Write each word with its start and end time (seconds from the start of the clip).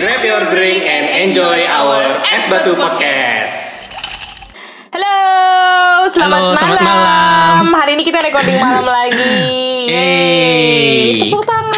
Grab 0.00 0.22
your 0.22 0.42
drink 0.48 0.82
and 0.82 1.06
enjoy 1.22 1.62
our 1.62 2.18
Es 2.26 2.42
Batu 2.48 2.72
Podcast. 2.72 3.92
Halo, 4.90 5.14
selamat, 6.06 6.32
Halo, 6.32 6.46
malam. 6.46 6.56
selamat 6.56 6.80
malam. 6.80 7.62
Hari 7.70 7.90
ini 7.94 8.02
kita 8.02 8.18
recording 8.18 8.58
malam 8.60 8.82
lagi. 8.82 9.34
Yeay. 9.86 11.20
Tepuk 11.20 11.42
tangan. 11.44 11.70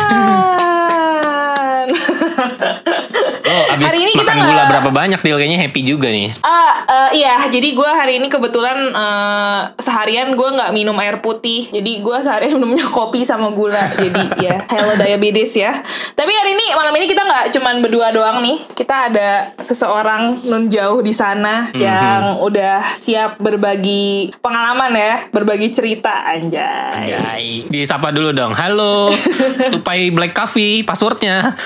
Oh, 3.43 3.64
abis 3.75 3.85
Hari 3.85 3.99
ini 4.00 4.11
kita 4.13 4.23
makan 4.25 4.36
nggak- 4.39 4.49
gula 4.49 4.63
berapa 4.71 4.89
banyak 4.89 5.21
dia 5.21 5.35
kayaknya 5.36 5.59
happy 5.61 5.81
juga 5.82 6.09
nih. 6.09 6.32
Ah, 6.41 6.73
eh, 7.05 7.19
iya, 7.19 7.43
jadi 7.46 7.69
gue 7.73 7.91
hari 7.91 8.16
ini 8.16 8.27
kebetulan 8.27 8.79
eh, 8.89 9.61
seharian 9.77 10.32
gue 10.32 10.48
nggak 10.53 10.71
minum 10.71 10.95
air 10.96 11.18
putih, 11.18 11.67
jadi 11.68 11.93
gue 11.98 12.17
seharian 12.18 12.55
minumnya 12.57 12.86
kopi 12.86 13.23
sama 13.23 13.50
gula. 13.50 13.91
Jadi 13.93 14.39
ya, 14.39 14.62
hello 14.68 14.95
diabetes 14.95 15.53
ya. 15.54 15.82
Tapi 16.13 16.30
hari 16.30 16.53
ini 16.53 16.67
malam 16.72 16.94
ini 16.94 17.07
kita 17.07 17.22
nggak 17.22 17.44
cuman 17.50 17.75
berdua 17.79 18.11
doang 18.11 18.39
nih, 18.39 18.58
kita 18.72 19.08
ada 19.08 19.30
seseorang 19.57 20.39
nun 20.44 20.67
jauh 20.67 21.00
di 21.00 21.11
sana 21.11 21.71
Mhm. 21.72 21.79
yang 21.79 22.22
udah 22.39 22.94
siap 22.94 23.36
berbagi 23.36 24.30
pengalaman 24.39 24.93
ya, 24.93 25.14
berbagi 25.29 25.69
cerita 25.69 26.27
anjay. 26.27 27.13
Anjay. 27.13 27.46
Disapa 27.69 28.11
dulu 28.11 28.30
dong. 28.30 28.53
Halo. 28.53 29.11
Tupai 29.75 30.11
Black 30.11 30.32
Coffee 30.32 30.82
passwordnya. 30.82 31.57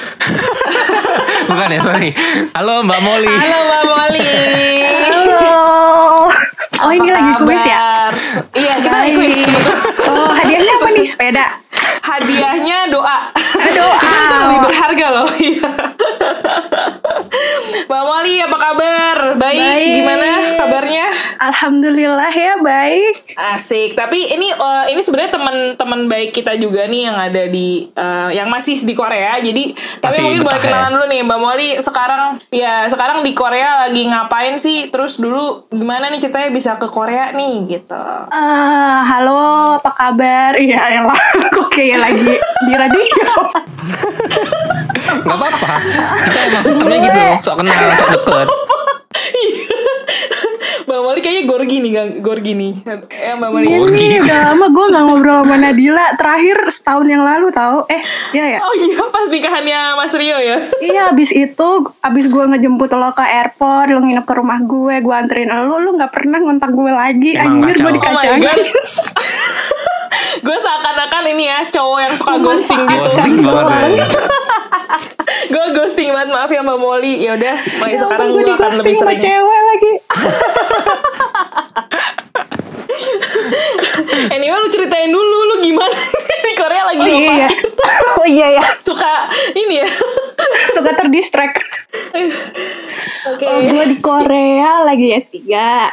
Bukan 1.48 1.68
ya, 1.68 1.80
sorry. 1.80 2.10
Halo 2.52 2.82
Mbak 2.82 3.00
Molly. 3.00 3.30
Halo 3.30 3.58
Mbak 3.64 3.82
Molly. 3.84 4.28
Oh 6.76 6.90
ini 6.92 7.08
Apa 7.08 7.18
lagi 7.18 7.32
kuis 7.40 7.64
ya? 7.64 7.78
Iya, 8.52 8.72
kita 8.84 8.96
lagi 8.96 9.12
kuis. 9.16 9.36
Oh 10.06 10.30
hadiahnya 10.30 10.72
apa 10.76 10.88
nih 10.92 11.06
sepeda? 11.12 11.44
Hadiahnya 12.02 12.90
doa. 12.90 13.32
Doa. 13.56 14.12
itu 14.26 14.36
lebih 14.46 14.58
berharga 14.64 15.06
loh. 15.12 15.28
Iya. 15.36 15.68
Mbak 17.86 18.02
Molly 18.02 18.34
apa 18.40 18.56
kabar? 18.56 19.16
Baik. 19.36 19.60
Baik. 19.60 19.94
Gimana 20.00 20.28
kabarnya? 20.56 21.06
Alhamdulillah 21.38 22.32
ya 22.32 22.54
baik. 22.58 23.14
Asik. 23.36 23.94
Tapi 23.94 24.32
ini 24.32 24.48
eh, 24.50 24.84
ini 24.92 25.00
sebenarnya 25.04 25.36
teman-teman 25.36 26.08
baik 26.08 26.32
kita 26.32 26.56
juga 26.56 26.88
nih 26.88 27.08
yang 27.10 27.16
ada 27.16 27.42
di 27.46 27.88
eh, 27.92 28.28
yang 28.34 28.48
masih 28.48 28.80
di 28.82 28.94
Korea. 28.96 29.38
Jadi 29.38 29.76
tapi 30.00 30.18
Masih 30.18 30.22
mungkin 30.24 30.42
boleh 30.44 30.60
ya? 30.60 30.64
kenalan 30.64 30.90
dulu 30.96 31.06
nih 31.06 31.20
Mbak 31.24 31.38
Molly. 31.40 31.68
Sekarang 31.78 32.22
ya 32.50 32.88
sekarang 32.88 33.20
di 33.22 33.32
Korea 33.36 33.86
lagi 33.86 34.02
ngapain 34.08 34.56
sih? 34.56 34.88
Terus 34.88 35.20
dulu 35.20 35.68
gimana 35.70 36.08
nih 36.08 36.20
ceritanya 36.22 36.50
bisa 36.50 36.80
ke 36.80 36.88
Korea 36.88 37.30
nih 37.36 37.54
gitu. 37.68 38.04
Eh, 38.32 38.98
halo 39.06 39.76
apa 39.78 39.90
kabar? 39.92 40.56
Iya 40.56 41.00
elah 41.02 41.20
kok 41.54 41.68
kayak 41.86 42.00
lagi 42.02 42.34
di 42.66 42.74
radio. 42.74 43.02
Gak 45.06 45.36
apa-apa. 45.38 45.70
Kita 46.26 46.38
emang 46.50 46.62
sistemnya 46.66 46.98
gitu. 47.06 47.22
Sok 47.46 47.54
kenal, 47.62 47.82
sok 47.94 48.08
deket. 48.18 48.48
Mbak 50.86 51.00
Molly 51.02 51.18
kayaknya 51.18 51.44
gorgi 51.50 51.76
nih, 51.82 51.90
Gang. 51.98 52.10
gorgi 52.22 52.52
nih. 52.54 52.72
Ya 53.10 53.32
Mbak 53.34 53.50
Molly. 53.50 53.66
Gorgi. 53.66 54.06
Ini 54.06 54.16
udah 54.22 54.38
lama 54.50 54.66
gue 54.70 54.84
gak 54.94 55.04
ngobrol 55.06 55.38
sama 55.42 55.56
Nadila. 55.58 56.06
Terakhir 56.14 56.56
setahun 56.70 57.06
yang 57.10 57.22
lalu 57.26 57.46
tahu. 57.50 57.78
Eh 57.90 58.02
iya 58.30 58.44
ya. 58.54 58.58
Oh 58.62 58.74
iya 58.74 59.02
pas 59.10 59.26
nikahannya 59.26 59.80
Mas 59.98 60.14
Rio 60.14 60.38
ya. 60.38 60.58
Iya 60.78 61.02
abis 61.10 61.30
itu 61.34 61.68
abis 62.02 62.24
gue 62.30 62.44
ngejemput 62.54 62.90
lo 62.94 63.10
ke 63.10 63.24
airport 63.24 63.90
lo 63.90 63.98
nginep 63.98 64.26
ke 64.26 64.34
rumah 64.38 64.58
gue 64.62 64.94
gue 65.02 65.14
anterin 65.14 65.50
lo 65.50 65.78
lo 65.82 65.90
nggak 65.98 66.12
pernah 66.14 66.38
ngontak 66.38 66.70
gue 66.70 66.92
lagi 66.94 67.30
Emang 67.34 67.66
anjir 67.66 67.76
gue. 67.82 67.90
Oh 67.90 67.94
dikacangin 67.94 68.40
god. 68.42 68.58
gue 70.38 70.56
seakan-akan 70.56 71.24
ini 71.28 71.44
ya 71.46 71.58
cowok 71.68 71.98
yang 72.00 72.14
suka 72.14 72.34
ghosting 72.38 72.82
gitu. 72.82 73.00
Ghosting 73.02 73.36
banget 73.40 73.90
ya. 73.94 74.06
gue 75.46 75.64
ghosting 75.72 76.08
banget 76.10 76.28
maaf 76.30 76.48
ya 76.48 76.60
Mbak 76.60 76.76
Molly. 76.76 77.14
Ya 77.20 77.34
udah, 77.34 77.54
mulai 77.76 77.92
Ya 77.92 77.98
sekarang 77.98 78.26
gue 78.30 78.42
akan 78.44 78.72
lebih 78.76 78.94
sama 78.94 79.12
sering. 79.12 79.20
cewek 79.22 79.60
lagi 79.62 79.92
Anyway 84.28 84.56
lu 84.56 84.68
ceritain 84.68 85.08
dulu 85.08 85.38
lu 85.46 85.62
gimana 85.62 85.92
di 86.44 86.52
Korea 86.54 86.82
lagi 86.86 87.02
oh 87.02 87.10
iya 87.10 87.46
ngapain? 87.46 87.64
oh 88.18 88.26
iya 88.26 88.46
ya 88.56 88.64
Suka 88.80 89.12
ini 89.52 89.74
ya. 89.78 89.88
suka 90.72 90.90
terdistract 90.94 91.60
Oke. 93.26 93.42
Oh, 93.42 93.58
gue 93.60 93.84
di 93.88 93.98
Korea 93.98 94.82
lagi 94.82 95.10
S3 95.10 95.42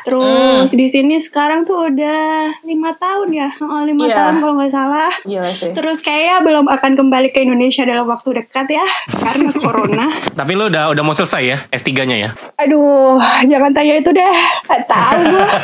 Terus 0.04 0.22
Hmm. 0.64 0.70
di 0.72 0.88
sini 0.88 1.16
sekarang 1.18 1.64
tuh 1.64 1.88
udah 1.88 2.54
lima 2.62 2.94
tahun 2.94 3.30
ya 3.30 3.50
Oh 3.60 3.82
lima 3.82 4.06
Iya. 4.06 4.16
tahun 4.16 4.36
kalau 4.38 4.54
nggak 4.56 4.72
salah 4.72 5.12
Gila 5.22 5.50
sih. 5.50 5.72
Terus 5.72 6.00
kayak 6.00 6.42
belum 6.42 6.66
akan 6.68 6.92
kembali 6.94 7.30
ke 7.30 7.42
Indonesia 7.42 7.84
dalam 7.84 8.06
waktu 8.06 8.38
dekat 8.38 8.70
ya 8.72 8.86
Karena 9.10 9.50
corona 9.64 10.08
Tapi 10.30 10.52
lu 10.54 10.68
udah 10.68 10.90
udah 10.90 11.02
mau 11.02 11.12
selesai 11.12 11.42
ya 11.44 11.58
S3-nya 11.70 12.18
ya? 12.20 12.30
Aduh 12.58 13.18
jangan 13.44 13.72
tanya 13.72 13.94
itu 13.96 14.10
deh 14.10 14.34
Gak 14.64 14.84
tahu 14.86 15.20
gue 15.28 15.48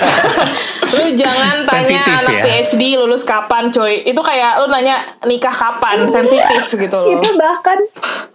Lu 0.89 1.05
jangan 1.13 1.55
tanya 1.61 1.85
Sensitif 1.85 2.13
anak 2.17 2.33
ya. 2.33 2.43
PhD 2.43 2.83
lulus 2.97 3.21
kapan 3.21 3.69
coy. 3.69 4.01
Itu 4.01 4.17
kayak 4.19 4.57
lu 4.57 4.67
nanya 4.67 4.97
nikah 5.21 5.53
kapan, 5.53 6.09
sensitif 6.09 6.65
gitu 6.67 6.97
loh. 6.97 7.13
Itu 7.13 7.29
bahkan 7.35 7.77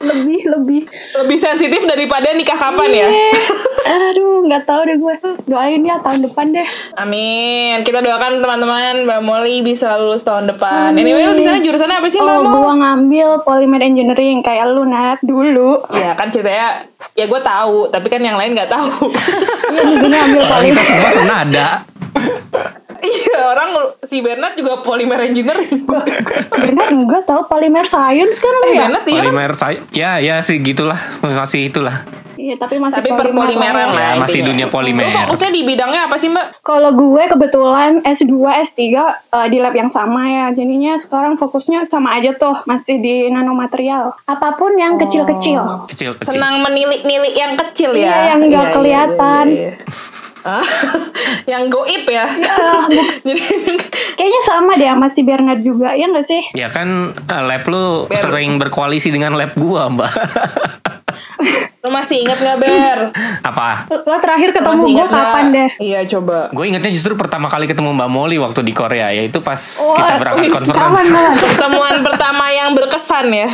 lebih 0.00 0.38
lebih 0.48 0.82
Lebih 1.16 1.34
sensitif 1.36 1.82
daripada 1.82 2.30
nikah 2.30 2.54
kapan 2.54 2.90
ya. 2.94 3.08
Eh, 3.84 3.92
Aduh 4.10 4.42
nggak 4.42 4.64
tahu 4.64 4.80
deh 4.82 4.96
gue 4.96 5.14
Doain 5.44 5.78
ya 5.78 6.00
tahun 6.00 6.24
depan 6.24 6.50
deh 6.50 6.64
Amin. 6.94 7.80
Kita 7.80 8.00
doakan 8.00 8.40
teman-teman 8.40 9.04
Mbak 9.04 9.20
Molly 9.20 9.60
bisa 9.60 9.94
lulus 9.94 10.20
tahun 10.20 10.48
depan. 10.48 10.92
Anyway, 10.92 11.20
lu 11.22 11.34
di 11.34 11.44
sana 11.44 11.58
jurusannya 11.58 11.96
apa 11.98 12.08
sih, 12.08 12.16
Mbak 12.16 12.32
Oh 12.34 12.42
Mo? 12.42 12.50
gue 12.62 12.72
ngambil 12.76 13.28
polymer 13.42 13.80
engineering 13.82 14.40
Kayak 14.40 14.68
lu 14.68 14.84
Nat 14.84 15.20
dulu 15.20 15.84
Ya 15.90 16.12
kan 16.12 16.28
ceritanya 16.28 16.82
ya 17.12 17.24
gue 17.24 17.40
tahu, 17.40 17.86
tapi 17.88 18.08
kan 18.08 18.18
yang 18.18 18.34
lain 18.34 18.52
nggak 18.52 18.66
tahu. 18.68 19.06
Iya 19.68 19.82
di 19.84 19.96
sini 19.98 20.16
ambil 20.16 20.42
polymer 20.44 20.82
semua 20.82 21.10
senada. 21.12 21.68
Iya, 22.96 23.38
orang 23.46 23.68
si 24.00 24.18
Bernard 24.18 24.56
juga 24.56 24.80
polymer 24.80 25.20
engineering. 25.22 25.84
Benar 26.50 26.88
enggak 26.88 27.22
tahu 27.22 27.44
polymer 27.44 27.84
science 27.84 28.40
kan 28.40 28.48
lu 28.50 28.64
Eh, 28.64 28.72
ya 28.72 28.80
Bernard 28.82 29.04
iya 29.04 29.12
kan? 29.14 29.24
Polimer 29.28 29.52
saya, 29.52 29.78
ya 29.90 30.10
ya 30.18 30.40
sih 30.40 30.56
gitulah, 30.58 30.96
masih 31.20 31.68
itulah. 31.68 32.00
Iya 32.44 32.60
tapi 32.60 32.76
masih 32.76 33.00
Tapi 33.00 33.08
perpolimeran 33.10 33.88
lah. 33.88 34.04
Ya, 34.04 34.20
masih 34.20 34.44
dunia 34.44 34.68
polimer. 34.68 35.08
Lu 35.08 35.16
fokusnya 35.24 35.48
di 35.48 35.64
bidangnya 35.64 36.04
apa 36.04 36.20
sih, 36.20 36.28
Mbak? 36.28 36.60
Kalau 36.60 36.92
gue 36.92 37.22
kebetulan 37.24 38.04
S2, 38.04 38.36
S3 38.60 38.80
eh, 38.84 38.96
di 39.48 39.58
lab 39.58 39.72
yang 39.72 39.88
sama 39.88 40.28
ya. 40.28 40.46
Jadinya 40.52 41.00
sekarang 41.00 41.40
fokusnya 41.40 41.88
sama 41.88 42.12
aja 42.12 42.36
tuh, 42.36 42.52
masih 42.68 43.00
di 43.00 43.32
nanomaterial. 43.32 44.12
Apa 44.28 44.52
pun 44.54 44.76
yang 44.76 45.00
kecil-kecil. 45.00 45.88
Kecil 45.88 46.20
kecil. 46.20 46.28
Senang 46.28 46.60
menilik-nilik 46.60 47.32
yang 47.32 47.56
kecil 47.56 47.96
ya. 47.96 48.04
Iya, 48.04 48.16
yang 48.28 48.40
nggak 48.44 48.52
Iya, 48.52 48.68
iya, 48.68 48.76
kelihatan. 48.76 49.46
iya, 49.48 49.70
iya. 49.72 49.74
Ah, 50.44 50.60
yang 51.56 51.72
goib 51.72 52.04
ya. 52.04 52.28
Jadi 53.26 53.40
Kayaknya 54.14 54.42
sama 54.44 54.76
deh 54.76 54.84
sama 54.86 55.08
si 55.08 55.24
Bernard 55.24 55.64
juga, 55.64 55.96
ya 55.96 56.04
nggak 56.04 56.26
sih? 56.28 56.42
Ya 56.52 56.68
kan 56.68 57.16
eh, 57.16 57.42
lab 57.42 57.64
lu 57.64 58.04
Ber- 58.04 58.20
sering 58.20 58.60
berkoalisi 58.60 59.08
dengan 59.08 59.32
lab 59.32 59.56
gua, 59.56 59.88
Mbak. 59.88 60.12
masih 61.94 62.16
inget 62.20 62.36
nggak 62.36 62.58
Ber? 62.58 62.98
Apa? 63.40 63.86
Lo 63.88 64.16
terakhir 64.18 64.50
ketemu 64.50 64.82
gue 64.90 65.06
kapan 65.06 65.44
deh? 65.48 65.70
Iya 65.78 66.00
coba. 66.08 66.50
Gue 66.50 66.64
ingetnya 66.66 66.90
justru 66.90 67.14
pertama 67.14 67.46
kali 67.46 67.64
ketemu 67.64 67.94
Mbak 67.94 68.10
Molly 68.10 68.36
waktu 68.36 68.60
di 68.60 68.72
Korea, 68.72 69.08
yaitu 69.08 69.38
pas 69.38 69.56
Wah, 69.78 69.94
kita 69.94 70.12
berangkat 70.16 70.50
conference. 70.50 70.74
sama 70.74 70.90
banget. 70.92 71.34
Pertemuan 71.38 71.94
pertama 72.02 72.44
yang 72.50 72.70
berkesan 72.72 73.26
ya. 73.30 73.48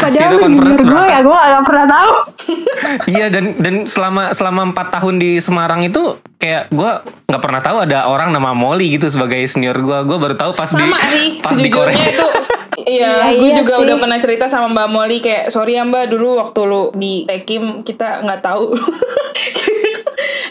Padahal 0.00 0.30
Kita 0.32 0.40
lu 0.40 0.48
junior 0.48 0.64
gue 0.72 0.82
berangkat. 0.82 1.10
ya, 1.10 1.20
gue 1.20 1.36
gak 1.36 1.64
pernah 1.64 1.86
tahu. 1.86 2.12
Iya 3.06 3.26
dan 3.28 3.56
dan 3.56 3.74
selama 3.86 4.30
selama 4.30 4.60
empat 4.66 4.92
tahun 4.92 5.16
di 5.16 5.38
Semarang 5.38 5.80
itu 5.82 6.18
kayak 6.36 6.68
gue 6.68 6.90
nggak 7.24 7.40
pernah 7.40 7.60
tahu 7.60 7.80
ada 7.80 8.04
orang 8.04 8.28
nama 8.28 8.52
Molly 8.52 8.92
gitu 8.92 9.08
sebagai 9.08 9.40
senior 9.44 9.76
gue. 9.76 9.98
Gue 10.04 10.18
baru 10.18 10.34
tahu 10.34 10.52
pas 10.52 10.68
Sama 10.68 10.84
di 10.92 11.08
sih, 11.08 11.26
pas 11.40 11.54
di 11.54 11.70
Korea. 11.70 11.96
itu 11.96 12.26
Iya, 12.76 13.30
Iya, 13.30 13.36
gue 13.36 13.46
iya 13.46 13.56
juga 13.56 13.74
sih. 13.74 13.82
udah 13.84 13.96
pernah 13.96 14.18
cerita 14.18 14.44
sama 14.44 14.66
Mbak 14.68 14.88
Molly 14.88 15.18
kayak 15.18 15.48
sorry 15.48 15.74
ya 15.74 15.82
Mbak 15.82 16.04
dulu 16.08 16.36
waktu 16.36 16.60
lu 16.62 16.82
di 16.92 17.22
Tekim 17.24 17.82
kita 17.82 18.20
nggak 18.20 18.40
tahu. 18.40 18.74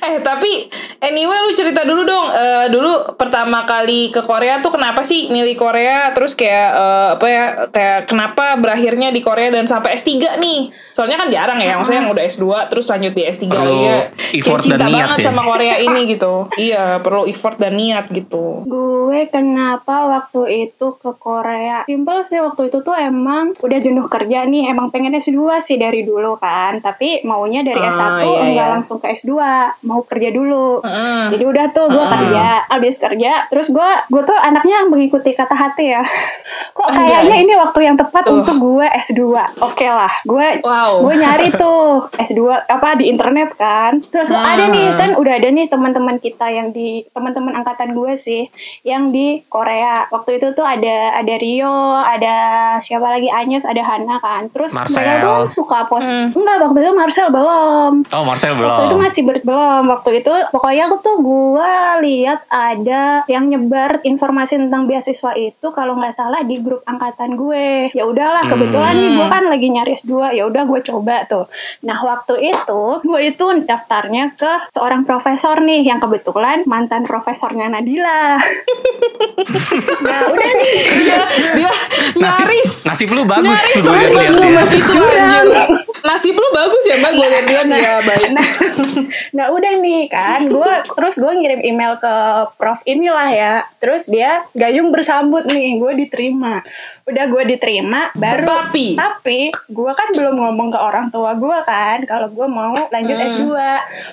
eh 0.04 0.20
tapi 0.20 0.68
anyway 1.00 1.40
lu 1.42 1.52
cerita 1.54 1.82
dulu 1.82 2.04
dong. 2.04 2.28
Eh, 2.30 2.68
dulu 2.68 2.92
pertama 3.16 3.64
kali 3.64 4.08
ke 4.10 4.20
Korea 4.22 4.60
tuh 4.60 4.70
kenapa 4.70 5.00
sih 5.02 5.28
milih 5.30 5.56
Korea? 5.56 6.12
Terus 6.12 6.34
kayak 6.34 6.70
eh, 6.70 7.10
apa 7.16 7.28
ya? 7.28 7.44
Kayak 7.70 8.00
kenapa 8.06 8.56
berakhirnya 8.56 9.10
di 9.10 9.20
Korea 9.20 9.48
dan 9.48 9.64
sampai 9.64 9.96
S3 9.96 10.12
nih? 10.38 10.60
Soalnya 10.94 11.18
kan 11.18 11.26
jarang 11.28 11.58
ya, 11.58 11.74
maksudnya 11.74 12.06
yang 12.06 12.12
udah 12.12 12.22
S2 12.22 12.46
terus 12.68 12.86
lanjut 12.86 13.14
di 13.14 13.24
S3 13.24 13.44
Perlu 13.48 13.58
lagi 13.58 13.78
ya. 13.80 13.90
Kayak 13.90 14.08
effort 14.36 14.54
dan 14.54 14.62
cinta 14.62 14.86
niat 14.86 14.94
banget 14.94 15.18
ya. 15.18 15.26
sama 15.26 15.42
Korea 15.44 15.76
ini 15.80 16.02
gitu. 16.14 16.34
iya, 16.54 16.86
perlu 17.00 17.24
effort 17.26 17.58
dan 17.58 17.74
niat 17.74 18.06
gitu. 18.10 18.46
Gue 18.64 19.20
kenapa 19.26 19.96
waktu 20.06 20.42
itu 20.70 20.88
ke 20.96 21.12
Korea? 21.16 21.88
Simpel 22.14 22.30
sih 22.30 22.46
waktu 22.46 22.70
itu 22.70 22.78
tuh 22.80 22.94
emang 22.94 23.58
udah 23.58 23.80
jenuh 23.80 24.06
kerja 24.06 24.46
nih, 24.46 24.70
emang 24.70 24.88
pengen 24.88 25.18
S2 25.18 25.34
sih 25.60 25.76
dari 25.76 26.06
dulu 26.06 26.38
kan. 26.38 26.78
Tapi 26.78 27.26
maunya 27.26 27.60
dari 27.60 27.82
Ah, 27.82 27.90
S1 27.90 28.22
iya, 28.22 28.40
enggak 28.44 28.54
iya. 28.60 28.72
langsung 28.72 28.98
ke 28.98 29.10
S2. 29.12 29.34
mau 29.82 30.06
kerja 30.06 30.30
dulu. 30.30 30.78
Heeh. 30.80 31.34
Jadi 31.34 31.44
udah 31.44 31.66
tuh 31.70 31.90
gue 31.90 32.06
kerja, 32.06 32.46
abis 32.70 32.96
kerja, 32.98 33.50
terus 33.50 33.68
gue 33.68 33.90
gue 34.08 34.22
tuh 34.22 34.38
anaknya 34.38 34.86
mengikuti 34.86 35.34
kata 35.34 35.52
hati 35.52 35.90
ya. 35.92 36.06
Kok 36.78 36.90
kayaknya 36.92 37.36
ini 37.40 37.54
waktu 37.56 37.80
yang 37.84 37.98
tepat 37.98 38.24
Tuh. 38.24 38.38
untuk 38.40 38.56
gue 38.60 38.86
S2. 39.02 39.22
Oke 39.60 39.88
lah, 39.88 40.14
gue 40.24 40.62
Wow. 40.62 41.02
gue 41.02 41.14
nyari 41.16 41.50
tuh 41.58 42.14
S2 42.14 42.40
apa 42.64 42.94
di 42.94 43.10
internet 43.10 43.58
kan. 43.58 43.98
Terus 44.04 44.30
Ah. 44.30 44.54
ada 44.54 44.70
nih 44.70 44.94
kan 44.94 45.10
udah 45.16 45.34
ada 45.34 45.50
nih 45.50 45.66
teman-teman 45.66 46.18
kita 46.18 46.46
yang 46.48 46.70
di 46.70 47.02
teman-teman 47.10 47.54
angkatan 47.56 47.92
gue 47.92 48.14
sih 48.16 48.46
yang 48.84 49.10
di 49.10 49.42
Korea. 49.44 50.06
Waktu 50.08 50.38
itu 50.38 50.54
tuh 50.54 50.64
ada 50.64 51.16
ada 51.16 51.36
Rio, 51.36 52.03
ada 52.04 52.36
siapa 52.78 53.08
lagi 53.08 53.32
Anyes, 53.32 53.64
ada 53.64 53.82
Hana 53.82 54.20
kan. 54.20 54.52
Terus 54.52 54.76
Marcel. 54.76 55.00
mereka 55.00 55.16
tuh 55.24 55.40
suka 55.50 55.88
post. 55.88 56.08
Hmm. 56.08 56.36
Enggak, 56.36 56.58
waktu 56.62 56.80
itu 56.84 56.92
Marcel 56.92 57.28
belum. 57.32 57.94
Oh 58.12 58.24
Marcel 58.28 58.54
belum. 58.54 58.70
Waktu 58.70 58.84
itu 58.92 58.98
masih 59.00 59.22
ber- 59.24 59.46
belum. 59.46 59.84
Waktu 59.90 60.10
itu 60.20 60.34
pokoknya 60.52 60.84
aku 60.92 60.98
tuh 61.00 61.16
gue 61.20 61.74
lihat 62.04 62.40
ada 62.48 63.24
yang 63.26 63.48
nyebar 63.48 64.04
informasi 64.04 64.60
tentang 64.60 64.86
beasiswa 64.86 65.32
itu 65.34 65.68
kalau 65.72 65.96
nggak 65.98 66.14
salah 66.14 66.44
di 66.44 66.60
grup 66.60 66.84
angkatan 66.84 67.34
gue. 67.34 67.90
Ya 67.96 68.04
udahlah 68.04 68.46
kebetulan 68.46 68.94
nih 68.94 69.12
gue 69.16 69.28
kan 69.28 69.44
lagi 69.48 69.68
nyari 69.72 69.92
S2. 69.96 70.36
Ya 70.36 70.44
udah 70.46 70.64
gue 70.68 70.80
coba 70.84 71.24
tuh. 71.26 71.46
Nah, 71.84 72.04
waktu 72.04 72.40
itu 72.44 72.84
gue 73.02 73.20
itu 73.24 73.46
daftarnya 73.64 74.36
ke 74.36 74.68
seorang 74.70 75.08
profesor 75.08 75.60
nih 75.60 75.88
yang 75.88 75.98
kebetulan 75.98 76.68
mantan 76.68 77.08
profesornya 77.08 77.72
Nadila. 77.72 78.38
nah, 80.06 80.20
udah 80.28 80.50
nih. 80.54 80.72
dia 81.04 81.22
dia 81.56 81.72
nasib, 82.20 82.46
nyaris 82.46 82.72
nasib 82.84 83.10
lu 83.16 83.24
bagus 83.24 83.56
nyaris 83.56 83.84
lihat-lihat 83.88 84.34
lu 84.36 84.44
ya. 84.44 84.54
masih 84.60 84.82
anjir 84.84 85.56
nasib 86.04 86.36
lu 86.36 86.48
bagus 86.52 86.84
ya 86.84 86.96
mbak 87.00 87.12
gue 87.16 87.28
lihat-lihat 87.32 87.68
ya 87.72 87.94
baik 88.04 88.34
Nah, 88.34 88.50
nah 89.38 89.46
udah 89.54 89.74
nih 89.78 90.10
kan, 90.10 90.42
gue 90.50 90.72
terus 90.98 91.16
gue 91.22 91.32
ngirim 91.32 91.62
email 91.62 92.02
ke 92.02 92.14
prof 92.58 92.82
inilah 92.84 93.30
ya. 93.30 93.54
Terus 93.78 94.10
dia 94.10 94.44
gayung 94.58 94.90
bersambut 94.90 95.46
nih, 95.46 95.78
gue 95.78 95.92
diterima. 96.06 96.66
Udah 97.04 97.26
gue 97.26 97.44
diterima, 97.46 98.10
baru 98.14 98.48
Tapi? 98.64 98.96
tapi 98.96 99.40
gue 99.52 99.92
kan 99.92 100.08
belum 100.10 100.36
ngomong 100.38 100.70
ke 100.70 100.80
orang 100.80 101.08
tua 101.10 101.36
gue 101.36 101.58
kan, 101.62 102.00
kalau 102.04 102.28
gue 102.28 102.48
mau 102.48 102.72
lanjut 102.86 103.12
Hmm. 103.14 103.28
S2. 103.28 103.52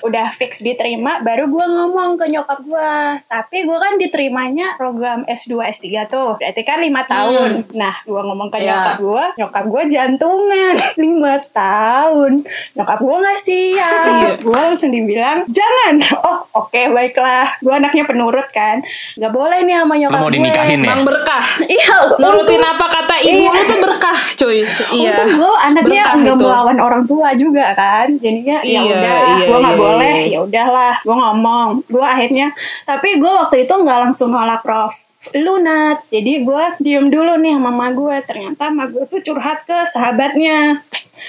Udah 0.01 0.27
fix 0.31 0.59
diterima, 0.59 1.19
baru 1.19 1.47
gue 1.47 1.61
ngomong 1.63 2.15
ke 2.15 2.27
nyokap 2.27 2.59
gue. 2.59 2.93
Tapi 3.25 3.57
gue 3.61 3.77
kan 3.77 3.95
diterimanya 3.95 4.75
program 4.75 5.23
S2 5.23 5.51
S3 5.71 5.87
tuh, 6.05 6.35
berarti 6.35 6.61
kan 6.61 6.77
lima 6.77 7.01
tahun. 7.05 7.63
Nah, 7.71 7.95
gue 8.01 8.21
ngomong 8.21 8.49
ke 8.49 8.57
Hmm. 8.57 8.59
Ya. 8.61 8.71
nyokap 8.73 8.97
gue, 8.99 9.23
nyokap 9.37 9.65
gue 9.65 9.83
jantungan 9.89 10.73
lima 11.01 11.33
tahun. 11.49 12.33
Nyokap 12.73 12.99
gue 12.99 13.15
nggak 13.17 13.39
siap. 13.41 14.05
Iya. 14.05 14.29
Gue 14.37 14.57
langsung 14.57 14.91
dibilang 14.91 15.47
jangan. 15.47 15.95
Oh 16.21 16.37
oke 16.59 16.77
baiklah. 16.87 17.55
Gue 17.57 17.71
anaknya 17.71 18.03
penurut 18.03 18.45
kan. 18.47 18.83
Gak 19.15 19.31
boleh 19.31 19.63
nih 19.63 19.73
sama 19.75 19.95
nyokap 19.95 20.17
mau 20.17 20.27
gue. 20.27 20.35
dinikahin 20.37 20.79
ya? 20.79 20.87
Bang 20.87 21.01
berkah 21.01 21.45
Iya. 21.63 21.97
nurutin 22.13 22.59
untung- 22.59 22.69
apa 22.81 22.97
kata 22.97 23.15
ibu 23.21 23.45
Iya. 23.45 23.51
lu 23.53 23.61
tuh 23.61 23.77
berkah 23.77 24.17
cuy 24.33 24.57
iya 24.89 25.13
Untung 25.13 25.29
gue 25.37 25.53
anaknya 25.61 26.03
nggak 26.17 26.33
itu. 26.33 26.41
melawan 26.41 26.77
orang 26.81 27.03
tua 27.05 27.29
juga 27.37 27.65
kan. 27.77 28.09
Jadinya 28.17 28.57
ya 28.65 28.81
Iya, 28.81 28.81
udah, 28.89 29.17
iya, 29.29 29.45
gue 29.45 29.57
nggak 29.61 29.75
iya, 29.77 29.83
boleh. 29.85 30.13
iya. 30.17 30.33
Ya 30.33 30.39
udahlah, 30.41 30.95
gue 30.99 31.13
ngomong. 31.15 31.69
Gue 31.85 32.01
akhirnya. 32.01 32.47
Tapi 32.81 33.21
gue 33.21 33.29
waktu 33.31 33.55
itu 33.63 33.73
nggak 33.75 33.99
langsung 34.01 34.33
nolak 34.33 34.65
prof 34.65 34.89
lunat 35.37 36.01
jadi 36.09 36.41
gue 36.41 36.63
diem 36.81 37.05
dulu 37.05 37.37
nih 37.37 37.53
sama 37.53 37.69
mama 37.69 37.93
gue 37.93 38.15
ternyata 38.25 38.73
mama 38.73 38.89
gue 38.89 39.05
tuh 39.05 39.21
curhat 39.21 39.61
ke 39.63 39.85
sahabatnya 39.85 40.81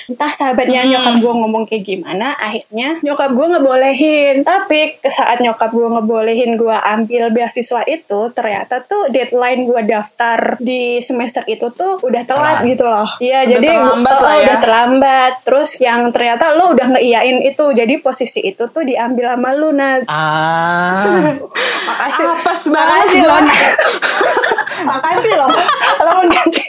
entah 0.07 0.31
sahabatnya 0.31 0.81
Hmm. 0.83 0.91
nyokap 0.91 1.15
gue 1.17 1.33
ngomong 1.35 1.63
kayak 1.65 1.85
gimana 1.85 2.35
akhirnya 2.35 2.99
nyokap 3.01 3.31
gue 3.31 3.47
ngebolehin 3.49 4.35
tapi 4.43 4.81
saat 5.05 5.39
nyokap 5.39 5.71
gue 5.71 5.89
ngebolehin 5.89 6.55
gue 6.55 6.73
ambil 6.75 7.29
beasiswa 7.29 7.83
itu 7.85 8.21
ternyata 8.31 8.81
tuh 8.81 9.09
deadline 9.09 9.63
gue 9.63 9.81
daftar 9.83 10.57
di 10.59 10.83
semester 10.99 11.43
itu 11.47 11.69
tuh 11.71 11.99
udah 11.99 12.23
telat 12.23 12.41
Telat. 12.59 12.69
gitu 12.69 12.85
loh 12.85 13.09
iya 13.19 13.45
jadi 13.45 13.67
terlambat 13.69 14.13
oh, 14.13 14.21
lah 14.21 14.35
ya. 14.35 14.43
udah 14.43 14.59
terlambat 14.59 15.33
terus 15.43 15.71
yang 15.79 16.01
ternyata 16.09 16.45
lo 16.53 16.71
udah 16.71 16.87
ngeiyain 16.91 17.13
itu 17.43 17.65
jadi 17.71 17.95
posisi 17.99 18.41
itu 18.41 18.65
tuh 18.65 18.83
diambil 18.83 19.33
sama 19.33 19.51
lu 19.53 19.71
Nat 19.71 20.05
Ah. 20.07 20.97
makasih 21.89 22.25
Apes 22.29 22.63
banget 22.69 23.09
gua. 23.19 23.39
loh 23.39 23.41
makasih 24.89 25.33
loh 25.35 25.51
kalau 25.95 26.13
mau 26.17 26.27
ganti 26.27 26.63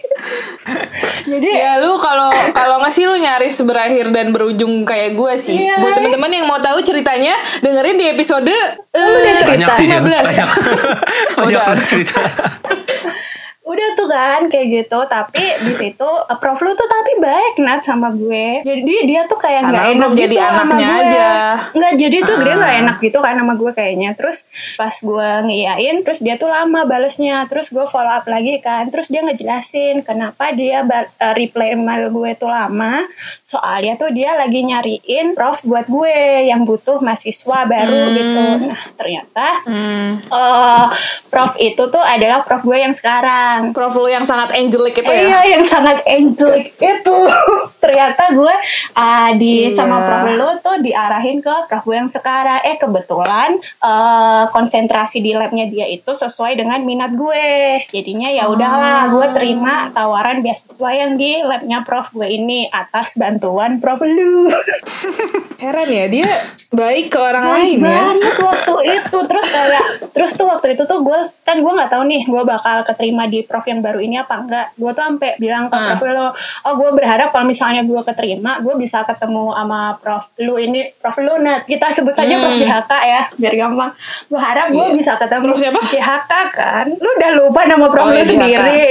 jadi 1.30 1.50
Ya 1.54 1.72
lu 1.78 1.96
kalau 1.98 2.30
kalau 2.52 2.80
nggak 2.80 2.92
sih 2.92 3.04
lu 3.14 3.22
nyaris 3.22 3.62
berakhir 3.62 4.10
dan 4.10 4.34
berujung 4.34 4.82
kayak 4.82 5.14
gue 5.14 5.34
sih. 5.38 5.70
Iya. 5.70 5.78
Buat 5.78 6.02
teman-teman 6.02 6.32
yang 6.34 6.50
mau 6.50 6.58
tahu 6.58 6.82
ceritanya, 6.82 7.38
dengerin 7.62 7.96
di 8.02 8.06
episode 8.10 8.50
eh, 8.50 8.98
udah 8.98 9.34
cerita. 9.38 9.54
Banyak 9.54 9.70
sih 9.78 9.86
dia. 9.86 10.02
15. 10.02 10.10
Banyak. 10.10 10.50
Banyak 11.38 11.50
Udah. 11.54 11.64
banget 11.70 11.86
cerita. 11.86 12.18
udah 13.84 13.92
tuh 13.94 14.08
kan 14.08 14.42
kayak 14.48 14.68
gitu. 14.72 15.00
Tapi 15.04 15.44
di 15.62 15.74
situ 15.76 16.10
eh, 16.24 16.38
prof 16.38 16.56
lu 16.58 16.72
tuh 16.72 16.88
tapi 16.88 17.12
baik 17.18 17.60
nat 17.60 17.82
sama 17.82 18.10
gue. 18.10 18.64
Jadi 18.64 18.96
dia 19.04 19.22
tuh 19.24 19.36
kayak 19.36 19.62
nggak 19.66 19.86
enak 19.94 20.10
gitu 20.10 20.22
jadi 20.22 20.36
sama 20.40 20.62
anaknya 20.64 20.88
gue. 20.88 21.04
aja. 21.04 21.30
nggak 21.70 21.94
jadi 21.98 22.18
tuh 22.22 22.38
dia 22.40 22.54
nggak 22.56 22.72
Ah. 22.72 22.82
enak 22.82 22.98
gitu 23.00 23.18
kan 23.20 23.34
sama 23.34 23.54
gue 23.54 23.72
kayaknya. 23.72 24.10
Terus 24.14 24.38
pas 24.74 24.96
gue 24.96 25.30
ngiyain 25.44 25.96
terus 26.02 26.20
dia 26.20 26.36
tuh 26.36 26.48
lama 26.48 26.82
balesnya. 26.84 27.44
Terus 27.46 27.68
gue 27.70 27.84
follow 27.86 28.08
up 28.10 28.24
lagi 28.26 28.56
kan. 28.60 28.88
Terus 28.88 29.10
dia 29.10 29.20
ngejelasin 29.22 30.00
kenapa 30.02 30.52
dia 30.52 30.82
ba- 30.82 31.12
eh, 31.12 31.34
reply 31.36 31.74
email 31.74 32.08
gue 32.08 32.32
tuh 32.36 32.48
lama. 32.48 33.04
Soalnya 33.44 33.96
tuh 33.96 34.10
dia 34.10 34.34
lagi 34.34 34.64
nyariin 34.64 35.34
prof 35.34 35.60
buat 35.64 35.86
gue 35.86 36.16
yang 36.46 36.64
butuh 36.64 36.98
mahasiswa 36.98 37.60
baru 37.66 38.00
Hmm. 38.02 38.14
gitu. 38.14 38.44
Nah 38.64 38.82
ternyata 38.94 39.48
Hmm. 39.64 40.12
eh, 40.24 40.86
prof 41.28 41.54
itu 41.58 41.84
tuh 41.84 42.00
adalah 42.00 42.42
prof 42.42 42.62
gue 42.62 42.78
yang 42.78 42.94
sekarang 42.94 43.73
Prof 43.74 43.94
lu 43.94 44.06
yang 44.06 44.22
sangat 44.22 44.54
angelic 44.54 44.94
itu 44.96 45.04
ya. 45.04 45.22
Iya 45.24 45.40
yang 45.52 45.64
sangat 45.64 46.06
angelic 46.06 46.72
itu 46.76 47.18
Ternyata 47.84 48.32
gue 48.32 48.56
ah, 48.94 49.34
di 49.34 49.66
Iya. 49.66 49.74
sama 49.74 49.98
prof 50.00 50.26
lu 50.32 50.50
tuh 50.60 50.78
diarahin 50.80 51.38
ke 51.38 51.52
prof 51.68 51.84
gue 51.84 51.98
yang 51.98 52.08
sekarang 52.08 52.62
Eh 52.64 52.78
kebetulan 52.78 53.58
eh, 53.60 54.44
konsentrasi 54.48 55.20
di 55.20 55.34
labnya 55.34 55.66
dia 55.66 55.86
itu 55.86 56.08
sesuai 56.08 56.56
dengan 56.56 56.80
minat 56.82 57.12
gue 57.12 57.46
Jadinya 57.90 58.30
ya 58.30 58.48
udahlah 58.48 59.10
gue 59.10 59.28
terima 59.32 59.90
tawaran 59.90 60.40
beasiswa 60.40 60.90
yang 60.92 61.16
di 61.16 61.40
labnya 61.40 61.82
prof 61.82 62.08
gue 62.12 62.26
ini 62.26 62.70
Atas 62.70 63.16
bantuan 63.16 63.78
prof 63.78 64.00
lu 64.00 64.48
Heran 65.62 65.90
ya 65.90 66.06
dia 66.08 66.30
baik 66.70 67.08
ke 67.08 67.18
orang 67.18 67.46
Baik 67.46 67.56
lain 67.56 67.78
ya. 67.78 67.88
banget 67.88 68.36
waktu 68.38 68.74
itu 68.94 69.18
terus 69.24 69.48
kayak 69.48 69.86
terus 70.12 70.32
tuh 70.34 70.46
waktu 70.46 70.74
itu 70.74 70.84
tuh 70.84 71.00
gue 71.00 71.20
kan 71.42 71.58
gue 71.58 71.72
nggak 71.72 71.88
tahu 71.88 72.04
nih 72.04 72.22
gue 72.24 72.44
bakal 72.44 72.78
keterima 72.84 73.26
di 73.26 73.46
prof 73.54 73.62
yang 73.64 73.80
baru 73.80 74.02
ini 74.02 74.18
apa 74.18 74.34
enggak 74.36 74.74
gue 74.74 74.90
tuh 74.90 75.04
sampai 75.04 75.38
bilang 75.38 75.70
ke 75.70 75.76
Ah. 75.76 75.94
prof 75.94 76.10
lo 76.10 76.28
oh 76.64 76.74
gue 76.76 76.90
berharap 76.92 77.30
kalau 77.30 77.46
misalnya 77.46 77.82
gue 77.82 78.02
keterima 78.04 78.58
gue 78.58 78.74
bisa 78.76 79.06
ketemu 79.06 79.54
sama 79.54 79.80
prof 79.96 80.26
lu 80.40 80.58
ini 80.58 80.90
prof 80.92 81.14
lu 81.20 81.38
Nat 81.38 81.64
kita 81.64 81.86
sebut 81.90 82.12
saja 82.12 82.34
prof 82.34 82.50
Hmm. 82.50 82.60
JHK 82.60 82.92
ya 83.04 83.22
biar 83.32 83.54
gampang 83.56 83.92
gue 84.26 84.40
harap 84.40 84.68
gue 84.68 84.82
Iya. 84.84 84.96
bisa 84.96 85.12
ketemu 85.16 85.46
Prof 85.46 85.60
siapa? 85.60 85.80
JHK 85.84 86.32
kan 86.52 86.86
lu 86.90 87.10
udah 87.14 87.32
lupa 87.36 87.62
nama 87.64 87.86
prof 87.86 88.02
Oh, 88.02 88.10
lu 88.10 88.16
iya, 88.16 88.24
JHK. 88.24 88.32
sendiri 88.32 88.82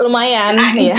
Lumayan 0.00 0.54
ya. 0.74 0.96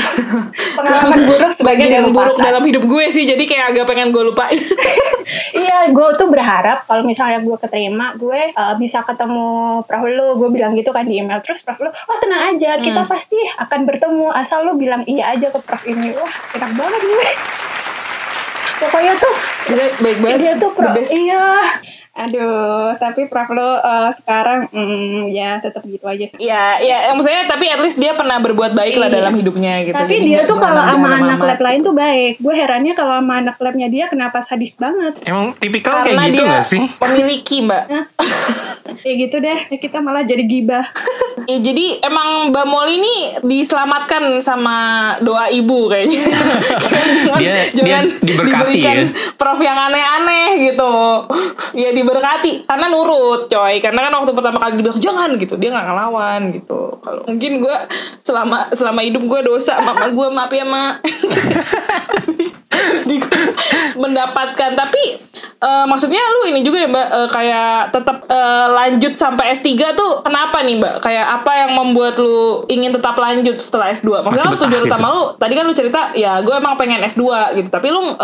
pengalaman 0.71 1.19
buruk 1.25 1.51
sebagai 1.51 1.83
Bagian 1.89 2.07
buruk 2.09 2.37
dalam 2.37 2.61
hidup 2.61 2.83
gue 2.83 3.05
sih 3.09 3.25
jadi 3.25 3.41
kayak 3.41 3.65
agak 3.71 3.85
pengen 3.85 4.09
gue 4.09 4.23
lupain. 4.23 4.55
Iya, 5.51 5.89
gue 5.89 6.07
tuh 6.15 6.27
berharap 6.27 6.83
kalau 6.83 7.01
misalnya 7.01 7.39
gue 7.39 7.57
keterima, 7.57 8.13
gue 8.15 8.51
uh, 8.51 8.75
bisa 8.75 9.01
ketemu 9.01 9.47
Prof 9.81 10.03
lu. 10.03 10.27
Gue 10.35 10.49
bilang 10.49 10.71
gitu 10.71 10.89
kan 10.89 11.03
di 11.03 11.17
email. 11.17 11.39
Terus 11.39 11.61
Prof 11.61 11.77
lu, 11.77 11.87
oh 11.87 12.17
tenang 12.19 12.51
aja, 12.51 12.73
Hmm. 12.73 12.83
kita 12.83 13.01
pasti 13.05 13.37
akan 13.55 13.79
bertemu. 13.83 14.27
Asal 14.31 14.63
lu 14.63 14.75
bilang 14.75 15.01
iya 15.05 15.31
aja 15.31 15.47
ke 15.47 15.59
Prof 15.59 15.81
ini. 15.83 16.13
Wah, 16.13 16.33
enak 16.53 16.71
banget 16.71 17.01
gue. 17.01 17.29
Pokoknya 18.79 19.13
tuh 19.15 19.35
Dia 19.69 19.87
baik 19.95 20.17
banget. 20.19 20.37
dia 20.39 20.53
tuh 20.57 20.71
Prof. 20.71 20.95
Iya. 20.97 21.45
Aduh, 22.13 22.91
tapi 22.99 23.25
Prof 23.25 23.47
lu 23.49 23.63
uh, 23.63 24.11
sekarang 24.11 24.67
mm, 24.67 25.31
ya 25.31 25.57
tetap 25.57 25.79
gitu 25.81 26.03
aja 26.03 26.25
sih. 26.25 26.35
Ya, 26.37 26.75
ya, 26.77 27.11
maksudnya 27.11 27.47
tapi 27.47 27.65
at 27.65 27.79
least 27.79 27.97
dia 27.97 28.11
pernah 28.11 28.35
berbuat 28.37 28.71
baik 28.71 28.95
lah 28.95 29.07
Iya. 29.07 29.15
dalam 29.17 29.33
hidupnya 29.33 29.73
gitu. 29.81 29.95
Tapi 29.95 30.15
Jadi 30.17 30.27
dia 30.27 30.39
tuh 30.43 30.57
kalau 30.57 30.83
sama 30.83 31.07
anak 31.09 31.39
lab 31.39 31.61
lain 31.61 31.79
tuh 31.81 31.93
baik. 31.93 32.33
Gue 32.37 32.51
herannya 32.51 32.93
kalau 32.93 33.15
sama 33.15 33.33
anak 33.39 33.55
labnya 33.57 33.87
dia 33.87 34.05
kenapa 34.05 34.43
sadis 34.43 34.75
banget. 34.75 35.23
Emang 35.23 35.55
tipikal 35.55 36.03
karena 36.03 36.19
kayak 36.19 36.27
gitu 36.27 36.35
dia 36.37 36.51
gak 36.51 36.65
sih? 36.67 36.83
memiliki 36.99 37.57
mbak. 37.63 37.83
Ya 39.01 39.13
gitu 39.15 39.35
deh, 39.37 39.59
kita 39.71 39.97
malah 39.97 40.21
jadi 40.21 40.43
gibah. 40.43 40.83
Ya, 41.41 41.57
jadi 41.57 41.97
emang 42.01 42.53
Mbak 42.53 42.65
Molly 42.65 42.95
ini 42.95 43.15
diselamatkan 43.41 44.21
sama 44.39 44.77
doa 45.19 45.49
ibu 45.49 45.89
kayaknya. 45.89 46.21
Kayak 46.85 47.05
jangan, 47.09 47.39
Dia- 47.39 47.55
dia 47.65 47.81
jangan 47.81 48.05
diberkati 48.21 48.61
diberikan 48.69 48.95
ya. 48.95 49.05
prof 49.33 49.57
yang 49.59 49.73
aneh-aneh 49.81 50.47
gitu. 50.61 50.93
Ya 51.73 51.89
diberkati 52.01 52.65
karena 52.65 52.85
nurut 52.89 53.47
coy. 53.47 53.77
Karena 53.79 54.09
kan 54.09 54.13
waktu 54.21 54.31
pertama 54.33 54.57
kali 54.57 54.71
dibilang 54.77 54.99
jangan 55.01 55.29
gitu, 55.37 55.55
dia 55.55 55.69
nggak 55.71 55.87
ngelawan 55.87 56.41
gitu. 56.51 56.79
Kalau 57.01 57.21
mungkin 57.29 57.51
gue 57.61 57.77
selama 58.21 58.73
selama 58.73 59.01
hidup 59.05 59.23
gue 59.25 59.39
dosa 59.45 59.79
mama 59.81 60.09
gue 60.09 60.27
maaf 60.33 60.51
ya 60.51 60.65
mak. 60.65 60.93
mendapatkan 64.01 64.71
tapi 64.73 65.03
eh, 65.61 65.85
maksudnya 65.85 66.21
lu 66.39 66.49
ini 66.49 66.65
juga 66.65 66.81
ya 66.81 66.89
mbak 66.89 67.07
eh, 67.07 67.29
kayak 67.29 67.77
tetap 67.93 68.17
eh, 68.27 68.67
lanjut 68.71 69.13
sampai 69.13 69.53
S3 69.53 69.93
tuh 69.93 70.11
kenapa 70.25 70.63
nih 70.63 70.79
mbak 70.79 71.03
kayak 71.03 71.25
apa 71.41 71.51
yang 71.65 71.71
membuat 71.75 72.17
lu 72.17 72.65
ingin 72.71 72.95
tetap 72.95 73.13
lanjut 73.19 73.59
setelah 73.61 73.93
S2 73.93 74.23
maksudnya 74.23 74.51
lu 74.51 74.59
tujuan 74.59 74.81
gitu. 74.83 74.89
utama 74.89 75.07
lu 75.13 75.23
tadi 75.37 75.53
kan 75.53 75.63
lu 75.67 75.75
cerita 75.75 76.01
ya 76.17 76.41
gue 76.41 76.55
emang 76.55 76.75
pengen 76.79 77.03
S2 77.05 77.55
gitu 77.61 77.69
tapi 77.69 77.87
lu 77.93 78.15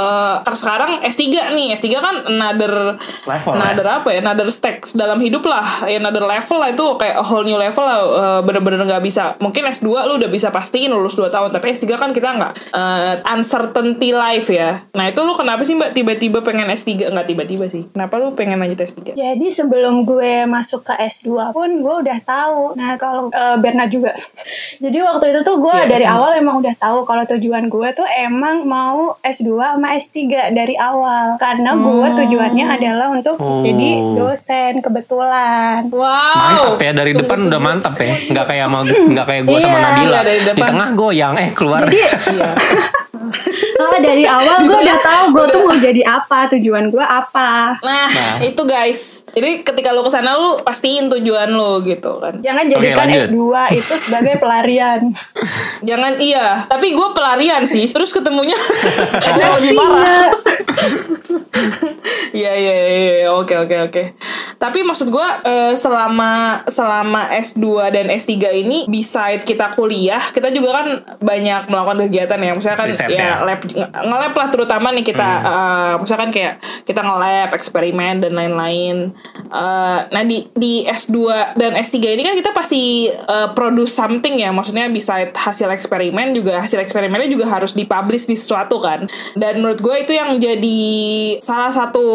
terus 0.43 0.59
sekarang 0.63 1.03
S3 1.05 1.53
nih 1.53 1.67
S3 1.77 1.87
kan 1.99 2.15
another 2.25 2.97
Level, 3.27 3.53
another 3.53 3.66
apa 3.67 4.07
ya 4.09 4.19
another 4.19 4.47
stakes 4.47 4.93
dalam 4.93 5.19
hidup 5.19 5.43
lah 5.43 5.83
ya 5.83 5.99
another 5.99 6.23
level 6.23 6.57
lah 6.57 6.71
itu 6.71 6.85
kayak 6.95 7.15
a 7.17 7.25
whole 7.25 7.43
new 7.43 7.55
level 7.55 7.83
lah 7.83 7.99
eh, 7.99 8.39
bener-bener 8.43 8.79
nggak 8.79 9.03
bisa 9.03 9.35
mungkin 9.39 9.67
S2 9.67 9.87
lu 10.07 10.13
udah 10.15 10.29
bisa 10.29 10.47
pastiin 10.47 10.91
lulus 10.91 11.15
2 11.15 11.27
tahun 11.27 11.49
tapi 11.51 11.73
S3 11.73 11.85
kan 11.95 12.11
kita 12.11 12.29
nggak 12.31 12.53
eh, 12.71 13.13
uncertainty 13.27 14.11
life 14.11 14.47
ya 14.47 14.87
nah 14.91 15.07
itu 15.07 15.19
lu 15.19 15.33
kenapa 15.33 15.63
sih 15.63 15.75
mbak 15.75 15.91
tiba-tiba 15.91 16.39
pengen 16.39 16.69
S3 16.69 17.11
nggak 17.11 17.27
tiba-tiba 17.27 17.65
sih 17.67 17.83
kenapa 17.91 18.15
lu 18.17 18.31
pengen 18.31 18.59
lanjut 18.59 18.79
S3 18.79 19.17
Jadi 19.17 19.47
sebelum 19.49 20.03
gue 20.03 20.45
masuk 20.45 20.83
ke 20.83 20.93
S2 20.93 21.51
pun 21.51 21.69
gue 21.81 21.95
udah 22.05 22.19
tahu. 22.21 22.75
Nah 22.75 22.93
kalau 22.95 23.27
eh, 23.29 23.57
Berna 23.57 23.89
juga. 23.89 24.13
Jadi 24.83 24.97
waktu 25.01 25.33
itu 25.33 25.39
tuh 25.41 25.57
gue 25.57 25.73
Iya, 25.73 25.89
dari 25.89 26.05
sama. 26.05 26.15
awal 26.21 26.31
emang 26.37 26.55
udah 26.61 26.75
tahu 26.77 26.99
kalau 27.03 27.23
tujuan 27.25 27.65
gue 27.65 27.87
tuh 27.91 28.05
emang 28.05 28.61
mau 28.63 29.17
S2 29.21 29.49
sama 29.57 29.97
S3 29.97 30.17
dari 30.53 30.75
awal. 30.77 31.35
Karena 31.37 31.73
gue 31.73 32.07
tujuannya 32.13 32.65
adalah 32.67 33.07
untuk 33.09 33.35
Oh. 33.57 33.63
jadi 33.63 33.89
dosen 34.13 34.73
kebetulan. 34.79 35.89
wow 35.89 36.37
Mantap 36.37 36.77
ya 36.79 36.91
dari 36.93 37.11
depan 37.11 37.39
udah 37.43 37.57
mantap 37.57 37.95
ya. 37.97 38.13
Nggak 38.27 38.45
kayak 38.45 38.65
sama 38.65 38.79
nggak 39.11 39.25
kayak 39.25 39.43
gue 39.43 39.57
sama 39.57 39.77
Iya, 39.77 39.83
Nadila. 39.83 40.09
iya, 40.09 40.21
dari 40.23 40.39
Di 40.47 40.61
tengah 40.63 40.89
goyang 40.93 41.33
eh 41.35 41.49
keluar. 41.51 41.81
iya 41.87 42.09
Oh, 43.77 43.93
dari 43.93 44.25
awal 44.25 44.63
gue 44.63 44.73
udah 44.73 44.97
tahu 44.99 45.23
gue 45.31 45.45
tuh 45.49 45.61
mau 45.61 45.77
jadi 45.77 46.01
apa, 46.01 46.49
tujuan 46.49 46.89
gue 46.89 47.03
apa. 47.03 47.77
Nah, 47.79 48.07
Nah. 48.07 48.35
itu 48.41 48.57
guys. 48.63 49.21
Jadi 49.29 49.61
ketika 49.61 49.91
lu 49.91 50.01
ke 50.01 50.09
sana 50.09 50.33
lu 50.33 50.57
pastiin 50.59 51.05
tujuan 51.07 51.45
lu 51.47 51.83
gitu 51.83 52.17
kan. 52.17 52.41
Jangan 52.41 52.65
jadikan 52.65 53.05
lanjut. 53.05 53.27
S2 53.27 53.37
itu 53.75 53.93
sebagai 53.99 54.33
pelarian. 54.41 55.13
Jangan 55.83 56.13
iya, 56.17 56.65
tapi 56.65 56.89
gue 56.89 57.07
pelarian 57.11 57.61
sih. 57.63 57.91
Terus 57.91 58.09
ketemunya 58.09 58.57
Oh, 58.57 59.55
lebih 59.55 59.71
parah. 59.75 60.29
Iya 62.29 62.51
iya 62.53 62.73
iya. 62.73 62.86
Oke 63.47 63.55
oke 63.63 63.77
oke. 63.87 64.03
Tapi 64.57 64.81
maksud 64.81 65.13
gue 65.13 65.27
eh, 65.45 65.73
selama 65.77 66.65
selama 66.65 67.29
S2 67.29 67.93
dan 67.93 68.09
S3 68.09 68.33
ini 68.65 68.79
beside 68.89 69.45
kita 69.45 69.77
kuliah, 69.77 70.21
kita 70.33 70.49
juga 70.49 70.81
kan 70.81 70.87
banyak 71.21 71.69
melakukan 71.69 72.09
kegiatan 72.09 72.39
ya. 72.41 72.51
Misalnya 72.57 72.77
kan 72.77 72.89
ya, 72.89 73.07
ya. 73.09 73.31
lab 73.45 73.61
nge- 73.61 73.91
nge-lab 73.93 74.33
lah 74.33 74.47
terutama 74.49 74.87
nih 74.93 75.05
kita 75.05 75.29
eh, 75.45 75.93
misalkan 76.01 76.29
kayak 76.33 76.57
kita 76.89 77.01
nge-lab, 77.05 77.49
eksperimen 77.53 78.15
dan 78.25 78.33
lain-lain. 78.33 79.13
Eh, 79.45 79.99
nah 80.09 80.23
di 80.25 80.49
di 80.57 80.83
S2 80.89 81.17
dan 81.53 81.77
S3 81.77 82.17
ini 82.17 82.23
kan 82.25 82.33
kita 82.33 82.49
pasti 82.51 83.13
eh, 83.13 83.49
produce 83.53 83.93
something 83.93 84.41
ya. 84.41 84.49
Maksudnya 84.49 84.89
beside 84.89 85.37
hasil 85.37 85.69
eksperimen 85.69 86.33
juga 86.33 86.65
hasil 86.65 86.81
eksperimennya 86.81 87.29
juga 87.29 87.45
harus 87.45 87.77
dipublish 87.77 88.25
di 88.25 88.33
sesuatu 88.33 88.81
kan. 88.81 89.05
Dan 89.37 89.61
menurut 89.61 89.79
gue 89.85 89.95
itu 90.01 90.17
yang 90.17 90.33
jadi 90.41 90.79
salah 91.45 91.69
satu 91.69 92.05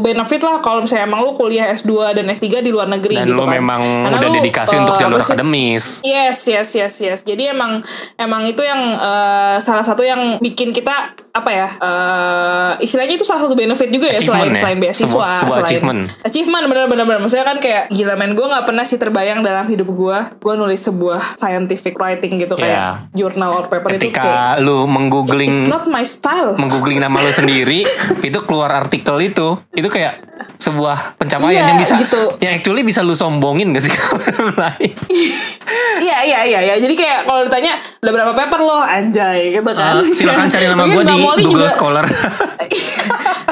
benefit 0.00 0.40
lah 0.40 0.64
kalau 0.64 0.84
misalnya 0.84 1.04
emang 1.04 1.20
lu 1.26 1.36
kuliah 1.36 1.68
S2 1.74 1.81
dan 1.84 2.26
S3 2.26 2.44
di 2.58 2.70
luar 2.70 2.86
negeri 2.86 3.14
Dan 3.16 3.26
gitu 3.26 3.34
lu 3.34 3.42
kan. 3.42 3.52
memang 3.52 3.82
Karena 4.02 4.16
udah 4.16 4.28
lu, 4.28 4.36
dedikasi 4.38 4.72
eh, 4.72 4.80
untuk 4.80 4.96
jalur 4.96 5.18
akademis. 5.18 5.84
Yes, 6.02 6.38
yes, 6.44 6.70
yes, 6.72 6.94
yes. 6.98 7.20
Jadi 7.20 7.48
emang 7.48 7.82
emang 8.14 8.42
itu 8.44 8.60
yang 8.60 8.78
eh, 8.94 9.56
salah 9.58 9.82
satu 9.82 10.02
yang 10.02 10.38
bikin 10.38 10.70
kita 10.70 10.92
apa 11.30 11.50
ya? 11.50 11.68
eh 11.76 12.72
istilahnya 12.78 13.14
itu 13.14 13.24
salah 13.24 13.42
satu 13.42 13.54
benefit 13.54 13.88
juga 13.88 14.06
ya 14.06 14.18
selain 14.18 14.50
ya? 14.50 14.60
selain 14.60 14.78
beasiswa, 14.78 15.08
Sebuah- 15.08 15.34
sebuah 15.34 15.56
selain 15.56 15.66
achievement. 15.66 16.00
Achievement 16.22 16.64
bener-bener 16.66 17.04
bener. 17.04 17.18
Maksudnya 17.18 17.46
kan 17.46 17.58
kayak 17.58 17.88
gila 17.88 18.14
men 18.14 18.32
gue 18.32 18.44
nggak 18.44 18.64
pernah 18.64 18.82
sih 18.82 18.96
terbayang 18.96 19.40
dalam 19.40 19.64
hidup 19.64 19.88
gue 19.88 20.18
gue 20.34 20.54
nulis 20.54 20.80
sebuah 20.80 21.34
scientific 21.34 21.94
writing 21.94 22.36
gitu 22.36 22.54
kayak 22.54 22.70
Iya. 22.72 22.88
jurnal 23.14 23.50
or 23.54 23.64
paper 23.66 23.92
itu 23.92 24.08
kayak 24.08 24.16
Ketika 24.16 24.32
lu 24.58 24.78
it's 24.78 24.92
menggoogling 24.92 25.52
not 25.66 25.84
my 25.86 26.02
style. 26.02 26.52
menggoogling 26.54 26.98
nama 26.98 27.14
lu 27.14 27.30
sendiri, 27.30 27.84
itu 28.22 28.38
keluar 28.42 28.70
artikel 28.74 29.16
itu, 29.18 29.48
itu 29.70 29.86
kayak 29.86 30.20
sebuah 30.58 31.16
pencapaian 31.16 31.64
Iya, 31.64 31.71
yang 31.72 31.78
bisa 31.78 31.94
gitu. 31.98 32.22
yang 32.38 32.52
actually 32.54 32.82
bisa 32.82 33.00
lu 33.00 33.14
sombongin 33.14 33.70
gak 33.70 33.82
sih 33.82 33.92
orang 33.92 34.52
lain? 34.62 34.92
Iya 35.98 36.18
iya 36.22 36.40
iya 36.44 36.60
iya. 36.62 36.74
Jadi 36.76 36.92
kayak 36.92 37.24
kalau 37.24 37.42
ditanya 37.42 37.72
udah 37.98 38.12
berapa 38.12 38.32
paper 38.34 38.60
lo 38.60 38.78
anjay 38.78 39.52
gitu 39.52 39.70
kan. 39.70 39.98
Eh, 39.98 40.12
silakan 40.12 40.46
cari 40.46 40.66
nama 40.66 40.84
gue 40.90 41.02
di 41.02 41.16
Molly 41.16 41.42
Google 41.42 41.64
juga- 41.64 41.72
Scholar. 41.72 42.04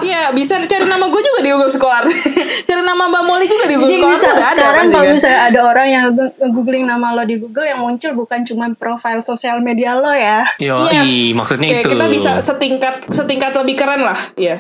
Iya 0.00 0.33
bisa 0.33 0.57
cari 0.59 0.87
nama 0.87 1.05
gue 1.05 1.21
juga 1.21 1.41
di 1.41 1.50
Google 1.50 1.69
Scholar. 1.69 2.09
cari 2.62 2.81
nama 2.81 3.05
Mbak 3.05 3.23
Molly 3.23 3.45
juga 3.45 3.65
di 3.67 3.77
Google 3.77 3.93
Jadi 3.93 4.00
Scholar 4.00 4.17
bisa 4.17 4.29
ada 4.31 4.41
sekarang 4.50 4.73
pasti 4.81 4.89
kalau 4.91 5.05
kan. 5.05 5.12
misalnya 5.12 5.41
ada 5.45 5.61
orang 5.62 5.87
yang 5.89 6.05
nge-googling 6.11 6.85
nama 6.85 7.07
lo 7.12 7.23
di 7.23 7.37
Google 7.37 7.67
yang 7.67 7.79
muncul 7.79 8.11
bukan 8.15 8.41
cuma 8.43 8.67
profil 8.73 9.21
sosial 9.21 9.61
media 9.61 9.95
lo 9.95 10.09
ya. 10.11 10.49
Yo, 10.57 10.89
Yes, 10.89 11.37
maksudnya 11.37 11.69
kayak 11.69 11.85
itu. 11.85 11.93
kita 11.93 12.07
bisa 12.09 12.31
setingkat 12.39 12.95
setingkat 13.07 13.53
lebih 13.55 13.75
keren 13.77 14.00
lah, 14.00 14.17
ya. 14.35 14.57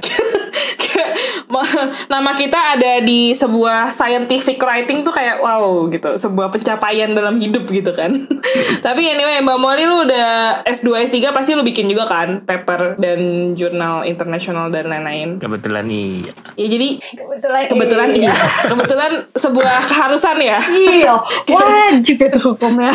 Kayak 0.76 1.08
ma- 1.46 1.76
nama 2.10 2.30
kita 2.34 2.76
ada 2.76 3.00
di 3.00 3.32
sebuah 3.50 3.90
scientific 3.90 4.62
writing 4.62 5.02
tuh 5.02 5.10
kayak 5.10 5.42
wow 5.42 5.90
gitu, 5.90 6.14
sebuah 6.14 6.54
pencapaian 6.54 7.10
dalam 7.10 7.42
hidup 7.42 7.66
gitu 7.66 7.90
kan. 7.90 8.30
Tapi 8.86 9.02
anyway, 9.10 9.42
Mbak 9.42 9.58
Molly 9.58 9.84
lu 9.90 10.06
udah 10.06 10.62
S2 10.62 11.10
S3 11.10 11.34
pasti 11.34 11.58
lu 11.58 11.66
bikin 11.66 11.90
juga 11.90 12.06
kan 12.06 12.46
paper 12.46 12.94
dan 13.02 13.52
jurnal 13.58 14.06
internasional 14.06 14.70
dan 14.70 14.86
lain-lain. 14.86 15.42
Kebetulan 15.42 15.90
iya. 15.90 16.32
Ya 16.54 16.66
jadi 16.70 17.02
Kebetulan 17.10 17.62
kebetulan 17.66 18.08
iya, 18.14 18.34
kebetulan 18.70 19.12
sebuah 19.34 19.76
keharusan 19.90 20.36
ya. 20.38 20.60
Iya, 20.62 21.14
wajib 21.56 22.16
itu 22.22 22.38
hukumnya. 22.38 22.94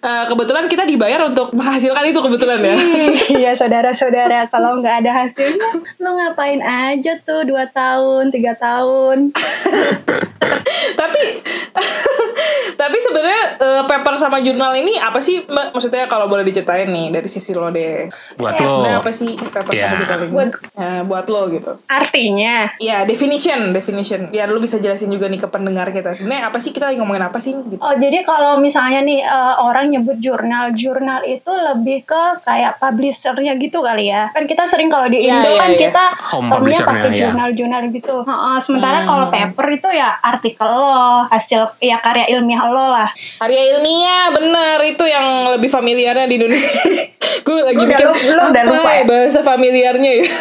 Eh, 0.00 0.24
kebetulan 0.32 0.64
kita 0.64 0.88
dibayar 0.88 1.28
untuk 1.28 1.52
menghasilkan 1.52 2.08
itu 2.08 2.20
kebetulan 2.24 2.56
ya. 2.64 2.76
Iya 3.36 3.52
saudara-saudara. 3.52 4.44
Kalau 4.52 4.80
nggak 4.80 5.04
ada 5.04 5.12
hasilnya 5.12 5.70
lo 6.00 6.16
ngapain 6.16 6.64
aja 6.64 7.20
tuh? 7.20 7.44
Dua 7.44 7.68
tahun 7.68 8.32
tiga 8.32 8.56
tahun 8.56 9.28
tapi 10.92 11.22
tapi 12.80 12.96
sebenarnya 12.98 13.42
eh, 13.56 13.82
paper 13.84 14.14
sama 14.16 14.38
jurnal 14.38 14.72
ini 14.74 14.96
apa 14.96 15.18
sih 15.18 15.42
mbak 15.42 15.70
maksudnya 15.70 16.06
kalau 16.06 16.26
boleh 16.26 16.42
diceritain 16.42 16.88
nih 16.88 17.10
dari 17.10 17.26
sisi 17.26 17.52
lo 17.52 17.68
deh 17.68 18.08
Buat 18.34 18.56
Eh, 18.56 18.64
lo. 18.64 18.80
apa 18.96 19.10
sih 19.10 19.36
paper 19.36 19.70
sama 19.70 19.76
Ya. 19.76 19.90
jurnal 19.98 20.20
ini 20.20 20.32
Buat- 20.32 20.56
Eh, 20.72 21.02
buat 21.04 21.26
lo 21.26 21.42
gitu 21.48 21.72
artinya 21.86 22.72
ya 22.78 23.04
definition 23.04 23.70
definition 23.70 24.30
ya 24.30 24.44
lo 24.44 24.58
bisa 24.58 24.76
jelasin 24.76 25.08
juga 25.08 25.26
nih 25.26 25.38
ke 25.38 25.48
pendengar 25.48 25.88
kita 25.88 26.12
sebenarnya 26.12 26.48
apa 26.48 26.58
sih 26.58 26.70
kita 26.70 26.88
lagi 26.88 26.96
ngomongin 26.96 27.24
apa 27.24 27.38
sih 27.38 27.52
nih 27.52 27.64
gitu 27.70 27.80
oh 27.80 27.94
jadi 27.94 28.18
kalau 28.22 28.56
misalnya 28.56 29.00
nih 29.02 29.20
eh, 29.20 29.54
orang 29.58 29.86
nyebut 29.88 30.16
jurnal 30.16 30.72
jurnal 30.72 31.20
itu 31.22 31.50
lebih 31.50 32.02
ke 32.02 32.22
kayak 32.42 32.78
publishernya 32.78 33.54
gitu 33.56 33.80
kali 33.80 34.08
ya 34.08 34.30
kan 34.30 34.44
kita 34.44 34.64
sering 34.64 34.88
kalau 34.88 35.06
di 35.06 35.18
Iya, 35.20 35.36
Indo 35.36 35.50
iya, 35.50 35.58
kan 35.58 35.68
iya. 35.68 35.78
kita 35.82 36.04
Home 36.32 36.48
termnya 36.48 36.78
pakai 36.80 37.08
ya. 37.08 37.16
jurnal-jurnal 37.20 37.80
gitu 37.90 38.16
Heeh, 38.22 38.56
sementara 38.58 38.98
Hmm. 38.98 39.06
kalau 39.06 39.26
paper 39.28 39.66
itu 39.70 39.88
ya 39.90 40.10
artikel 40.18 40.72
lo 40.80 40.96
hasil 41.26 41.68
ya 41.78 42.00
karya 42.00 42.24
ilmiah 42.30 42.64
lo 42.64 42.86
lah. 42.90 43.12
Karya 43.36 43.60
ilmiah 43.70 44.32
bener 44.32 44.78
itu 44.82 45.04
yang 45.04 45.26
lebih 45.52 45.68
familiarnya 45.68 46.24
di 46.24 46.36
Indonesia. 46.36 46.80
Gue 47.46 47.60
lagi 47.62 47.82
mikir 47.82 48.06
lu- 48.06 48.16
udah 48.48 48.62
apa 48.62 48.68
lupa 48.70 48.90
ya 48.90 48.96
ya? 48.96 49.04
bahasa 49.04 49.40
familiarnya 49.40 50.12
ya? 50.14 50.26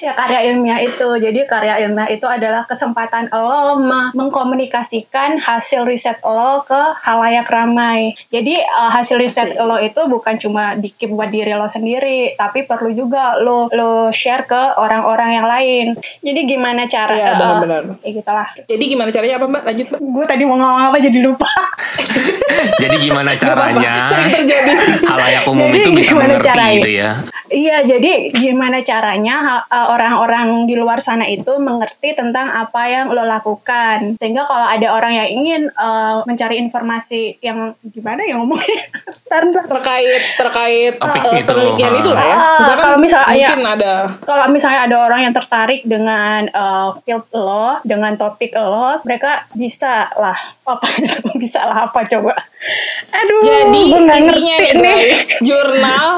Ya 0.00 0.12
karya 0.14 0.40
ilmiah 0.48 0.80
itu. 0.80 1.04
Jadi 1.14 1.44
karya 1.44 1.76
ilmiah 1.80 2.08
itu 2.08 2.24
adalah 2.24 2.64
kesempatan 2.64 3.28
lo 3.28 3.76
me- 3.76 4.10
mengkomunikasikan 4.14 5.38
hasil 5.38 5.84
riset 5.84 6.18
lo 6.20 6.62
ke 6.62 6.78
halayak 7.00 7.46
ramai. 7.46 8.16
Jadi 8.28 8.56
eh, 8.56 8.90
hasil 8.90 9.16
riset 9.16 9.54
lo 9.56 9.76
itu 9.76 10.00
bukan 10.06 10.36
cuma 10.36 10.72
dikip 10.74 11.10
buat 11.10 11.28
diri 11.28 11.52
lo 11.52 11.66
sendiri 11.66 12.34
tapi 12.34 12.62
perlu 12.62 12.90
juga 12.90 13.36
lo 13.36 13.68
lo 13.68 13.92
share 14.10 14.44
ke 14.44 14.62
orang-orang 14.74 15.30
yang 15.34 15.46
lain. 15.46 15.86
Jadi 16.20 16.40
gimana 16.46 16.84
cara 16.84 17.12
Iya, 17.12 17.26
eh, 17.26 17.34
benar-benar. 17.36 17.82
ya 18.00 18.10
gitulah. 18.12 18.48
Jadi 18.64 18.84
gimana 18.86 19.10
caranya 19.10 19.36
apa 19.36 19.46
mbak? 19.46 19.62
Lanjut 19.64 19.79
mbak 19.82 20.00
gue 20.00 20.24
tadi 20.26 20.42
mau 20.42 20.54
ngomong 20.54 20.82
apa 20.86 20.98
jadi 20.98 21.18
lupa 21.20 21.48
Jadi 22.76 22.96
gimana 23.00 23.32
caranya 23.34 24.04
Sering 24.06 24.32
terjadi. 24.34 24.72
halayak 25.04 25.44
umum 25.46 25.68
Jadi 25.70 25.80
itu 25.80 25.90
bisa 25.92 26.12
mengerti 26.12 26.44
caranya? 26.46 26.74
gitu 26.74 26.90
ya? 26.92 27.10
Iya, 27.50 27.76
jadi 27.82 28.10
gimana 28.30 28.78
caranya 28.80 29.64
orang-orang 29.66 30.46
di 30.64 30.78
luar 30.78 31.02
sana 31.02 31.26
itu 31.26 31.50
mengerti 31.58 32.14
tentang 32.14 32.46
apa 32.46 32.86
yang 32.86 33.10
lo 33.10 33.24
lakukan. 33.24 34.14
Sehingga 34.14 34.44
kalau 34.44 34.62
ada 34.64 34.86
orang 34.88 35.12
yang 35.14 35.28
ingin 35.32 35.62
uh, 35.74 36.22
mencari 36.22 36.56
informasi 36.58 37.40
yang 37.40 37.74
gimana 37.82 38.22
ya 38.22 38.38
ngomongnya? 38.38 38.86
Terkait 39.66 40.22
terkait 40.36 40.92
Topik 40.96 41.22
eh, 41.24 41.38
itu. 41.38 41.48
penelitian 41.48 41.92
itu 41.96 42.10
lah 42.10 42.24
ya 42.24 42.34
Ah, 42.34 42.58
misalkan 42.60 42.82
kalau 42.84 42.98
misalnya- 42.98 43.34
mungkin 43.50 43.62
ada 43.64 43.92
Kalau 44.20 44.46
misalnya 44.48 44.80
ada 44.84 44.96
orang 45.00 45.20
yang 45.22 45.34
tertarik 45.34 45.80
dengan 45.82 46.40
uh, 46.50 46.90
field 47.00 47.26
lo, 47.32 47.78
dengan 47.82 48.14
topik 48.14 48.52
lo, 48.54 48.98
mereka 49.02 49.46
bisa 49.60 50.08
lah. 50.16 50.56
Apa 50.64 50.88
bisa 51.42 51.60
lah 51.68 51.92
apa 51.92 52.00
coba? 52.08 52.32
Aduh, 53.12 53.40
Jadi 53.44 53.82
intinya 53.92 54.32
ngerti 54.32 54.72
nih 54.80 54.96
guys, 54.96 55.28
jurnal 55.44 56.09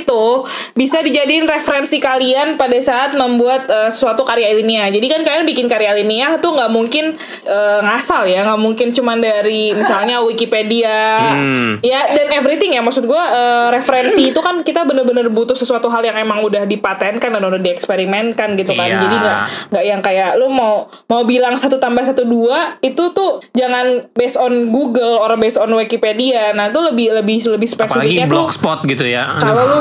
itu 0.00 0.24
bisa 0.72 1.04
dijadiin 1.04 1.44
referensi 1.44 2.00
kalian 2.00 2.56
pada 2.56 2.78
saat 2.80 3.12
membuat 3.12 3.68
eh, 3.68 3.90
suatu 3.92 4.24
karya 4.24 4.54
ilmiah. 4.56 4.88
Jadi 4.88 5.06
kan 5.10 5.20
kalian 5.20 5.44
bikin 5.44 5.66
karya 5.68 5.92
ilmiah 5.98 6.40
tuh 6.40 6.56
nggak 6.56 6.70
mungkin 6.72 7.18
eh, 7.44 7.80
ngasal 7.84 8.24
ya, 8.24 8.46
nggak 8.48 8.60
mungkin 8.60 8.88
cuman 8.96 9.18
dari 9.20 9.74
misalnya 9.76 10.22
Wikipedia, 10.22 11.00
Hmm. 11.32 11.78
ya 11.84 12.12
dan 12.12 12.32
everything 12.32 12.74
ya. 12.74 12.82
Maksud 12.82 13.04
gue 13.04 13.22
eh, 13.22 13.68
referensi 13.72 14.32
itu 14.32 14.40
kan 14.40 14.60
kita 14.62 14.84
bener-bener 14.86 15.28
butuh 15.28 15.54
sesuatu 15.54 15.88
hal 15.90 16.02
yang 16.02 16.16
emang 16.16 16.42
udah 16.42 16.64
dipatenkan 16.64 17.30
dan 17.32 17.42
udah 17.42 17.60
dieksperimenkan 17.60 18.54
gitu 18.56 18.72
kan. 18.72 18.88
Iya. 18.88 19.00
Jadi 19.02 19.16
nggak 19.18 19.38
nggak 19.72 19.84
yang 19.84 20.00
kayak 20.00 20.30
lu 20.38 20.48
mau 20.52 20.86
mau 21.08 21.22
bilang 21.26 21.54
satu 21.58 21.76
tambah 21.76 22.02
satu 22.04 22.24
dua 22.24 22.78
itu 22.80 23.12
tuh 23.12 23.42
jangan 23.52 24.06
based 24.14 24.38
on 24.38 24.70
Google 24.70 25.20
or 25.20 25.34
based 25.36 25.58
on 25.58 25.70
Wikipedia. 25.72 26.54
Nah 26.54 26.70
itu 26.70 26.80
lebih 26.80 27.12
lebih 27.18 27.38
lebih 27.42 27.68
Apalagi 27.72 27.88
spesifiknya 27.88 28.26
tuh 28.26 28.32
blogspot 28.32 28.78
gitu 28.86 29.04
ya. 29.06 29.36
Kalau 29.38 29.62
lu 29.66 29.80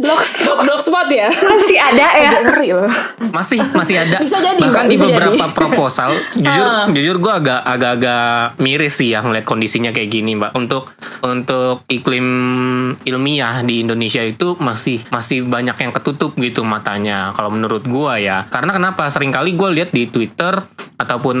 Blogspot 0.00 0.64
blogspot 0.64 1.08
ya. 1.10 1.28
masih 1.28 1.76
ada 1.76 2.06
ya. 2.14 2.30
Agak 2.30 2.42
ngeri 2.46 2.68
loh. 2.72 2.92
masih 3.34 3.58
masih 3.74 3.96
ada. 4.00 4.16
Bisa 4.22 4.38
jadi, 4.38 4.56
Bahkan 4.56 4.86
Mbak, 4.86 4.88
di 4.88 4.94
bisa 4.96 5.04
beberapa 5.10 5.44
jadi. 5.44 5.52
proposal, 5.52 6.10
jujur 6.40 6.66
Ah. 6.66 6.86
jujur 6.88 7.16
gue 7.18 7.32
agak 7.32 7.60
agak-agak 7.60 8.56
miris 8.56 8.94
sih 8.96 9.12
ya 9.12 9.20
ngeliat 9.20 9.44
kondisinya 9.44 9.90
kayak 9.90 10.08
gini, 10.08 10.38
Mbak. 10.38 10.54
Untuk 10.54 10.94
untuk 11.20 11.84
iklim 11.90 12.26
ilmiah 13.02 13.60
di 13.60 13.82
Indonesia 13.82 14.22
itu 14.22 14.54
masih 14.56 15.04
masih 15.10 15.44
banyak 15.44 15.76
yang 15.76 15.92
ketutup 15.92 16.38
gitu 16.38 16.62
matanya. 16.62 17.34
Kalau 17.34 17.50
menurut 17.50 17.84
gua 17.84 18.16
ya. 18.16 18.46
Karena 18.48 18.70
kenapa? 18.72 19.10
Seringkali 19.10 19.52
gue 19.52 19.68
lihat 19.74 19.90
di 19.90 20.06
Twitter 20.06 20.54
ataupun 20.96 21.36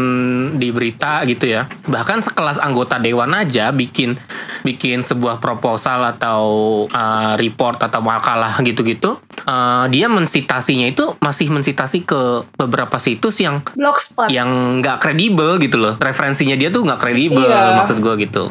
di 0.56 0.68
berita 0.72 1.22
gitu 1.24 1.46
ya. 1.46 1.68
Bahkan 1.86 2.24
sekelas 2.24 2.58
anggota 2.58 2.98
dewan 2.98 3.30
aja 3.32 3.70
bikin 3.70 4.18
bikin 4.60 5.00
sebuah 5.00 5.38
proposal 5.38 6.04
atau 6.16 6.42
uh, 6.88 7.34
report 7.36 7.59
atau 7.60 8.00
makalah 8.00 8.56
gitu-gitu. 8.60 9.20
uh, 9.44 9.84
dia 9.92 10.08
mensitasinya 10.08 10.88
itu 10.88 11.12
masih 11.20 11.52
mensitasi 11.52 12.02
ke 12.02 12.48
beberapa 12.56 12.96
situs 12.96 13.36
yang 13.38 13.60
Blogspot. 13.76 14.32
yang 14.32 14.80
nggak 14.80 14.96
kredibel 14.98 15.60
gitu 15.60 15.76
loh 15.76 15.94
referensinya 16.00 16.56
dia 16.56 16.72
tuh 16.72 16.88
nggak 16.88 16.96
kredibel 16.98 17.44
Iya. 17.44 17.76
maksud 17.76 18.00
gue 18.00 18.14
gitu 18.24 18.48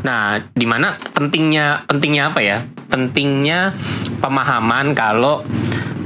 nah 0.00 0.38
di 0.52 0.62
mana 0.62 0.94
pentingnya 1.10 1.82
pentingnya 1.84 2.30
apa 2.30 2.38
ya 2.38 2.62
pentingnya 2.86 3.74
pemahaman 4.18 4.94
kalau 4.94 5.42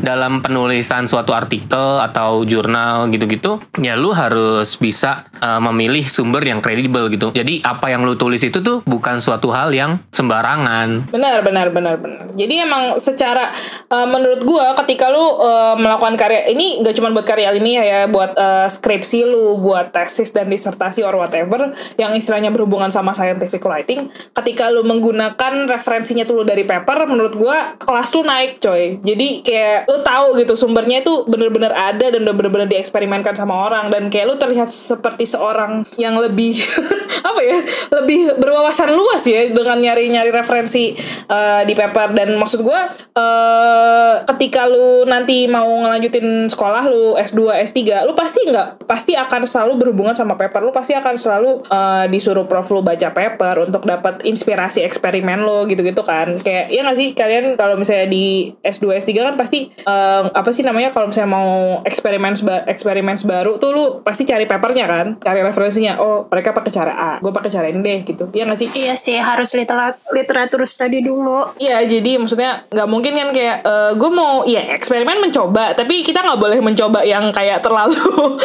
dalam 0.01 0.41
penulisan 0.41 1.05
suatu 1.07 1.33
artikel 1.37 2.01
atau 2.01 2.43
jurnal 2.45 3.09
gitu-gitu 3.13 3.61
ya 3.81 3.97
lu 3.97 4.13
harus 4.17 4.77
bisa 4.81 5.29
uh, 5.41 5.61
memilih 5.71 6.09
sumber 6.09 6.45
yang 6.45 6.65
kredibel 6.65 7.09
gitu 7.13 7.33
jadi 7.37 7.61
apa 7.65 7.93
yang 7.93 8.05
lu 8.05 8.17
tulis 8.17 8.41
itu 8.41 8.61
tuh 8.65 8.83
bukan 8.89 9.21
suatu 9.21 9.53
hal 9.53 9.73
yang 9.73 10.01
sembarangan 10.11 11.11
Benar, 11.11 11.43
benar, 11.45 11.69
benar, 11.75 11.97
benar. 11.99 12.27
Jadi 12.39 12.55
emang 12.63 12.97
secara 13.03 13.51
uh, 13.91 14.07
menurut 14.07 14.41
gua 14.47 14.73
ketika 14.85 15.11
lu 15.11 15.21
uh, 15.21 15.75
melakukan 15.75 16.15
karya 16.15 16.49
ini 16.55 16.81
gak 16.81 16.95
cuma 16.97 17.11
buat 17.11 17.27
karya 17.27 17.51
ilmiah 17.53 17.85
ya, 17.85 18.01
buat 18.07 18.33
uh, 18.39 18.71
skripsi 18.71 19.27
lu, 19.27 19.59
buat 19.59 19.91
tesis 19.91 20.31
dan 20.31 20.47
disertasi 20.47 21.03
or 21.03 21.19
whatever 21.19 21.75
yang 21.99 22.15
istilahnya 22.15 22.55
berhubungan 22.55 22.95
sama 22.95 23.11
scientific 23.13 23.61
writing, 23.67 24.09
ketika 24.39 24.71
lu 24.71 24.87
menggunakan 24.87 25.67
referensinya 25.67 26.23
tuh 26.23 26.41
lu 26.41 26.45
dari 26.47 26.63
paper, 26.63 27.11
menurut 27.11 27.35
gua 27.35 27.75
kelas 27.83 28.15
lu 28.15 28.23
naik, 28.23 28.63
coy. 28.63 29.03
Jadi 29.03 29.43
kayak 29.43 29.90
lu 29.91 29.99
tahu 30.07 30.39
gitu 30.39 30.55
sumbernya 30.55 31.03
itu 31.03 31.27
bener-bener 31.27 31.75
ada 31.75 32.15
dan 32.15 32.23
udah 32.23 32.35
bener-bener 32.39 32.71
dieksperimenkan 32.71 33.35
sama 33.35 33.67
orang. 33.67 33.91
Dan 33.91 34.07
kayak 34.07 34.31
lu 34.31 34.37
terlihat 34.39 34.71
seperti 34.71 35.27
seorang 35.27 35.83
yang 35.99 36.15
lebih 36.15 36.55
apa 37.29 37.41
ya, 37.43 37.59
lebih 37.99 38.39
berwawasan 38.39 38.95
luas 38.95 39.27
ya 39.27 39.51
dengan 39.51 39.83
nyari-nyari 39.83 40.31
referensi 40.31 40.95
uh, 41.27 41.67
di 41.67 41.75
paper. 41.75 42.15
Dan 42.15 42.39
maksud 42.39 42.63
gue 42.63 42.81
uh, 43.19 44.15
ketika 44.31 44.71
lu 44.71 45.03
nanti 45.11 45.51
mau 45.51 45.67
ngelanjutin 45.67 46.47
sekolah 46.47 46.87
lu 46.87 47.19
S2 47.19 47.51
S3 47.67 48.07
lu 48.07 48.15
pasti 48.15 48.47
nggak 48.47 48.87
pasti 48.87 49.19
akan 49.19 49.43
selalu 49.43 49.83
berhubungan 49.83 50.15
sama 50.15 50.39
paper. 50.39 50.63
Lu 50.63 50.71
pasti 50.71 50.95
akan 50.95 51.19
selalu 51.19 51.67
uh, 51.67 52.07
disuruh 52.07 52.47
prof 52.47 52.71
lu 52.71 52.87
baca 52.87 53.11
paper 53.11 53.67
untuk 53.67 53.83
dapat 53.83 54.23
inspirasi 54.23 54.87
eksperimen 54.87 55.43
lu 55.43 55.67
gitu-gitu 55.67 56.07
kan. 56.07 56.39
Kayak 56.39 56.71
ya 56.71 56.87
nggak 56.87 56.97
sih? 56.97 57.09
Kalian 57.19 57.59
kalau 57.59 57.75
misalnya 57.75 58.07
di 58.07 58.55
S2 58.63 59.03
S3 59.03 59.11
kan 59.19 59.35
pasti 59.35 59.73
uh, 59.87 60.33
apa 60.33 60.51
sih 60.51 60.67
namanya 60.67 60.91
kalau 60.91 61.11
misalnya 61.11 61.31
mau 61.31 61.51
eksperimen 61.85 62.35
eksperimen 62.67 63.17
baru 63.21 63.61
tuh 63.61 63.71
lu 63.71 63.85
pasti 64.01 64.25
cari 64.25 64.49
papernya 64.49 64.87
kan 64.89 65.07
cari 65.21 65.45
referensinya 65.45 66.01
oh 66.01 66.27
mereka 66.27 66.57
pakai 66.57 66.73
cara 66.73 66.93
A 66.97 67.13
gue 67.21 67.31
pakai 67.31 67.51
cara 67.53 67.67
ini 67.69 67.81
deh 67.85 67.99
gitu 68.03 68.33
ya 68.33 68.49
nggak 68.49 68.59
sih 68.59 68.69
Iya 68.71 68.95
sih 68.97 69.19
harus 69.21 69.53
literat 69.53 70.01
literatur 70.09 70.65
study 70.65 71.05
dulu. 71.05 71.53
Iya, 71.61 71.85
jadi 71.85 72.17
maksudnya 72.17 72.65
nggak 72.71 72.89
mungkin 72.89 73.13
kan 73.13 73.29
kayak 73.35 73.57
gue 73.99 74.11
mau 74.11 74.47
ya 74.47 74.73
eksperimen 74.73 75.21
mencoba, 75.21 75.77
tapi 75.77 76.01
kita 76.01 76.23
nggak 76.25 76.41
boleh 76.41 76.59
mencoba 76.63 77.05
yang 77.05 77.29
kayak 77.35 77.61
terlalu 77.61 77.99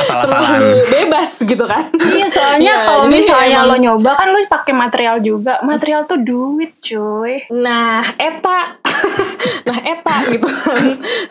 terlalu 0.04 0.84
bebas 0.92 1.40
gitu 1.40 1.64
kan? 1.64 1.88
Iya 1.94 2.28
soalnya 2.28 2.64
Iya, 2.66 2.76
kalau 2.84 3.06
misalnya 3.08 3.64
emang- 3.64 3.70
lo 3.70 3.76
nyoba 3.80 4.12
kan 4.18 4.28
lo 4.34 4.40
pakai 4.50 4.74
material 4.74 5.18
juga. 5.22 5.62
Material 5.62 6.04
tuh 6.10 6.20
duit 6.20 6.76
cuy. 6.82 7.46
Nah, 7.54 8.02
eta. 8.18 8.82
nah, 9.68 9.80
eta 9.86 10.16
gitu 10.34 10.48
kan. 10.48 10.84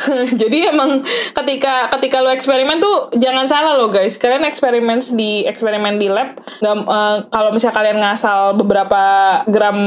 Jadi 0.40 0.68
emang 0.68 1.04
ketika 1.34 1.92
ketika 1.98 2.16
lu 2.24 2.30
eksperimen 2.32 2.80
tuh 2.80 3.12
jangan 3.18 3.46
salah 3.46 3.76
loh 3.76 3.90
guys. 3.92 4.16
Kalian 4.16 4.46
eksperimen 4.46 5.00
di 5.14 5.44
eksperimen 5.44 6.00
di 6.00 6.08
lab 6.08 6.38
nggak 6.62 6.76
eh, 6.86 7.16
kalau 7.28 7.50
misalnya 7.52 7.76
kalian 7.76 7.98
ngasal 8.00 8.56
beberapa 8.56 9.02
gram 9.48 9.78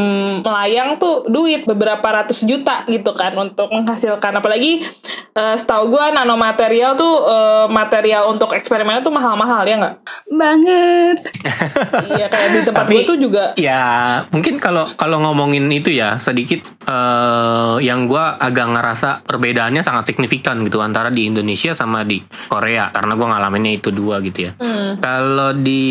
melayang 0.43 1.02
tuh 1.02 1.26
duit 1.28 1.65
beberapa 1.65 2.04
ratus 2.04 2.46
juta 2.46 2.86
gitu 2.88 3.12
kan 3.17 3.34
untuk 3.38 3.72
menghasilkan 3.74 4.38
apalagi 4.38 4.86
eh, 5.34 5.56
setahu 5.58 5.91
gua 5.93 6.13
nanomaterial 6.13 6.93
tuh 6.93 7.26
eh, 7.26 7.65
material 7.72 8.30
untuk 8.30 8.54
eksperimennya 8.54 9.02
tuh 9.02 9.13
mahal-mahal 9.13 9.65
ya 9.65 9.76
nggak? 9.82 9.96
Banget. 10.32 11.17
iya 12.17 12.26
kayak 12.30 12.50
di 12.54 12.60
tempat 12.67 12.84
Tapi- 12.86 12.96
gua 13.02 13.10
tuh 13.10 13.17
juga 13.17 13.46
Ya 13.58 13.82
mungkin 14.30 14.62
kalau 14.62 14.86
kalau 15.00 15.17
ngomongin 15.24 15.65
itu 15.74 15.89
ya 15.89 16.22
sedikit 16.22 16.62
eh, 16.86 17.76
yang 17.82 18.06
gue 18.06 18.22
agak 18.22 18.67
ngerasa 18.78 19.26
perbedaannya 19.26 19.82
sangat 19.82 19.96
signifikan 20.03 20.62
gitu 20.65 20.81
antara 20.83 21.13
di 21.13 21.29
Indonesia 21.29 21.71
sama 21.71 22.03
di 22.03 22.19
Korea 22.49 22.91
karena 22.91 23.13
gue 23.15 23.27
ngalaminnya 23.29 23.73
itu 23.77 23.89
dua 23.93 24.19
gitu 24.25 24.49
ya. 24.49 24.51
Hmm. 24.60 24.99
Kalau 24.99 25.55
di 25.55 25.86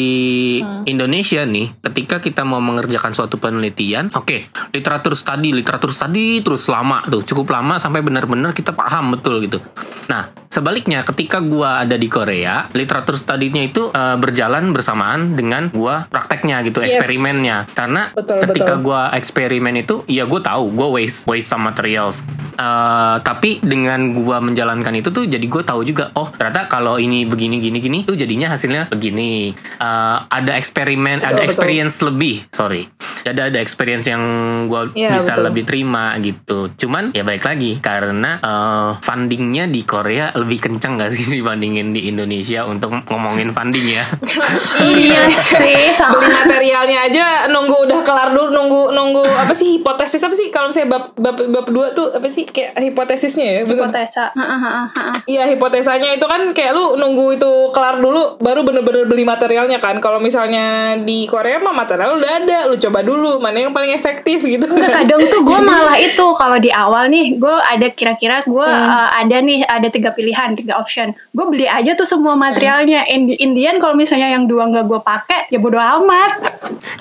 Indonesia 0.85 1.43
nih, 1.47 1.79
ketika 1.91 2.21
kita 2.21 2.43
mau 2.43 2.61
mengerjakan 2.61 3.15
suatu 3.15 3.39
penelitian, 3.41 4.13
oke, 4.13 4.53
literatur 4.75 5.17
study, 5.17 5.55
literatur 5.55 5.91
study 5.95 6.43
terus 6.43 6.67
lama 6.69 7.07
tuh, 7.07 7.23
cukup 7.23 7.57
lama 7.57 7.81
sampai 7.81 8.03
benar-benar 8.03 8.53
kita 8.53 8.75
paham 8.75 9.15
betul 9.17 9.41
gitu. 9.43 9.63
Nah, 10.11 10.31
sebaliknya 10.51 11.03
ketika 11.07 11.41
gua 11.41 11.87
ada 11.87 11.97
di 11.97 12.11
Korea, 12.11 12.69
literatur 12.75 13.17
studinya 13.17 13.63
itu 13.63 13.89
eh, 13.95 14.17
berjalan 14.19 14.75
bersamaan 14.75 15.39
dengan 15.39 15.73
gua 15.73 16.05
prakteknya 16.11 16.61
gitu, 16.67 16.83
Yes. 16.83 16.99
eksperimennya. 16.99 17.71
Karena 17.73 18.13
Betul, 18.13 18.43
ketika 18.43 18.75
gua 18.79 19.11
eksperimen 19.15 19.75
itu, 19.81 20.05
ya 20.11 20.29
gue 20.29 20.41
tahu 20.43 20.75
gue 20.77 20.89
waste 21.01 21.25
waste 21.31 21.49
some 21.49 21.65
materials. 21.65 22.21
Eh, 22.57 23.17
tapi 23.25 23.61
dengan 23.65 23.96
gua 24.13 24.39
menjalankan 24.41 24.95
itu 24.97 25.09
tuh, 25.11 25.25
jadi 25.27 25.43
gue 25.43 25.63
tahu 25.63 25.83
juga, 25.83 26.13
oh 26.15 26.29
ternyata 26.33 26.69
kalau 26.69 26.97
ini 26.97 27.25
begini 27.25 27.59
gini 27.59 27.79
gini, 27.79 27.99
tuh 28.03 28.15
jadinya 28.15 28.53
hasilnya 28.53 28.89
begini. 28.93 29.53
Eh, 29.57 30.17
ada 30.27 30.53
eksperimen, 30.57 31.21
Betul, 31.21 31.29
ada 31.29 31.41
betul. 31.43 31.49
experience 31.49 31.95
lebih, 32.03 32.35
sorry. 32.51 32.89
Ada 33.27 33.51
ada 33.51 33.59
experience 33.59 34.07
yang 34.07 34.23
gua 34.71 34.89
Iya, 34.95 35.19
bisa 35.19 35.35
betul. 35.35 35.45
lebih 35.51 35.63
terima 35.67 36.15
gitu. 36.23 36.71
Cuman 36.79 37.11
ya 37.11 37.27
baik 37.27 37.43
lagi 37.43 37.83
karena 37.83 38.39
eh, 38.39 38.91
fundingnya 39.03 39.67
di 39.67 39.83
Korea 39.83 40.31
lebih 40.37 40.63
kenceng 40.63 40.97
gak 40.97 41.11
sih 41.13 41.27
dibandingin 41.43 41.91
di 41.91 42.07
Indonesia 42.07 42.63
untuk 42.65 42.93
ngomongin 43.09 43.51
funding 43.51 43.87
ya? 43.91 44.05
iya 44.87 45.27
sih 45.31 45.97
beli 45.97 46.29
materialnya 46.31 46.99
aja 47.09 47.25
nunggu 47.51 47.89
udah 47.89 48.01
kelar 48.07 48.31
dulu 48.31 48.53
nunggu 48.53 48.83
nunggu 48.95 49.23
apa 49.27 49.53
sih 49.53 49.79
hipotesis 49.79 50.23
apa 50.23 50.35
sih 50.35 50.49
kalau 50.55 50.71
misalnya 50.71 50.97
bab 50.97 51.05
bab 51.19 51.37
bab 51.51 51.67
dua 51.67 51.91
tuh 51.93 52.15
apa 52.15 52.27
sih 52.31 52.47
kayak 52.47 52.79
hipotesisnya 52.79 53.47
ya 53.47 53.61
betul 53.67 53.86
Hipotesa. 53.89 54.25
Heeh, 54.33 54.59
heeh, 54.59 54.87
heeh. 54.93 55.15
Iya 55.27 55.43
hipotesanya 55.47 56.11
itu 56.13 56.25
kan 56.25 56.43
kayak 56.51 56.73
lu 56.73 56.95
nunggu 56.95 57.35
itu 57.35 57.51
kelar 57.71 57.97
dulu 57.97 58.37
baru 58.39 58.61
bener-bener 58.61 59.05
beli 59.05 59.23
materialnya 59.23 59.77
kan 59.77 59.97
kalau 59.97 60.19
misalnya 60.19 60.67
di 60.99 61.25
Korea 61.25 61.59
mah 61.59 61.73
material 61.73 62.15
udah 62.15 62.31
ada 62.37 62.59
lu 62.65 62.77
coba 62.77 63.01
dulu 63.01 63.39
mana 63.39 63.59
yang 63.61 63.71
paling 63.71 63.91
efektif 63.91 64.41
gitu 64.41 64.67
Enggak 64.67 64.91
kan. 64.91 65.03
kadang 65.03 65.23
tuh 65.25 65.41
gue 65.41 65.61
malah 65.67 65.97
itu 65.97 66.25
kalau 66.33 66.57
di 66.57 66.69
awal 66.69 67.07
nih 67.07 67.35
gue 67.35 67.55
ada 67.57 67.87
kira-kira 67.89 68.43
gue 68.43 68.65
Hmm. 68.67 68.89
uh, 68.89 69.11
ada 69.15 69.37
nih 69.39 69.63
ada 69.63 69.87
tiga 69.87 70.11
pilihan 70.11 70.53
tiga 70.53 70.75
option 70.75 71.15
gue 71.29 71.45
beli 71.47 71.67
aja 71.67 71.93
tuh 71.93 72.05
semua 72.05 72.35
materialnya 72.35 73.07
in 73.07 73.31
Indian 73.33 73.77
kalau 73.77 73.95
misalnya 73.95 74.27
yang 74.29 74.45
dua 74.45 74.67
nggak 74.67 74.85
gue 74.85 75.01
pakai 75.01 75.47
ya 75.47 75.57
bodo 75.57 75.77
amat 75.77 76.41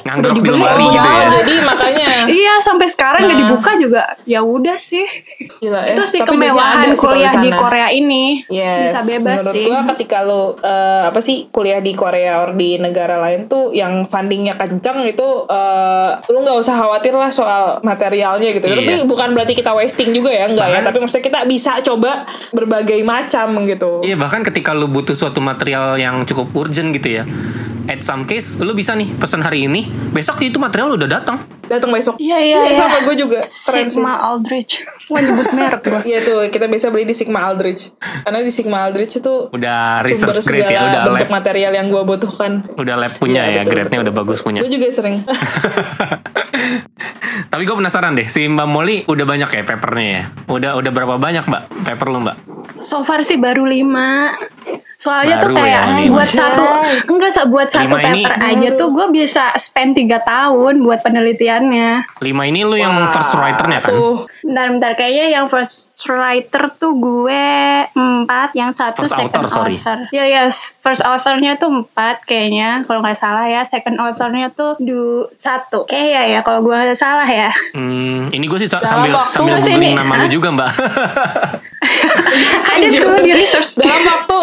Nganggrok 0.02 0.32
di 0.32 0.40
dibeli. 0.40 0.54
lemari 0.56 0.86
gitu 0.88 1.08
ya. 1.08 1.18
Oh, 1.18 1.30
jadi 1.34 1.54
makanya 1.64 2.10
iya 2.38 2.54
sampai 2.60 2.88
sekarang 2.88 3.22
nggak 3.24 3.34
Nah. 3.34 3.44
dibuka 3.44 3.72
juga 3.76 4.02
ya 4.24 4.40
udah 4.40 4.78
sih 4.78 5.06
Gila 5.58 5.80
ya. 5.84 5.94
itu 5.94 6.04
sih 6.06 6.20
Tapi 6.22 6.36
ada 6.66 6.88
kuliah 6.98 7.34
di. 7.38 7.50
Korea 7.56 7.88
ini 7.94 8.44
Yes, 8.50 8.92
bisa 8.92 9.00
bebas 9.06 9.38
menurut 9.42 9.54
sih 9.54 9.66
gua 9.70 9.80
ketika 9.96 10.18
lu 10.26 10.58
eh, 10.60 11.04
apa 11.08 11.20
sih 11.22 11.48
kuliah 11.54 11.80
di 11.80 11.94
Korea 11.94 12.42
or 12.42 12.58
di 12.58 12.82
negara 12.82 13.22
lain 13.22 13.46
tuh 13.46 13.72
yang 13.72 14.10
fundingnya 14.10 14.58
kencang 14.58 15.06
itu 15.06 15.28
eh, 15.48 16.10
lu 16.34 16.38
nggak 16.42 16.58
usah 16.60 16.76
khawatir 16.76 17.14
lah 17.16 17.32
soal 17.32 17.80
materialnya 17.86 18.50
gitu. 18.52 18.66
Iya. 18.66 18.76
Tapi 18.82 18.94
bukan 19.06 19.32
berarti 19.38 19.54
kita 19.54 19.72
wasting 19.72 20.12
juga 20.12 20.34
ya, 20.34 20.50
enggak 20.50 20.68
ya. 20.72 20.80
Tapi 20.82 20.98
maksudnya 21.02 21.26
kita 21.26 21.40
bisa 21.48 21.72
coba 21.86 22.26
berbagai 22.52 23.00
macam 23.06 23.64
gitu. 23.64 24.02
Iya 24.04 24.18
bahkan 24.18 24.42
ketika 24.44 24.74
lu 24.74 24.90
butuh 24.90 25.16
suatu 25.16 25.40
material 25.40 25.96
yang 26.02 26.26
cukup 26.26 26.52
urgent 26.56 26.92
gitu 26.96 27.22
ya 27.22 27.24
At 27.86 28.02
some 28.02 28.26
case 28.26 28.58
lu 28.58 28.74
bisa 28.74 28.98
nih 28.98 29.14
pesan 29.18 29.46
hari 29.46 29.70
ini 29.70 29.86
Besok 30.10 30.42
itu 30.42 30.58
material 30.58 30.98
udah 30.98 31.10
datang 31.10 31.38
Datang 31.66 31.90
besok. 31.90 32.22
Iya, 32.22 32.38
iya, 32.46 32.62
iya. 32.62 32.78
sama 32.78 33.02
gue 33.10 33.18
juga. 33.18 33.42
Keren 33.42 33.90
sih. 33.90 33.98
Sigma 33.98 34.22
Aldrich 34.22 34.86
wah 35.10 35.18
nyebut 35.18 35.50
merek 35.50 35.82
gue 35.82 36.02
Iya 36.14 36.20
tuh 36.22 36.38
kita 36.54 36.70
bisa 36.70 36.94
beli 36.94 37.10
di 37.10 37.18
Sigma 37.18 37.42
Aldrich. 37.42 37.90
Karena 37.98 38.46
di 38.46 38.54
Sigma 38.54 38.86
Aldrich 38.86 39.18
itu 39.18 39.50
Udah 39.50 40.06
sumber 40.06 40.30
research 40.30 40.46
grade 40.46 40.62
ya 40.62 40.70
segala 40.70 40.86
Udah 40.86 41.02
bentuk 41.10 41.26
lab 41.26 41.34
material 41.42 41.72
yang 41.74 41.88
gue 41.90 42.04
butuhkan. 42.06 42.52
Udah 42.78 42.96
lab 43.02 43.14
punya 43.18 43.50
Iya, 43.50 43.50
ya 43.50 43.62
betul, 43.66 43.74
Grade-nya 43.74 43.98
betul, 43.98 44.06
udah 44.06 44.14
bagus 44.14 44.40
punya 44.46 44.60
Gue 44.62 44.72
juga 44.78 44.86
sering. 44.94 45.16
Tapi 47.52 47.62
gue 47.66 47.76
penasaran 47.78 48.14
deh 48.14 48.30
Si 48.30 48.46
Mbak 48.46 48.68
Molly 48.70 48.98
udah 49.10 49.26
banyak 49.26 49.50
ya 49.50 49.62
papernya 49.66 50.06
ya 50.06 50.24
Udah 50.46 50.78
udah 50.78 50.92
berapa 50.94 51.18
banyak 51.18 51.50
mbak 51.50 51.64
Paper 51.82 52.08
lu 52.14 52.22
mbak 52.22 52.38
so 52.80 53.02
far 53.02 53.24
sih 53.24 53.40
baru 53.40 53.66
lima 53.66 54.36
soalnya 54.96 55.36
Baru 55.38 55.52
tuh 55.52 55.56
kayak 55.58 55.82
ya, 55.82 55.98
lima. 56.00 56.14
buat 56.16 56.30
satu 56.30 56.64
enggak 57.06 57.32
sa- 57.32 57.46
buat 57.46 57.68
satu 57.68 57.86
Lima 57.90 58.00
ini- 58.10 58.24
paper 58.24 58.34
aja 58.38 58.70
tuh 58.74 58.88
gue 58.90 59.06
bisa 59.12 59.44
spend 59.56 59.92
tiga 59.94 60.18
tahun 60.20 60.80
buat 60.80 61.00
penelitiannya 61.00 61.90
Lima 62.20 62.44
ini 62.44 62.62
lu 62.62 62.74
yang 62.74 62.96
first 63.08 63.34
writernya 63.34 63.80
kan 63.80 63.92
Tuh. 63.92 64.18
Bentar, 64.42 64.68
bentar. 64.70 64.92
Kayaknya 64.94 65.26
yang 65.32 65.46
first 65.46 65.76
writer 66.06 66.70
tuh 66.72 66.94
gue 66.94 67.46
empat, 67.92 68.54
yang 68.54 68.70
satu 68.70 69.02
First 69.02 69.18
second 69.18 69.34
author, 69.36 69.50
sorry. 69.50 69.74
author. 69.76 69.98
Ya, 70.12 70.24
ya, 70.24 70.44
first 70.54 71.02
authornya 71.02 71.58
tuh 71.58 71.74
empat 71.74 72.22
kayaknya, 72.24 72.86
kalau 72.86 73.02
nggak 73.02 73.18
salah 73.18 73.46
ya. 73.46 73.66
Second 73.66 73.98
authornya 73.98 74.48
tuh 74.50 74.78
du 74.78 75.26
satu. 75.32 75.84
Kayaknya 75.84 76.22
ya, 76.30 76.40
kalau 76.42 76.62
gue 76.62 76.72
nggak 76.72 76.94
salah 76.96 77.26
ya. 77.26 77.50
Hmm, 77.74 78.30
ini 78.30 78.46
gue 78.46 78.60
sih 78.60 78.70
sambil 78.70 79.12
waktu 79.12 79.34
sambil 79.34 79.58
sini, 79.60 79.92
googling 79.92 79.98
nama 79.98 80.14
lu 80.16 80.28
juga 80.30 80.48
mbak. 80.52 80.70
Ada 82.76 82.88
tuh 82.92 83.20
di 83.24 83.32
research. 83.32 83.78
Dalam 83.82 84.04
waktu 84.04 84.40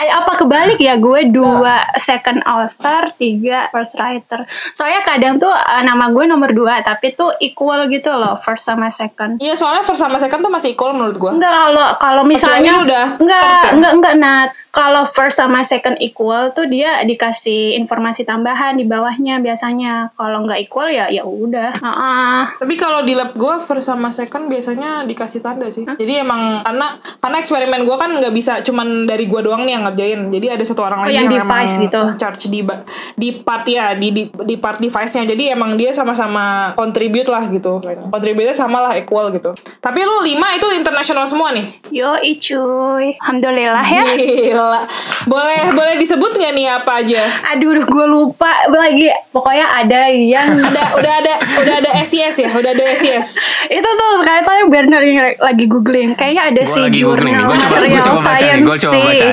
apa 0.00 0.32
kebalik 0.40 0.78
ya? 0.80 0.96
Gue 0.96 1.28
dua 1.28 1.84
second 2.00 2.40
author, 2.46 3.12
tiga 3.16 3.68
first 3.70 3.94
writer. 3.96 4.48
Soalnya 4.74 5.04
kadang 5.04 5.36
tuh 5.36 5.52
eh, 5.52 5.82
nama 5.84 6.08
gue 6.10 6.24
nomor 6.24 6.50
dua, 6.54 6.80
tapi 6.80 7.12
tuh 7.12 7.34
equal 7.40 7.86
gitu 7.92 8.10
loh, 8.14 8.38
first 8.40 8.66
sama 8.66 8.88
second. 8.92 9.40
Iya 9.40 9.54
soalnya 9.56 9.82
first 9.84 10.00
sama 10.00 10.16
second 10.20 10.40
tuh 10.44 10.52
masih 10.52 10.72
equal 10.74 10.92
menurut 10.96 11.16
gua. 11.16 11.32
Enggak 11.36 11.52
kalau 11.52 11.88
kalau 11.96 12.22
misalnya 12.24 12.72
udah 12.82 13.04
enggak 13.16 13.62
enggak 13.76 13.92
enggak 13.96 14.14
Nat. 14.20 14.50
Kalau 14.70 15.02
first 15.02 15.34
sama 15.34 15.66
second 15.66 15.98
equal 15.98 16.54
tuh 16.54 16.62
dia 16.70 17.02
dikasih 17.02 17.74
informasi 17.74 18.22
tambahan 18.22 18.78
di 18.78 18.86
bawahnya 18.86 19.42
biasanya. 19.42 20.14
Kalau 20.14 20.46
nggak 20.46 20.62
equal 20.62 20.86
ya 20.86 21.10
ya 21.10 21.26
udah. 21.26 21.74
Heeh. 21.74 22.40
Tapi 22.62 22.74
kalau 22.78 23.02
di 23.02 23.18
lab 23.18 23.34
gua 23.34 23.58
first 23.58 23.90
sama 23.90 24.14
second 24.14 24.46
biasanya 24.46 25.02
dikasih 25.10 25.42
tanda 25.42 25.66
sih. 25.74 25.82
Jadi 25.82 26.22
emang 26.22 26.59
karena 26.62 26.86
karena 27.18 27.36
eksperimen 27.38 27.80
gua 27.84 27.96
kan 27.96 28.10
nggak 28.12 28.34
bisa 28.34 28.52
cuman 28.62 29.04
dari 29.04 29.24
gua 29.26 29.40
doang 29.40 29.64
nih 29.64 29.78
yang 29.78 29.84
ngerjain. 29.88 30.20
Jadi 30.30 30.46
ada 30.50 30.64
satu 30.64 30.82
orang 30.82 31.00
Oh, 31.00 31.04
lagi 31.08 31.16
yang 31.16 31.32
yang, 31.32 31.40
device 31.40 31.74
gitu. 31.80 32.00
charge 32.20 32.52
di 32.52 32.60
di 33.16 33.28
part 33.40 33.64
ya 33.64 33.96
di 33.96 34.12
di, 34.12 34.22
di 34.28 34.56
part 34.56 34.76
device-nya. 34.76 35.24
Jadi 35.24 35.48
emang 35.48 35.74
dia 35.74 35.90
sama-sama 35.90 36.76
contribute 36.76 37.28
lah 37.28 37.48
gitu. 37.48 37.80
Contribute-nya 37.82 38.52
sama 38.52 38.84
lah 38.84 38.92
equal 38.96 39.32
gitu. 39.32 39.56
Tapi 39.80 40.00
lu 40.04 40.20
lima 40.20 40.52
itu 40.52 40.68
internasional 40.76 41.24
semua 41.24 41.50
nih. 41.56 41.80
Yo 41.88 42.12
cuy. 42.20 43.16
Alhamdulillah 43.16 43.86
ya. 43.86 44.04
Gila. 44.16 44.82
Boleh 45.24 45.72
boleh 45.72 45.94
disebut 45.96 46.36
nggak 46.36 46.52
nih 46.52 46.66
apa 46.68 46.92
aja? 47.00 47.22
Aduh, 47.56 47.80
gue 47.80 48.06
lupa 48.06 48.50
lagi. 48.68 49.08
Pokoknya 49.30 49.66
ada 49.84 50.08
yang 50.10 50.48
Ada 50.70 50.82
udah 50.98 51.14
ada 51.22 51.34
udah 51.62 51.74
ada 51.82 51.90
SES 52.04 52.46
ya, 52.46 52.50
udah 52.52 52.70
ada 52.72 52.84
SES. 52.94 53.38
itu 53.70 53.88
tuh 53.88 54.10
sekali 54.22 54.40
tadi 54.42 54.62
Bernard 54.70 55.04
yang 55.06 55.18
lagi 55.38 55.64
googling. 55.66 56.14
Kayaknya 56.14 56.42
ada 56.50 56.62
gue 56.66 56.74
si 56.74 56.80
lagi 56.82 57.00
googling 57.06 57.34
nih. 57.34 57.38
jurnal 57.38 57.46
Gue 57.46 57.58
coba, 57.62 57.76
material 57.78 58.02
coba 58.02 58.20
baca 58.20 58.44
nih. 58.44 58.62
Gue 58.66 58.78
coba 58.78 58.98
baca. 59.06 59.26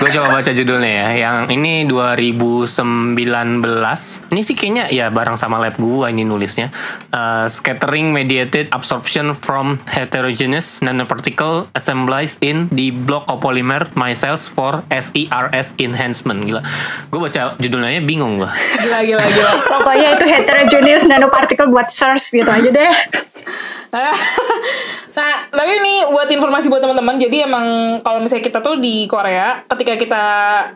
Gue 0.00 0.10
coba 0.12 0.26
baca 0.36 0.50
judulnya 0.52 0.92
ya. 0.92 1.08
Yang 1.16 1.36
ini 1.56 1.72
2019. 1.88 4.30
Ini 4.30 4.40
sih 4.44 4.54
kayaknya 4.54 4.84
ya 4.92 5.06
bareng 5.08 5.36
sama 5.40 5.56
lab 5.58 5.74
gue 5.80 6.06
ini 6.12 6.22
nulisnya. 6.22 6.68
Uh, 7.10 7.48
scattering 7.48 8.12
mediated 8.12 8.68
absorption 8.70 9.32
from 9.32 9.80
heterogeneous 9.88 10.84
nanoparticle 10.84 11.66
assemblies 11.72 12.36
in 12.44 12.68
the 12.76 12.92
block 12.92 13.26
copolymer 13.26 13.88
micelles 13.96 14.46
for 14.46 14.84
SERS 14.92 15.74
enhancement. 15.80 16.44
Gila. 16.44 16.60
Gue 17.08 17.20
baca 17.24 17.56
judulnya 17.56 18.04
bingung 18.04 18.38
gue. 18.38 18.50
Gila 18.84 19.00
gila 19.08 19.24
gila. 19.24 19.52
Pokoknya 19.64 20.08
itu 20.20 20.26
heterogeneous 20.28 21.04
nanoparticle 21.08 21.72
buat 21.72 21.88
SARS 21.88 22.28
gitu 22.28 22.48
aja 22.48 22.68
deh. 22.68 22.92
nah, 25.20 25.34
tapi 25.52 25.72
ini 25.76 25.94
buat 26.08 26.26
informasi 26.26 26.72
buat 26.72 26.80
teman-teman. 26.80 27.20
Jadi 27.20 27.44
emang 27.44 27.66
kalau 28.00 28.24
misalnya 28.24 28.44
kita 28.48 28.58
tuh 28.58 28.80
di 28.80 29.04
Korea, 29.04 29.60
ketika 29.68 29.94
kita 30.00 30.24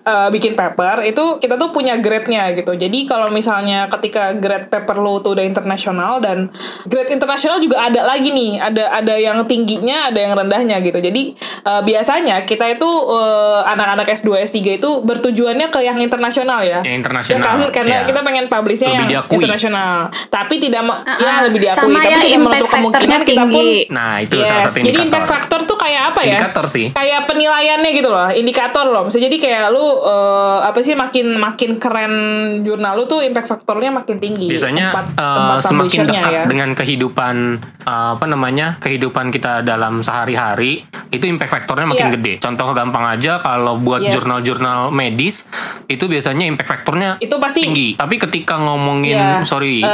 eh, 0.04 0.28
bikin 0.28 0.52
paper 0.52 1.02
itu 1.08 1.40
kita 1.40 1.56
tuh 1.56 1.72
punya 1.72 1.96
grade-nya 1.96 2.52
gitu. 2.52 2.76
Jadi 2.76 3.08
kalau 3.08 3.32
misalnya 3.32 3.88
ketika 3.88 4.36
grade 4.36 4.68
paper 4.68 5.00
lo 5.00 5.18
tuh 5.18 5.32
udah 5.34 5.44
internasional 5.44 6.20
dan 6.20 6.52
grade 6.84 7.10
internasional 7.10 7.56
juga 7.58 7.88
ada 7.88 8.04
lagi 8.04 8.30
nih, 8.30 8.60
ada 8.60 8.92
ada 8.92 9.14
yang 9.16 9.40
tingginya, 9.48 10.12
ada 10.12 10.20
yang 10.20 10.32
rendahnya 10.36 10.76
gitu. 10.84 11.00
Jadi 11.00 11.34
eh, 11.64 11.82
biasanya 11.82 12.44
kita 12.44 12.68
itu 12.76 12.90
eh, 13.10 13.60
anak-anak 13.64 14.06
S2 14.12 14.44
S3 14.44 14.58
itu 14.78 14.90
bertujuannya 15.02 15.72
ke 15.72 15.80
yang 15.80 15.96
internasional 15.96 16.60
ya. 16.60 16.84
Yang 16.84 16.96
internasional, 17.00 17.40
Ya 17.40 17.48
kan? 17.48 17.58
Karena 17.72 17.96
ya. 18.02 18.06
kita 18.06 18.20
pengen 18.20 18.44
publishnya 18.52 18.88
Lebih 18.92 18.98
yang 19.00 19.08
diakui. 19.08 19.34
internasional. 19.40 19.96
Tapi 20.28 20.54
tidak 20.60 20.82
Uh-uh. 20.84 21.16
ya 21.16 21.32
lebih 21.48 21.60
diakui, 21.64 21.94
Sama 21.94 22.00
tapi 22.04 22.12
ya, 22.12 22.18
tidak 22.20 22.40
menutup 22.44 22.68
kemungkinan 22.68 23.20
kita 23.24 23.42
pun 23.48 23.64
tinggi. 23.64 23.80
Nah, 23.88 24.12
itu 24.20 24.33
Yes, 24.36 24.48
salah 24.48 24.62
satu 24.64 24.76
Jadi 24.76 24.88
indikator. 24.88 25.04
impact 25.04 25.26
factor 25.26 25.60
tuh 25.64 25.76
kayak 25.76 26.02
apa 26.06 26.20
ya? 26.20 26.28
Indikator 26.32 26.64
sih. 26.66 26.86
Kayak 26.90 27.20
penilaiannya 27.24 27.90
gitu 27.92 28.08
loh, 28.08 28.28
indikator 28.28 28.86
loh. 28.86 29.02
Bisa 29.04 29.18
jadi 29.18 29.36
kayak 29.36 29.64
lu 29.68 29.84
eh, 30.00 30.58
apa 30.64 30.78
sih 30.80 30.94
makin 30.94 31.26
makin 31.34 31.70
keren 31.76 32.14
jurnal 32.60 32.94
lu 32.94 33.04
tuh 33.04 33.20
impact 33.20 33.48
faktornya 33.48 33.90
makin 33.90 34.16
tinggi. 34.16 34.46
biasanya 34.46 34.90
Tempat- 34.90 35.10
eh, 35.12 35.36
tempat 35.36 35.60
semakin 35.64 36.00
dekat 36.04 36.32
ya. 36.32 36.42
dengan 36.44 36.70
kehidupan 36.72 37.36
eh, 37.80 38.08
apa 38.14 38.24
namanya 38.24 38.66
kehidupan 38.78 39.28
kita 39.28 39.60
dalam 39.60 40.00
sehari-hari 40.00 40.82
itu 41.10 41.24
impact 41.24 41.52
faktornya 41.52 41.86
makin 41.86 42.06
Iya. 42.06 42.14
gede 42.14 42.32
contoh 42.38 42.68
gampang 42.72 43.04
aja 43.08 43.38
kalau 43.38 43.76
buat 43.76 44.00
Yes. 44.00 44.14
jurnal-jurnal 44.14 44.88
medis 44.90 45.46
itu 45.84 46.04
biasanya 46.04 46.44
impact 46.44 46.66
faktornya 46.66 47.16
Itu 47.18 47.36
pasti- 47.36 47.62
tinggi 47.62 47.88
tapi 47.94 48.16
ketika 48.16 48.56
ngomongin 48.56 49.14
Iya, 49.14 49.44
sorry 49.44 49.84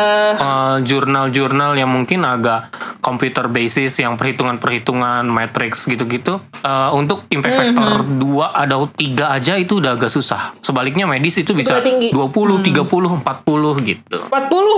jurnal-jurnal 0.80 1.74
yang 1.74 1.90
mungkin 1.90 2.22
agak 2.22 2.70
computer 3.00 3.48
basis 3.48 3.96
yang 3.96 4.14
perhitungan-perhitungan 4.20 5.24
matrix 5.24 5.84
gitu-gitu 5.84 6.36
eh, 6.58 6.90
untuk 6.92 7.24
impact 7.28 7.54
Mhm. 7.56 7.60
factor 7.72 7.90
2 8.04 8.44
ada 8.54 8.76
3 8.86 9.32
aja 9.32 9.56
itu 9.56 9.80
udah 9.80 9.94
agak 9.94 10.08
susah 10.08 10.52
sebaliknya 10.58 11.04
medis 11.04 11.34
itu 11.34 11.50
bisa 11.52 11.80
tinggi. 11.80 12.10
20 12.10 12.60
30 12.60 12.84
40 13.16 13.24
gitu 13.82 14.16
40 14.22 14.28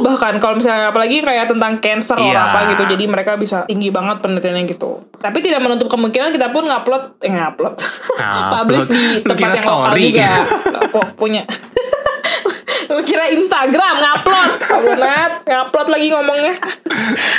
bahkan 0.01 0.39
kalau 0.39 0.55
misalnya 0.55 0.89
apalagi 0.89 1.21
kayak 1.21 1.47
tentang 1.47 1.79
cancer 1.79 2.15
atau 2.15 2.25
Iya. 2.25 2.43
apa 2.45 2.59
gitu 2.71 2.83
jadi 2.89 3.05
mereka 3.05 3.35
bisa 3.35 3.65
tinggi 3.65 3.89
banget 3.89 4.19
penelitiannya 4.19 4.65
gitu 4.69 5.03
tapi 5.17 5.39
tidak 5.41 5.59
menutup 5.61 5.89
kemungkinan 5.89 6.31
kita 6.31 6.49
pun 6.49 6.65
ngupload 6.65 7.19
eh 7.21 7.31
ngupload 7.31 7.75
Nah, 8.15 8.51
publish 8.55 8.87
di 8.87 9.03
tempat 9.21 9.37
yang 9.37 9.53
lokal 9.59 9.91
story. 9.91 10.03
juga 10.09 10.29
kok 10.95 11.07
punya 11.17 11.43
lu 12.93 13.03
kira 13.05 13.33
Instagram 13.33 13.95
ngupload? 13.99 14.51
Abonat 14.69 15.33
ngupload 15.49 15.89
lagi 15.89 16.07
ngomongnya. 16.13 16.55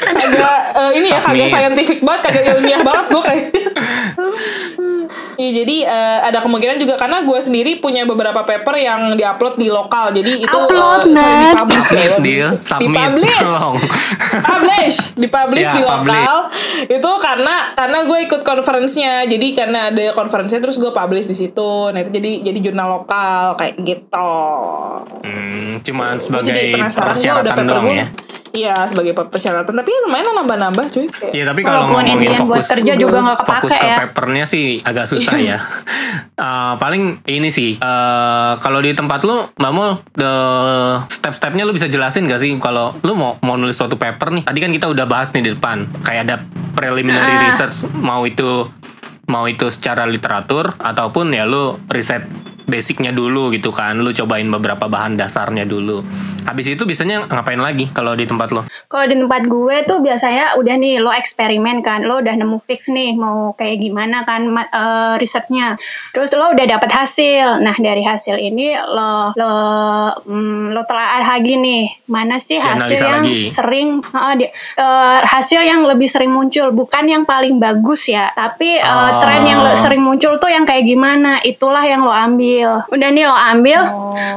Agak 0.09 0.59
eh, 0.73 0.91
ini 0.97 1.07
ya 1.13 1.19
kagak 1.21 1.49
scientific 1.49 1.99
banget 2.01 2.21
kagak 2.29 2.43
ilmiah 2.57 2.81
banget 2.81 3.05
gue 3.13 3.21
kayak 3.21 3.45
Iya 5.35 5.51
jadi 5.57 5.75
eh, 5.83 6.19
ada 6.23 6.39
kemungkinan 6.39 6.77
juga 6.77 6.93
karena 6.95 7.21
gue 7.21 7.39
sendiri 7.39 7.77
punya 7.77 8.03
beberapa 8.03 8.39
paper 8.39 8.75
yang 8.75 9.01
diupload 9.13 9.55
di 9.55 9.67
lokal 9.67 10.09
jadi 10.09 10.31
itu 10.39 10.57
Upload, 10.59 11.01
eh, 11.03 11.15
sorry, 11.15 11.33
Nat. 11.33 11.53
dipublish 11.55 11.89
ya. 11.89 12.17
Deal. 12.19 12.49
Dipublish 12.75 13.39
Tolong. 13.39 13.75
publish 14.43 14.97
dipublish 15.15 15.63
Ya, 15.63 15.73
di 15.73 15.81
publish. 15.81 16.13
lokal 16.13 16.37
itu 16.85 17.11
karena 17.19 17.55
karena 17.73 17.97
gue 18.03 18.19
ikut 18.23 18.41
conference-nya 18.41 19.25
jadi 19.25 19.47
karena 19.53 19.79
ada 19.89 20.03
conference-nya 20.11 20.59
terus 20.59 20.77
gue 20.77 20.91
publish 20.91 21.25
di 21.25 21.35
situ 21.35 21.71
nah 21.89 21.99
itu 21.99 22.11
jadi 22.11 22.31
jadi 22.43 22.59
jurnal 22.61 22.87
lokal 22.99 23.55
kayak 23.55 23.73
gitu 23.79 24.31
Hmm, 25.23 25.79
cuman 25.81 26.15
Jadi 26.15 26.75
sebagai 26.75 26.91
persyaratan 26.91 27.63
doang 27.63 27.85
gue 27.85 27.95
ya. 27.95 28.07
iya 28.53 28.75
sebagai 28.85 29.13
persyaratan 29.15 29.73
tapi 29.73 29.89
lumayan 29.99 30.35
nambah-nambah 30.35 30.85
cuy 30.89 31.07
Kayak- 31.07 31.33
Iya 31.33 31.43
tapi 31.45 31.61
kalau 31.63 31.79
ngomongin 31.87 32.19
intinya 32.19 32.39
buat 32.43 32.59
fokus 32.59 32.67
kerja 32.69 32.93
juga 32.93 33.17
nggak 33.19 33.39
fokus 33.39 33.71
kepake 33.71 33.79
ke 33.79 33.87
ya. 33.87 33.97
papernya 34.03 34.45
sih 34.45 34.65
agak 34.81 35.05
susah 35.05 35.22
selesai 35.23 35.41
ya. 35.41 35.57
Eh, 36.35 36.73
paling 36.83 37.23
ini 37.25 37.47
sih, 37.47 37.79
eh, 37.79 38.51
kalau 38.59 38.83
di 38.83 38.91
tempat 38.91 39.23
lu, 39.23 39.47
Mbak 39.55 39.71
Mul, 39.71 39.91
the 40.13 40.33
step-stepnya 41.07 41.63
lu 41.63 41.71
bisa 41.71 41.87
jelasin 41.87 42.27
gak 42.27 42.43
sih 42.43 42.51
kalau 42.59 42.93
lu 43.01 43.15
mau 43.15 43.39
mau 43.39 43.55
nulis 43.55 43.73
suatu 43.73 43.95
paper 43.95 44.35
nih? 44.35 44.43
Tadi 44.43 44.59
kan 44.59 44.71
kita 44.71 44.87
udah 44.91 45.05
bahas 45.07 45.31
nih 45.31 45.47
di 45.47 45.51
depan, 45.55 45.87
kayak 46.03 46.21
ada 46.27 46.35
preliminary 46.73 47.39
Ah. 47.39 47.47
research, 47.47 47.87
mau 47.95 48.27
itu 48.27 48.67
mau 49.23 49.47
itu 49.47 49.71
secara 49.71 50.03
literatur 50.03 50.75
ataupun 50.77 51.31
ya 51.31 51.47
lu 51.47 51.79
riset 51.87 52.27
basicnya 52.65 53.09
dulu 53.09 53.49
gitu 53.49 53.69
kan, 53.69 53.95
lu 53.95 54.09
cobain 54.09 54.47
beberapa 54.47 54.85
bahan 54.85 55.15
dasarnya 55.15 55.63
dulu. 55.63 56.03
Habis 56.43 56.71
itu 56.71 56.83
biasanya 56.83 57.25
ngapain 57.25 57.57
lagi 57.57 57.87
kalau 57.89 58.13
di 58.13 58.23
tempat 58.23 58.49
lo? 58.49 58.63
Kalau 58.85 59.05
di 59.05 59.15
tempat 59.15 59.41
gue 59.43 59.77
tuh 59.83 59.99
biasanya 59.99 60.53
udah 60.55 60.75
nih 60.75 60.97
lo 60.97 61.09
eksperimen 61.09 61.81
kan, 61.81 62.03
lo 62.03 62.19
udah 62.19 62.33
nemu 62.33 62.61
fix 62.61 62.87
nih 62.87 63.13
mau 63.13 63.51
kayak 63.53 63.79
gimana 63.79 64.21
kan 64.21 64.45
eh, 64.45 65.13
risetnya. 65.17 65.73
Terus 66.11 66.29
lo 66.31 66.51
udah 66.51 66.65
dapat 66.67 66.89
hasil. 66.89 67.57
Nah 67.59 67.73
dari 67.75 68.01
hasil 68.01 68.35
ini 68.35 68.75
lo 68.77 69.33
lo 69.33 69.53
mm, 70.19 70.71
lo 70.71 70.81
telah 70.83 71.25
lagi 71.25 71.55
nih 71.55 71.83
mana 72.05 72.37
sih 72.37 72.57
hasil 72.57 73.01
yang 73.01 73.23
lagi. 73.23 73.49
sering 73.49 73.87
Heeh, 74.03 74.33
di- 74.37 74.51
eh, 74.77 75.17
hasil 75.23 75.61
yang 75.61 75.83
lebih 75.83 76.05
sering 76.05 76.29
muncul 76.29 76.69
bukan 76.69 77.03
yang 77.03 77.23
paling 77.23 77.57
bagus 77.57 78.05
ya, 78.05 78.29
tapi 78.31 78.77
eh, 78.77 78.85
Oh. 78.85 79.19
tren 79.19 79.41
yang 79.43 79.59
lo- 79.59 79.73
sering 79.75 79.99
muncul 79.99 80.37
tuh 80.37 80.47
yang 80.47 80.63
kayak 80.63 80.85
gimana 80.85 81.41
itulah 81.41 81.81
yang 81.81 82.01
lo 82.01 82.13
ambil. 82.13 82.52
Udah 82.87 83.09
nih 83.09 83.25
lo 83.25 83.33
ambil. 83.33 83.81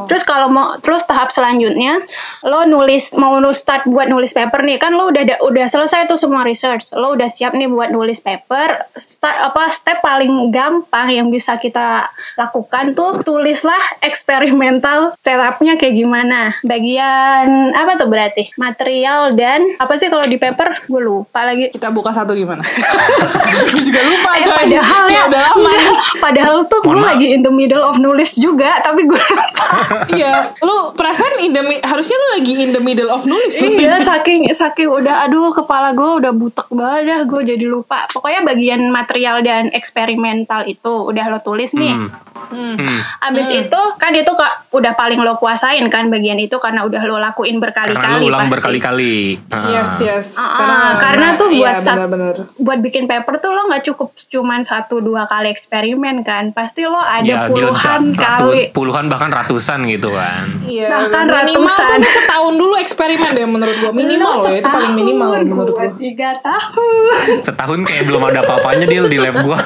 Terus 0.07 0.23
kalau 0.23 0.49
mau 0.49 0.79
terus 0.79 1.03
tahap 1.03 1.29
selanjutnya 1.29 2.01
lo 2.43 2.65
nulis 2.65 3.13
mau 3.13 3.37
nulis 3.37 3.59
start 3.59 3.85
buat 3.85 4.07
nulis 4.07 4.31
paper 4.31 4.63
nih 4.63 4.77
kan 4.77 4.91
lo 4.91 5.07
udah 5.07 5.23
da- 5.25 5.41
udah 5.41 5.67
selesai 5.67 6.07
tuh 6.07 6.17
semua 6.17 6.41
research. 6.43 6.93
Lo 6.93 7.13
udah 7.13 7.27
siap 7.27 7.53
nih 7.53 7.67
buat 7.67 7.89
nulis 7.89 8.19
paper. 8.19 8.89
Start 8.95 9.39
apa 9.43 9.69
step 9.71 10.01
paling 10.01 10.25
gampang 10.49 11.11
yang 11.11 11.29
bisa 11.29 11.57
kita 11.57 12.07
lakukan 12.35 12.93
tuh 12.93 13.21
tulislah 13.21 13.81
eksperimental 14.01 15.13
setupnya 15.15 15.75
kayak 15.75 15.95
gimana. 15.95 16.55
Bagian 16.63 17.47
apa 17.73 17.95
tuh 17.95 18.07
berarti? 18.07 18.51
Material 18.55 19.33
dan 19.33 19.63
apa 19.77 19.95
sih 19.95 20.07
kalau 20.07 20.23
di 20.23 20.37
paper? 20.37 20.87
Gue 20.87 21.01
lupa 21.01 21.43
lagi. 21.43 21.69
Kita 21.69 21.89
buka 21.89 22.11
satu 22.11 22.33
gimana? 22.33 22.63
Gue 23.67 23.83
juga 23.83 24.01
lupa 24.03 24.31
Eh, 24.33 24.43
coy. 24.43 24.53
padahal 24.55 25.03
ya, 25.03 25.09
Kayak 25.09 25.27
udah 25.27 25.41
lama. 25.43 25.71
padahal 26.19 26.57
tuh 26.67 26.81
gue 26.83 26.99
lagi 26.99 27.27
in 27.31 27.41
the 27.41 27.51
middle 27.51 27.81
of 27.81 27.97
nulis 28.07 28.31
juga, 28.35 28.79
tapi 28.81 29.03
gue 29.03 29.19
lupa. 29.35 29.67
Iya, 30.09 30.55
lu 30.59 30.95
perasaan 30.95 31.41
in 31.41 31.51
the 31.51 31.63
harusnya 31.83 32.15
lu 32.15 32.27
lagi 32.33 32.53
in 32.57 32.71
the 32.71 32.79
middle 32.79 33.09
of 33.09 33.25
nulis. 33.25 33.59
iya, 33.59 33.99
saking 33.99 34.47
saking 34.49 34.87
udah, 34.87 35.27
aduh 35.27 35.51
kepala 35.51 35.91
gue 35.91 36.23
udah 36.23 36.31
butek 36.31 36.71
banget 36.71 37.03
dah, 37.05 37.21
gue 37.25 37.41
jadi 37.45 37.67
lupa. 37.67 38.07
Pokoknya 38.09 38.41
bagian 38.43 38.87
material 38.89 39.43
dan 39.43 39.69
eksperimental 39.71 40.63
itu 40.65 40.87
udah 41.05 41.27
lo 41.27 41.39
tulis 41.41 41.73
nih. 41.73 41.93
Hmm. 41.93 42.09
Hmm. 42.47 42.79
Abis 43.25 43.49
itu 43.51 43.81
kan 43.97 44.13
itu 44.13 44.29
kak 44.31 44.71
udah 44.71 44.95
paling 44.95 45.19
lo 45.19 45.35
kuasain 45.35 45.83
kan 45.89 46.07
bagian 46.07 46.39
itu 46.39 46.55
karena 46.57 46.85
udah 46.85 47.03
lo 47.03 47.19
lakuin 47.19 47.59
Karena 47.59 47.91
berkali-kali 47.91 48.23
ulang 48.23 48.41
pasti. 48.45 48.53
berkali-kali. 48.55 49.15
Ah. 49.49 49.73
Yes, 49.73 49.93
yes. 49.99 50.27
Ah, 50.39 50.95
karena 50.97 51.35
tuh 51.35 51.51
buat 51.51 51.75
iya, 51.75 51.83
sat- 51.83 51.99
benar-benar. 51.99 52.47
buat 52.55 52.79
bikin 52.79 53.05
paper 53.05 53.41
tuh 53.41 53.51
lo 53.51 53.67
nggak 53.67 53.83
cukup 53.85 54.09
cuman 54.29 54.63
satu 54.63 55.01
dua 55.01 55.27
kali 55.27 55.49
eksperimen 55.49 56.23
kan 56.23 56.53
pasti 56.53 56.85
lo 56.85 56.99
ada 56.99 57.25
ya 57.25 57.41
puluhan 57.49 57.75
kali 58.13 58.43
ratus, 58.63 58.73
puluhan 58.73 59.05
bahkan 59.07 59.29
ratusan 59.29 59.85
gitu 59.87 60.09
kan. 60.11 60.47
Iya, 60.61 60.89
Bahkan 60.89 61.25
minimal 61.27 61.69
ratusan. 61.69 61.99
tuh 61.99 62.13
setahun 62.13 62.53
dulu 62.55 62.75
eksperimen 62.77 63.31
deh 63.33 63.47
menurut 63.47 63.77
gua. 63.79 63.93
Minimal 63.93 64.33
Lo 64.33 64.43
loh, 64.43 64.53
itu 64.55 64.69
paling 64.69 64.93
minimal 64.93 65.29
menurut 65.39 65.73
gua 65.73 65.89
tiga 65.93 66.31
tahun 66.39 67.41
Setahun 67.41 67.79
kayak 67.83 68.05
belum 68.05 68.23
ada 68.27 68.41
apa-apanya 68.43 68.85
deal 68.85 69.07
di 69.07 69.17
lab 69.17 69.37
gua. 69.41 69.59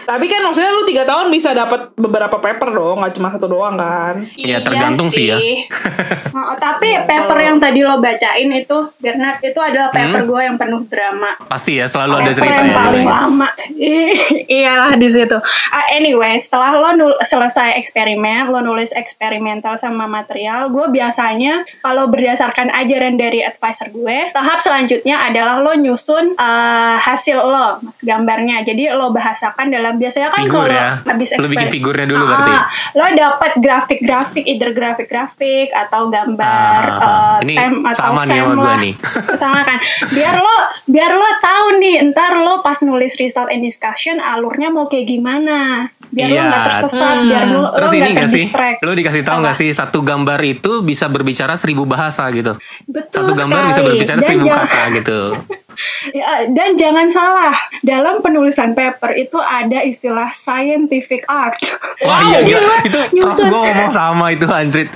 Tapi 0.00 0.24
kan 0.24 0.40
maksudnya 0.40 0.72
lu 0.72 0.82
tiga 0.82 1.04
tahun 1.04 1.28
bisa 1.28 1.52
dapat 1.52 1.92
beberapa 1.92 2.32
paper 2.34 2.72
dong, 2.72 2.96
nggak 2.98 3.12
cuma 3.12 3.28
satu 3.28 3.44
doang 3.46 3.76
kan? 3.76 4.24
Iya, 4.34 4.64
tergantung 4.64 5.08
sih 5.08 5.28
ya. 5.28 5.36
Oh, 6.30 6.54
tapi 6.54 6.94
paper 7.02 7.34
yang 7.36 7.58
tadi 7.58 7.82
lo 7.82 7.98
bacain 7.98 8.46
itu 8.48 8.78
Bernard 8.96 9.42
itu 9.42 9.58
adalah 9.58 9.90
paper 9.90 10.06
Hmm? 10.18 10.28
gue 10.28 10.40
yang 10.40 10.56
penuh 10.56 10.80
drama 10.86 11.34
Pasti 11.44 11.76
ya 11.76 11.84
selalu 11.84 12.14
ada 12.14 12.22
paper 12.24 12.38
cerita 12.38 12.54
yang 12.56 12.64
ya. 12.64 12.76
paling 12.78 13.02
Deal. 13.02 13.10
lama 13.12 13.48
iyalah 14.58 14.92
di 14.94 15.08
situ 15.08 15.36
Ah, 15.68 15.84
anyway 15.90 16.38
setelah 16.48 16.72
lo 16.74 16.90
nul- 16.94 17.20
selesai 17.20 17.76
eksperimen 17.76 18.48
lo 18.48 18.60
nulis 18.62 18.88
eksperimental 18.90 19.76
sama 19.76 20.08
material 20.08 20.68
gue 20.68 20.88
biasanya 20.88 21.60
kalau 21.78 22.08
berdasarkan 22.08 22.72
ajaran 22.72 23.14
dari 23.14 23.44
advisor 23.44 23.88
gue 23.88 24.32
tahap 24.32 24.56
selanjutnya 24.58 25.20
adalah 25.22 25.60
lo 25.60 25.76
nyusun 25.76 26.32
eh, 26.32 26.96
hasil 26.98 27.36
lo 27.36 27.68
gambarnya 28.00 28.64
jadi 28.64 28.90
lo 28.90 29.10
bahasakan 29.10 29.68
dalam 29.68 29.94
biasanya 29.94 30.32
kan 30.32 30.40
Figur 30.40 30.64
kalau 30.64 30.72
ya. 30.72 31.04
habis 31.04 31.28
Lo 31.34 31.44
bikin 31.46 31.68
figurnya 31.68 32.06
dulu 32.06 32.24
Ah, 32.24 32.30
berarti. 32.32 32.52
lo 32.94 33.06
dapat 33.12 33.52
grafik-grafik 33.58 34.44
either 34.46 34.72
grafik-grafik 34.72 35.68
atau 35.70 36.08
gambar 36.08 36.80
Ah, 36.80 36.96
ah, 36.96 37.04
ah. 37.04 37.36
eh, 37.36 37.44
Ini 37.44 37.54
tem 37.54 37.74
atau 37.84 38.00
sama 38.08 38.22
nih 38.24 38.40
sama 38.40 38.54
lah. 38.56 38.76
nih. 38.78 38.94
sama 39.42 39.60
kan 39.62 39.78
biar 40.08 40.34
lo 40.34 40.56
biar 40.86 41.12
lo 41.12 41.28
tahu 41.38 41.66
nih 41.76 42.08
ntar 42.08 42.32
lo 42.38 42.60
pas 42.60 42.80
nulis 42.80 43.12
result 43.14 43.48
and 43.48 43.60
discussion 43.60 44.16
alurnya 44.16 44.68
mau 44.68 44.86
kayak 44.86 45.04
gimana 45.06 45.58
biar 46.08 46.30
lo 46.38 46.40
Iya. 46.40 46.48
nggak 46.48 46.64
tersesat 46.64 47.16
biar 47.20 47.44
lo 47.44 47.58
lo 47.58 47.68
Terus 47.74 47.90
ini 47.90 48.00
nggak 48.00 48.14
gak 48.14 48.28
sih? 48.28 48.42
terdistract 48.44 48.78
Lo 48.80 48.92
dikasih 48.92 49.22
tahu 49.22 49.38
gak 49.40 49.56
sih 49.56 49.70
satu 49.70 49.98
gambar 50.00 50.40
itu 50.42 50.72
bisa 50.80 51.06
berbicara 51.06 51.54
seribu 51.54 51.82
bahasa 51.84 52.22
gitu. 52.30 52.52
betul 52.84 53.20
Satu 53.20 53.32
gambar 53.34 53.60
bisa 53.66 53.80
berbicara 53.82 54.16
Dan 54.16 54.24
seribu 54.24 54.46
jangan- 54.46 54.66
kata 54.66 54.82
gitu. 54.94 55.18
Ya, 56.10 56.42
dan 56.44 56.74
jangan 56.74 57.06
salah 57.06 57.54
dalam 57.80 58.18
penulisan 58.18 58.74
paper 58.74 59.14
itu 59.14 59.38
ada 59.38 59.78
istilah 59.80 60.26
scientific 60.28 61.22
art 61.24 61.54
Wah 62.00 62.18
iya 62.24 62.42
gila. 62.42 62.82
Itu 62.82 62.98
gue 63.40 63.46
ngomong 63.46 63.90
sama 63.92 64.30
itu 64.30 64.42
anjrit. 64.44 64.90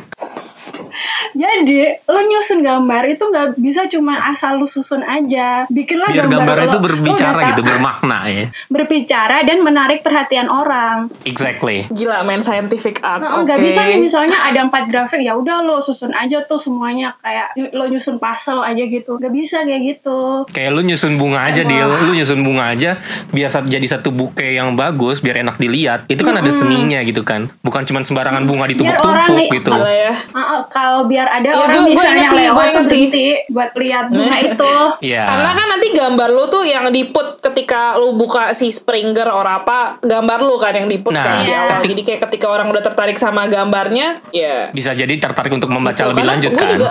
Jadi 1.42 1.78
lo 2.06 2.20
nyusun 2.20 2.60
gambar 2.60 3.02
itu 3.08 3.24
nggak 3.24 3.48
bisa 3.58 3.86
cuma 3.88 4.28
asal 4.28 4.58
lu 4.58 4.66
susun 4.68 5.00
aja. 5.02 5.64
Bikinlah 5.68 6.10
Biar 6.10 6.26
gambar, 6.28 6.38
gambar 6.44 6.56
lo- 6.56 6.66
itu 6.66 6.78
lo 6.78 6.84
berbicara 6.84 7.38
udah 7.38 7.48
gitu, 7.52 7.62
bermakna 7.62 8.18
ya. 8.28 8.44
berbicara 8.68 9.36
dan 9.46 9.58
menarik 9.62 10.00
perhatian 10.04 10.48
orang. 10.48 11.08
Exactly. 11.24 11.88
Gila 11.88 12.24
main 12.24 12.44
scientific 12.44 13.00
art. 13.00 13.22
Nah, 13.24 13.40
Oke. 13.40 13.48
nggak 13.48 13.58
bisa 13.62 13.80
nih 13.88 13.98
misalnya 14.00 14.36
ada 14.42 14.60
empat 14.66 14.88
grafik 14.88 15.22
ya 15.22 15.36
udah 15.36 15.62
lo 15.62 15.78
susun 15.80 16.12
aja 16.12 16.42
tuh 16.44 16.58
semuanya 16.58 17.14
kayak 17.22 17.54
lo 17.72 17.86
nyusun 17.88 18.18
puzzle 18.18 18.60
aja 18.62 18.84
gitu. 18.84 19.16
Nggak 19.18 19.32
bisa 19.32 19.64
kayak 19.64 19.82
gitu. 19.82 20.44
Kayak 20.50 20.70
lu 20.74 20.82
nyusun 20.84 21.16
bunga 21.16 21.48
aja 21.48 21.62
deal, 21.64 21.88
lu 21.88 22.12
nyusun 22.16 22.40
bunga 22.42 22.72
aja 22.72 22.98
biar 23.32 23.48
jadi 23.52 23.86
satu 23.86 24.10
buke 24.10 24.44
yang 24.44 24.74
bagus, 24.74 25.20
biar 25.20 25.40
enak 25.40 25.56
dilihat. 25.56 26.08
Itu 26.08 26.24
kan 26.24 26.38
ada 26.40 26.50
seninya 26.50 27.00
gitu 27.04 27.22
kan. 27.22 27.48
Bukan 27.62 27.84
cuma 27.88 28.02
sembarangan 28.02 28.44
bunga 28.44 28.66
Biar 28.68 28.98
orang 29.00 29.28
ditumpuk-tumpuk 29.30 29.48
gitu. 29.54 29.72
Ya. 29.82 30.12
Ah, 30.32 30.40
ah, 30.40 30.60
kalau 30.82 31.06
biar 31.06 31.30
ada 31.30 31.46
Iya, 31.46 31.62
orang 31.62 31.78
gua 31.78 31.90
misalnya 31.94 32.26
gua 32.26 32.34
lewat 32.36 32.66
sih. 32.66 32.74
berhenti 32.74 33.26
buat 33.46 33.70
lihat 33.72 34.04
bunga 34.10 34.38
itu. 34.50 34.74
Iya. 35.00 35.22
Karena 35.24 35.50
kan 35.54 35.66
nanti 35.70 35.86
gambar 35.94 36.28
lu 36.28 36.44
tuh 36.48 36.64
yang 36.64 36.90
diput 36.90 37.31
ketika 37.42 37.98
lu 37.98 38.14
buka 38.14 38.54
si 38.54 38.70
Springer 38.70 39.26
or 39.26 39.42
apa, 39.42 39.98
gambar 39.98 40.38
lu 40.40 40.54
kan 40.56 40.72
yang 40.72 40.86
diput 40.86 41.10
Nah, 41.10 41.20
kan 41.20 41.34
di 41.42 41.50
awal. 41.50 41.82
Jadi 41.82 42.02
kayak 42.02 42.20
ketika 42.24 42.46
orang 42.46 42.70
udah 42.70 42.80
tertarik 42.80 43.18
sama 43.18 43.44
gambarnya, 43.44 44.22
ya 44.30 44.70
Bisa 44.70 44.94
jadi 44.94 45.10
tertarik 45.18 45.50
untuk 45.50 45.68
membaca 45.68 46.00
lebih 46.04 46.22
Karena 46.22 46.32
lanjut 46.32 46.52
kan. 46.54 46.68
juga 46.70 46.90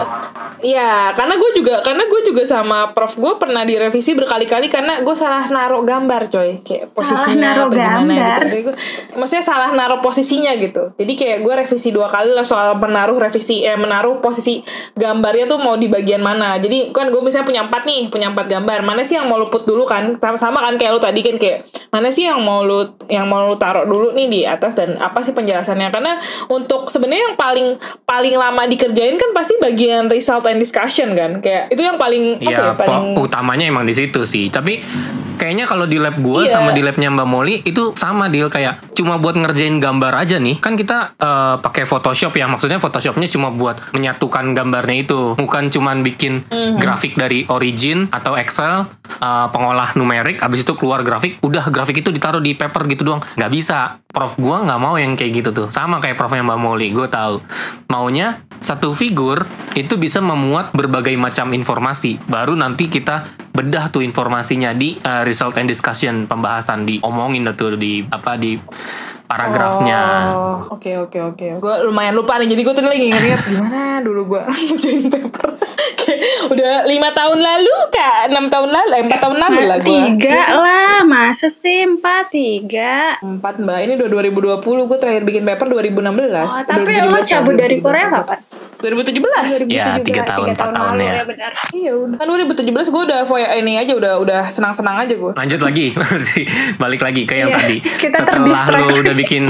Iya, 0.62 1.10
karena 1.18 1.42
gue 1.42 1.52
juga 1.58 1.82
karena 1.82 2.06
gue 2.06 2.22
juga 2.22 2.46
sama 2.46 2.94
prof 2.94 3.18
gue 3.18 3.34
pernah 3.36 3.66
direvisi 3.66 4.14
berkali-kali 4.14 4.70
karena 4.70 5.02
gue 5.02 5.16
salah 5.18 5.50
naruh 5.50 5.82
gambar 5.82 6.30
coy 6.30 6.62
kayak 6.62 6.86
posisinya 6.94 7.50
naruh 7.50 7.66
apa 7.66 7.74
gimana 7.74 7.98
gambar. 8.14 8.22
gitu. 8.38 8.46
Jadi 8.46 8.62
gua- 8.62 8.78
maksudnya 9.18 9.42
salah 9.44 9.70
naruh 9.74 10.00
posisinya 10.00 10.54
gitu. 10.54 10.94
Jadi 10.96 11.14
kayak 11.18 11.38
gue 11.42 11.54
revisi 11.58 11.90
dua 11.90 12.06
kali 12.08 12.30
lah 12.30 12.46
soal 12.46 12.78
menaruh 12.78 13.18
revisi 13.18 13.66
eh 13.66 13.74
menaruh 13.74 14.22
posisi 14.22 14.62
gambarnya 14.94 15.50
tuh 15.50 15.58
mau 15.58 15.74
di 15.74 15.90
bagian 15.90 16.22
mana. 16.22 16.54
Jadi 16.56 16.94
kan 16.94 17.10
gue 17.10 17.18
misalnya 17.20 17.48
punya 17.48 17.62
empat 17.64 17.82
nih, 17.82 18.02
punya 18.10 18.30
empat 18.30 18.46
gambar. 18.48 18.80
Mana 18.84 19.02
sih 19.02 19.18
yang 19.18 19.26
mau 19.26 19.42
lu 19.42 19.50
put 19.50 19.66
dulu 19.66 19.82
kan? 19.84 20.22
Sama- 20.42 20.58
kan 20.60 20.74
kayak 20.76 20.92
lu 20.92 21.00
tadi 21.00 21.22
kan 21.22 21.38
kayak 21.38 21.60
mana 21.88 22.10
sih 22.10 22.26
yang 22.26 22.42
mau 22.42 22.66
lu 22.66 22.82
yang 23.06 23.30
mau 23.30 23.46
lu 23.46 23.56
taruh 23.56 23.86
dulu 23.86 24.10
nih 24.12 24.26
di 24.26 24.42
atas 24.42 24.74
dan 24.74 24.98
apa 24.98 25.22
sih 25.22 25.32
penjelasannya? 25.32 25.94
Karena 25.94 26.18
untuk 26.48 26.90
sebenarnya 26.90 27.30
yang 27.30 27.38
paling 27.38 27.68
paling 28.04 28.34
lama 28.34 28.66
dikerjain 28.66 29.16
kan 29.16 29.30
pasti 29.32 29.54
bagian 29.58 30.10
result 30.10 30.44
and 30.44 30.58
discussion 30.58 31.14
kan. 31.14 31.38
Kayak 31.38 31.70
itu 31.70 31.82
yang 31.82 31.96
paling 31.96 32.36
apa 32.38 32.50
ya, 32.50 32.58
Iya, 32.66 32.74
paling 32.74 33.04
po- 33.14 33.30
utamanya 33.30 33.70
emang 33.70 33.86
di 33.86 33.94
situ 33.94 34.26
sih. 34.26 34.50
Tapi 34.50 34.82
kayaknya 35.42 35.66
kalau 35.66 35.90
di 35.90 35.98
lab 35.98 36.22
gue 36.22 36.46
Iya. 36.46 36.62
sama 36.62 36.70
di 36.72 36.86
labnya 36.86 37.10
Mbak 37.10 37.26
Molly 37.26 37.66
itu 37.66 37.98
sama 37.98 38.30
deal 38.30 38.54
kayak 38.54 38.94
cuma 38.94 39.18
buat 39.18 39.34
ngerjain 39.34 39.82
gambar 39.82 40.14
aja 40.14 40.38
nih. 40.38 40.62
Kan 40.62 40.78
kita 40.78 41.18
eh, 41.18 41.56
pakai 41.58 41.90
Photoshop 41.90 42.38
ya. 42.38 42.46
Maksudnya 42.46 42.78
Photoshopnya 42.78 43.26
cuma 43.26 43.50
buat 43.50 43.82
menyatukan 43.90 44.54
gambarnya 44.54 45.02
itu, 45.02 45.34
bukan 45.34 45.68
cuman 45.68 46.06
bikin 46.06 46.46
Mhm. 46.46 46.78
grafik 46.78 47.18
dari 47.18 47.50
origin 47.50 48.06
atau 48.12 48.36
Excel 48.36 48.86
uh, 49.24 49.48
pengolah 49.50 49.96
numerik 49.96 50.44
abis 50.44 50.62
itu 50.62 50.76
keluar 50.76 51.02
grafik 51.02 51.40
udah 51.40 51.72
grafik 51.72 52.00
itu 52.00 52.12
ditaruh 52.12 52.40
di 52.40 52.54
paper 52.54 52.84
gitu 52.86 53.02
doang 53.04 53.24
nggak 53.36 53.52
bisa 53.52 54.04
prof 54.06 54.36
gua 54.36 54.62
nggak 54.62 54.82
mau 54.82 55.00
yang 55.00 55.16
kayak 55.16 55.40
gitu 55.40 55.50
tuh 55.52 55.68
sama 55.72 55.98
kayak 55.98 56.20
profnya 56.20 56.44
mbak 56.44 56.60
Molly 56.60 56.92
gue 56.92 57.08
tahu 57.08 57.40
maunya 57.88 58.44
satu 58.60 58.92
figur 58.92 59.48
itu 59.74 59.96
bisa 59.96 60.20
memuat 60.20 60.76
berbagai 60.76 61.16
macam 61.16 61.52
informasi 61.52 62.20
baru 62.28 62.54
nanti 62.54 62.88
kita 62.88 63.24
bedah 63.52 63.88
tuh 63.90 64.02
informasinya 64.02 64.72
di 64.72 64.96
uh, 64.98 65.24
result 65.32 65.56
and 65.56 65.66
discussion 65.66 66.28
pembahasan 66.28 66.84
diomongin 66.84 67.48
tuh 67.54 67.74
di 67.74 68.04
apa 68.06 68.36
di 68.36 68.60
paragrafnya 69.26 70.02
Oh, 70.28 70.76
oke 70.76 70.92
oke 71.08 71.20
oke. 71.26 71.48
Gue 71.58 71.76
lumayan 71.82 72.12
lupa 72.12 72.36
nih. 72.36 72.52
Jadi 72.52 72.62
gue 72.62 72.74
tadi 72.74 72.88
lagi 72.88 73.06
ingat-ingat 73.08 73.42
gimana 73.48 73.80
dulu 74.04 74.36
gue 74.36 74.42
ngerjain 74.68 75.08
paper. 75.08 75.50
Udah 76.52 76.84
lima 76.84 77.10
tahun 77.12 77.40
lalu 77.40 77.76
kak, 77.88 78.28
enam 78.28 78.52
tahun 78.52 78.70
lalu, 78.70 78.90
eh, 78.92 79.02
empat 79.02 79.20
tahun 79.22 79.38
lalu 79.40 79.60
lah 79.64 79.80
gue. 79.80 79.88
Tiga 79.88 80.40
lah, 80.52 80.98
masa 81.08 81.48
sih 81.48 81.88
empat 81.88 82.28
tiga? 82.30 83.16
Empat 83.24 83.56
mbak, 83.56 83.80
ini 83.80 83.94
udah 83.96 84.10
2020 84.60 84.60
gue 84.60 84.98
terakhir 85.00 85.24
bikin 85.24 85.44
paper 85.46 85.72
2016 85.72 86.12
Oh, 86.44 86.64
tapi 86.68 86.92
lo 87.00 87.20
cabut 87.24 87.56
dari 87.56 87.80
Korea 87.80 88.12
kapan? 88.12 88.40
2017 88.82 89.70
Ya, 89.70 89.96
tiga 89.98 90.22
tahun, 90.26 90.46
empat 90.52 90.68
tahun 90.68 90.98
lalu 90.98 91.06
ya. 91.06 91.24
benar. 91.24 91.52
Iya 91.72 91.92
udah 91.94 92.18
Kan 92.18 92.28
2017 92.28 92.68
gue 92.88 93.02
udah 93.06 93.20
foya 93.24 93.48
ini 93.56 93.78
aja 93.78 93.94
Udah 93.94 94.14
udah 94.18 94.42
senang-senang 94.48 94.98
aja 94.98 95.14
gue 95.14 95.32
lanjut 95.32 95.60
lagi 95.60 95.94
berarti 95.98 96.42
balik 96.76 97.02
lagi 97.02 97.22
ke 97.24 97.36
yang 97.36 97.50
Iya, 97.50 97.58
tadi 97.58 97.78
kita 98.04 98.18
setelah 98.26 98.82
lu 98.84 98.98
udah 98.98 99.16
bikin 99.16 99.44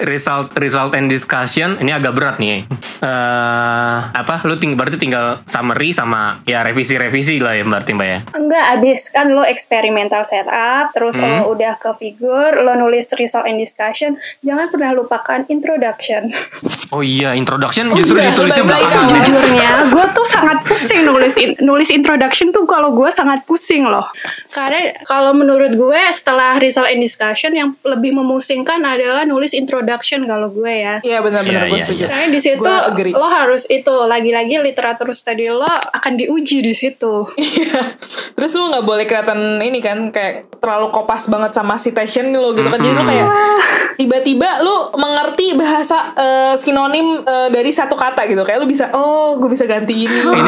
result 0.00 0.54
result 0.56 0.92
and 0.92 1.06
discussion 1.06 1.76
ini 1.76 1.90
agak 1.90 2.12
berat 2.12 2.36
nih 2.36 2.64
eh 3.00 3.98
apa 4.12 4.44
lu 4.44 4.56
ting 4.56 4.72
berarti 4.72 4.96
tinggal 4.96 5.40
summary 5.44 5.90
sama 5.90 6.40
ya 6.44 6.60
revisi 6.60 6.94
revisi 6.94 7.36
lah 7.36 7.52
ya 7.52 7.64
berarti 7.64 7.90
mbak 7.90 8.06
ya 8.06 8.18
Enggak, 8.32 8.64
abis 8.74 9.00
kan 9.08 9.28
lo 9.28 9.42
eksperimental 9.42 10.22
setup, 10.22 10.90
terus 10.90 11.12
Hmm. 11.12 11.42
lo 11.42 11.52
udah 11.52 11.76
ke 11.76 11.90
figur, 11.96 12.50
lo 12.56 12.72
nulis 12.74 13.10
result 13.12 13.44
and 13.44 13.58
discussion, 13.58 14.14
jangan 14.40 14.66
pernah 14.66 14.90
lupakan 14.90 15.44
introduction. 15.46 16.30
oh 16.90 17.00
iya 17.00 17.32
introduction 17.32 17.90
justru 17.92 18.16
iya, 18.16 18.30
ditulisnya 18.30 18.59
ke 18.64 18.74
ya. 18.74 18.88
Jujurnya, 19.10 19.70
gue 19.90 20.04
tuh 20.12 20.26
sangat 20.26 20.58
pusing 20.64 21.02
nulis 21.04 21.34
in- 21.36 21.58
nulis 21.60 21.90
introduction 21.90 22.50
tuh 22.50 22.64
kalau 22.64 22.92
gue 22.92 23.10
sangat 23.10 23.44
pusing 23.44 23.86
loh. 23.86 24.06
Karena 24.50 24.94
kalau 25.04 25.32
menurut 25.32 25.72
gue 25.72 26.00
setelah 26.10 26.58
result 26.58 26.88
and 26.88 27.00
discussion 27.00 27.52
yang 27.52 27.74
lebih 27.82 28.12
memusingkan 28.12 28.80
adalah 28.82 29.22
nulis 29.24 29.52
introduction 29.52 30.26
kalau 30.26 30.50
gue 30.50 30.70
ya. 30.70 30.96
Iya 31.00 31.18
benar-benar 31.22 31.66
Iya, 31.66 31.70
gue 31.70 31.78
iya, 31.78 31.84
setuju 31.86 32.02
Soalnya 32.06 32.28
di 32.30 32.40
situ 32.40 32.72
lo 33.14 33.28
harus 33.28 33.62
itu 33.68 33.94
lagi-lagi 34.06 34.54
literatur 34.58 35.10
study 35.12 35.48
lo 35.50 35.66
akan 35.66 36.12
diuji 36.16 36.60
di 36.60 36.74
situ. 36.74 37.26
Iya. 37.40 37.98
Terus 38.36 38.52
lu 38.56 38.70
nggak 38.70 38.84
boleh 38.86 39.04
kelihatan 39.04 39.58
ini 39.60 39.78
kan 39.82 40.12
kayak 40.14 40.48
terlalu 40.60 40.92
kopas 40.92 41.26
banget 41.26 41.52
sama 41.56 41.76
citation 41.76 42.30
lo 42.32 42.52
gitu 42.52 42.68
kan. 42.68 42.78
Jadi 42.78 42.94
lu 42.94 43.02
kayak 43.02 43.28
tiba-tiba 43.96 44.62
lu 44.62 44.92
mengerti 44.94 45.56
bahasa 45.56 46.12
eh, 46.14 46.54
sinonim 46.56 47.22
eh, 47.22 47.48
dari 47.50 47.70
satu 47.70 47.94
kata 47.94 48.26
gitu. 48.28 48.42
Kayak 48.50 48.66
lu 48.66 48.74
bisa 48.74 48.90
oh, 48.90 49.38
gue 49.38 49.46
bisa 49.46 49.62
ganti 49.62 50.10
ini. 50.10 50.10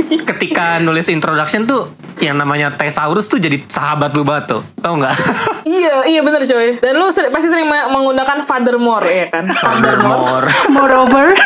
ini 0.00 0.16
ketika 0.32 0.80
nulis 0.80 1.12
introduction 1.12 1.68
tuh 1.68 1.92
yang 2.24 2.40
namanya 2.40 2.72
thesaurus 2.72 3.28
tuh 3.28 3.36
jadi 3.36 3.60
sahabat 3.68 4.16
lu 4.16 4.24
banget 4.24 4.56
tuh 4.56 4.62
tau 4.80 4.96
nggak 4.96 5.12
iya, 5.68 6.08
iya 6.08 6.24
bener 6.24 6.48
coy. 6.48 6.80
Dan 6.80 6.96
lu 6.96 7.12
seri- 7.12 7.28
pasti 7.28 7.52
sering 7.52 7.68
me- 7.68 7.84
menggunakan 7.92 8.48
furthermore 8.48 9.04
ya 9.04 9.28
kan. 9.28 9.44
Furthermore, 9.44 10.48
Moreover, 10.72 11.36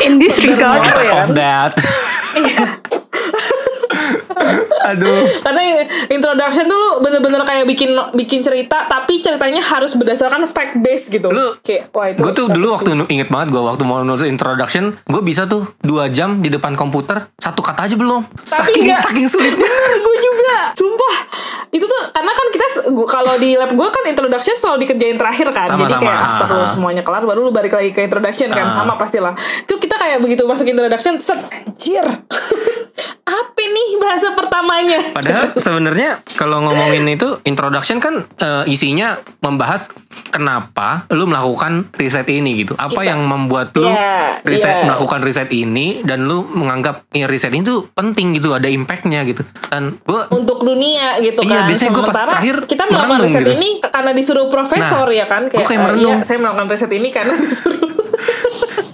in 0.00 0.16
this 0.16 0.40
regard, 0.40 0.80
of 0.80 0.96
kan? 0.96 1.28
that 1.36 1.76
aduh 4.84 5.14
Karena 5.40 5.60
introduction 6.08 6.64
tuh 6.64 6.74
lu 6.74 6.90
bener-bener 7.00 7.42
kayak 7.42 7.64
bikin 7.64 7.90
bikin 8.12 8.40
cerita 8.40 8.84
tapi 8.84 9.18
ceritanya 9.18 9.60
harus 9.60 9.94
berdasarkan 9.94 10.46
fact 10.46 10.78
base 10.78 11.08
gitu. 11.08 11.28
Lu- 11.28 11.56
kayak 11.60 11.90
wah 11.90 12.06
itu. 12.06 12.20
gue 12.20 12.32
tuh 12.32 12.46
dulu 12.46 12.66
waktu 12.72 12.92
inget 13.08 13.28
banget 13.28 13.48
gue 13.50 13.62
waktu 13.62 13.82
mau 13.82 14.00
nulis 14.00 14.24
introduction 14.24 14.98
gue 15.04 15.22
bisa 15.22 15.44
tuh 15.44 15.64
dua 15.78 16.08
jam 16.08 16.38
di 16.38 16.48
depan 16.48 16.72
komputer 16.72 17.30
satu 17.34 17.60
kata 17.60 17.84
aja 17.84 17.94
belum 17.94 18.22
Tapi 18.42 18.50
saking 18.68 18.82
nggak- 18.84 19.02
saking 19.02 19.26
sulitnya 19.26 19.70
gue 20.04 20.16
juga 20.18 20.58
sumpah 20.72 21.14
itu 21.70 21.82
tuh 21.82 22.02
karena 22.10 22.28
kan 22.30 22.46
kita 22.48 22.66
kalau 23.06 23.34
di 23.36 23.54
lab 23.54 23.70
gue 23.70 23.88
kan 23.88 24.04
introduction 24.04 24.54
selalu 24.54 24.84
dikerjain 24.84 25.16
terakhir 25.16 25.48
kan 25.50 25.66
Sama, 25.66 25.80
jadi 25.82 25.94
sama. 25.94 26.02
kayak 26.02 26.18
after 26.20 26.44
Ah, 26.44 26.52
lu 26.52 26.58
ah. 26.58 26.68
semuanya 26.68 27.02
kelar 27.02 27.22
baru 27.22 27.40
lu 27.42 27.50
balik 27.50 27.72
lagi 27.72 27.90
ke 27.90 28.02
introduction 28.02 28.48
kan 28.50 28.66
Ah. 28.66 28.72
sama 28.74 28.94
pastilah 28.94 29.32
itu 29.60 29.74
kita 29.74 29.96
kayak 29.96 30.18
begitu 30.18 30.42
masuk 30.42 30.66
introduction 30.66 31.16
set 31.18 31.40
anjir 31.46 32.04
apa 33.32 33.62
nih 33.62 33.88
bahasa 33.96 34.28
pertamanya 34.30 35.00
Padahal 35.10 35.56
sebenarnya 35.56 36.10
kalau 36.34 36.60
ngomongin 36.60 37.08
itu 37.08 37.40
introduction 37.42 37.96
kan 37.96 38.28
eh, 38.34 38.64
isinya 38.66 39.16
membahas 39.38 39.88
kenapa 40.28 41.04
lu 41.08 41.24
melakukan 41.24 41.92
riset 41.92 42.24
ini 42.26 42.62
gitu. 42.62 42.72
Apa 42.74 42.92
Kita- 42.94 43.08
yang 43.08 43.20
membuat 43.22 43.72
lu 43.74 43.84
Iya, 43.84 44.40
riset 44.42 44.74
iya. 44.74 44.84
melakukan 44.86 45.20
riset 45.20 45.48
ini 45.50 46.00
dan 46.00 46.24
lu 46.24 46.42
menganggap 46.42 47.04
ya, 47.10 47.24
riset 47.26 47.50
ini 47.50 47.62
tuh 47.62 47.88
penting 47.90 48.32
gitu, 48.32 48.50
ada 48.50 48.64
impactnya 48.66 49.24
gitu. 49.24 49.40
Dan 49.66 50.00
gue 50.00 50.22
untuk 50.30 50.60
dunia 50.62 51.16
gitu 51.18 51.40
Iya, 51.42 51.52
kan 51.54 51.62
biasanya 51.66 51.90
gua 51.90 52.04
pas 52.06 52.16
terakhir 52.26 52.56
kita 52.64 52.82
melakukan 52.86 53.08
merenung 53.10 53.26
riset 53.26 53.42
gitu. 53.42 53.52
ini 53.54 53.68
karena 53.82 54.12
disuruh 54.12 54.46
profesor 54.46 55.04
Nah, 55.04 55.14
ya 55.14 55.26
kan 55.26 55.42
gua 55.46 55.58
kayak 55.58 55.70
"Eh, 55.70 55.78
merenung." 55.78 56.00
iya 56.00 56.14
saya 56.22 56.38
melakukan 56.38 56.66
riset 56.68 56.92
ini 56.92 57.08
karena 57.08 57.34
disuruh 57.36 57.90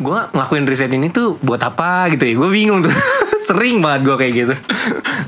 gue 0.00 0.20
ngelakuin 0.32 0.64
riset 0.64 0.90
ini 0.90 1.08
tuh 1.08 1.38
buat 1.38 1.58
apa 1.60 2.08
gitu 2.08 2.24
ya. 2.24 2.34
Gue 2.34 2.50
bingung 2.50 2.80
tuh. 2.80 2.90
Sering 3.48 3.80
banget 3.80 4.00
gue 4.04 4.16
kayak 4.16 4.32
gitu. 4.36 4.54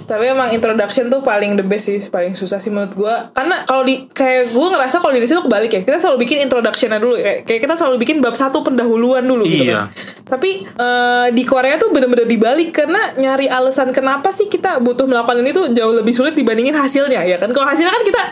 Tapi 0.05 0.25
emang 0.29 0.53
introduction 0.53 1.09
tuh 1.09 1.25
paling 1.25 1.57
the 1.57 1.65
best 1.65 1.89
sih, 1.89 1.97
paling 2.05 2.37
susah 2.37 2.61
sih 2.61 2.69
menurut 2.69 2.93
gue. 2.93 3.15
Karena 3.33 3.65
kalau 3.65 3.81
di 3.81 4.05
kayak 4.07 4.53
gue 4.53 4.67
ngerasa 4.69 5.01
kalau 5.01 5.17
di 5.17 5.25
situ 5.25 5.41
kebalik 5.41 5.71
ya, 5.73 5.81
kita 5.81 5.97
selalu 5.97 6.29
bikin 6.29 6.45
introductionnya 6.45 7.01
dulu, 7.01 7.17
kayak, 7.17 7.49
kayak 7.49 7.61
kita 7.65 7.75
selalu 7.75 7.97
bikin 7.97 8.21
bab 8.21 8.37
satu 8.37 8.61
pendahuluan 8.61 9.25
dulu 9.25 9.49
gitu 9.49 9.65
Iya. 9.65 9.89
kan. 9.89 9.97
Tapi 10.29 10.51
eh, 10.67 11.27
di 11.33 11.43
Korea 11.47 11.81
tuh 11.81 11.89
bener-bener 11.89 12.27
dibalik 12.27 12.77
karena 12.77 13.15
nyari 13.17 13.47
alasan 13.49 13.95
kenapa 13.95 14.29
sih 14.31 14.47
kita 14.47 14.83
butuh 14.83 15.07
melakukan 15.07 15.41
ini 15.41 15.51
tuh 15.51 15.73
jauh 15.73 15.95
lebih 15.95 16.13
sulit 16.13 16.35
dibandingin 16.35 16.75
hasilnya 16.75 17.25
ya 17.25 17.41
kan. 17.41 17.49
Kalau 17.51 17.65
hasilnya 17.65 17.95
kan 17.95 18.05
kita 18.05 18.23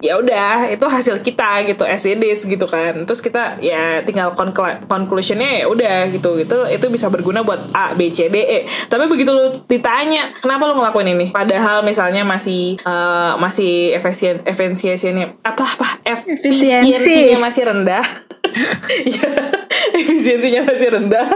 ya 0.00 0.16
udah 0.16 0.72
itu 0.72 0.86
hasil 0.88 1.20
kita 1.20 1.68
gitu 1.68 1.84
as 1.84 2.02
it 2.02 2.18
is 2.18 2.42
gitu 2.42 2.64
kan. 2.64 3.04
Terus 3.04 3.20
kita 3.20 3.60
ya 3.60 4.00
tinggal 4.02 4.32
conclu- 4.32 4.80
conclusionnya 4.88 5.60
ya 5.60 5.66
udah 5.68 6.08
gitu 6.10 6.40
gitu 6.40 6.64
itu 6.66 6.86
bisa 6.88 7.12
berguna 7.12 7.44
buat 7.44 7.68
A 7.76 7.92
B 7.92 8.08
C 8.08 8.26
D 8.26 8.36
E. 8.40 8.58
Tapi 8.88 9.04
begitu 9.06 9.35
lu 9.36 9.44
ditanya 9.68 10.32
kenapa 10.40 10.72
lu 10.72 10.80
ngelakuin 10.80 11.12
ini, 11.12 11.26
padahal 11.28 11.84
misalnya 11.84 12.24
masih 12.24 12.80
eh, 12.80 13.32
masih 13.36 13.92
efisien 13.92 14.40
efisiensinya 14.48 15.36
apa 15.44 15.64
apa 15.68 15.88
Efisiensi. 16.02 16.72
efisiensinya 16.72 17.38
masih 17.44 17.62
rendah. 17.68 18.04
ya 19.86 19.98
efisiensinya 20.02 20.60
masih 20.64 20.88
rendah 20.92 21.26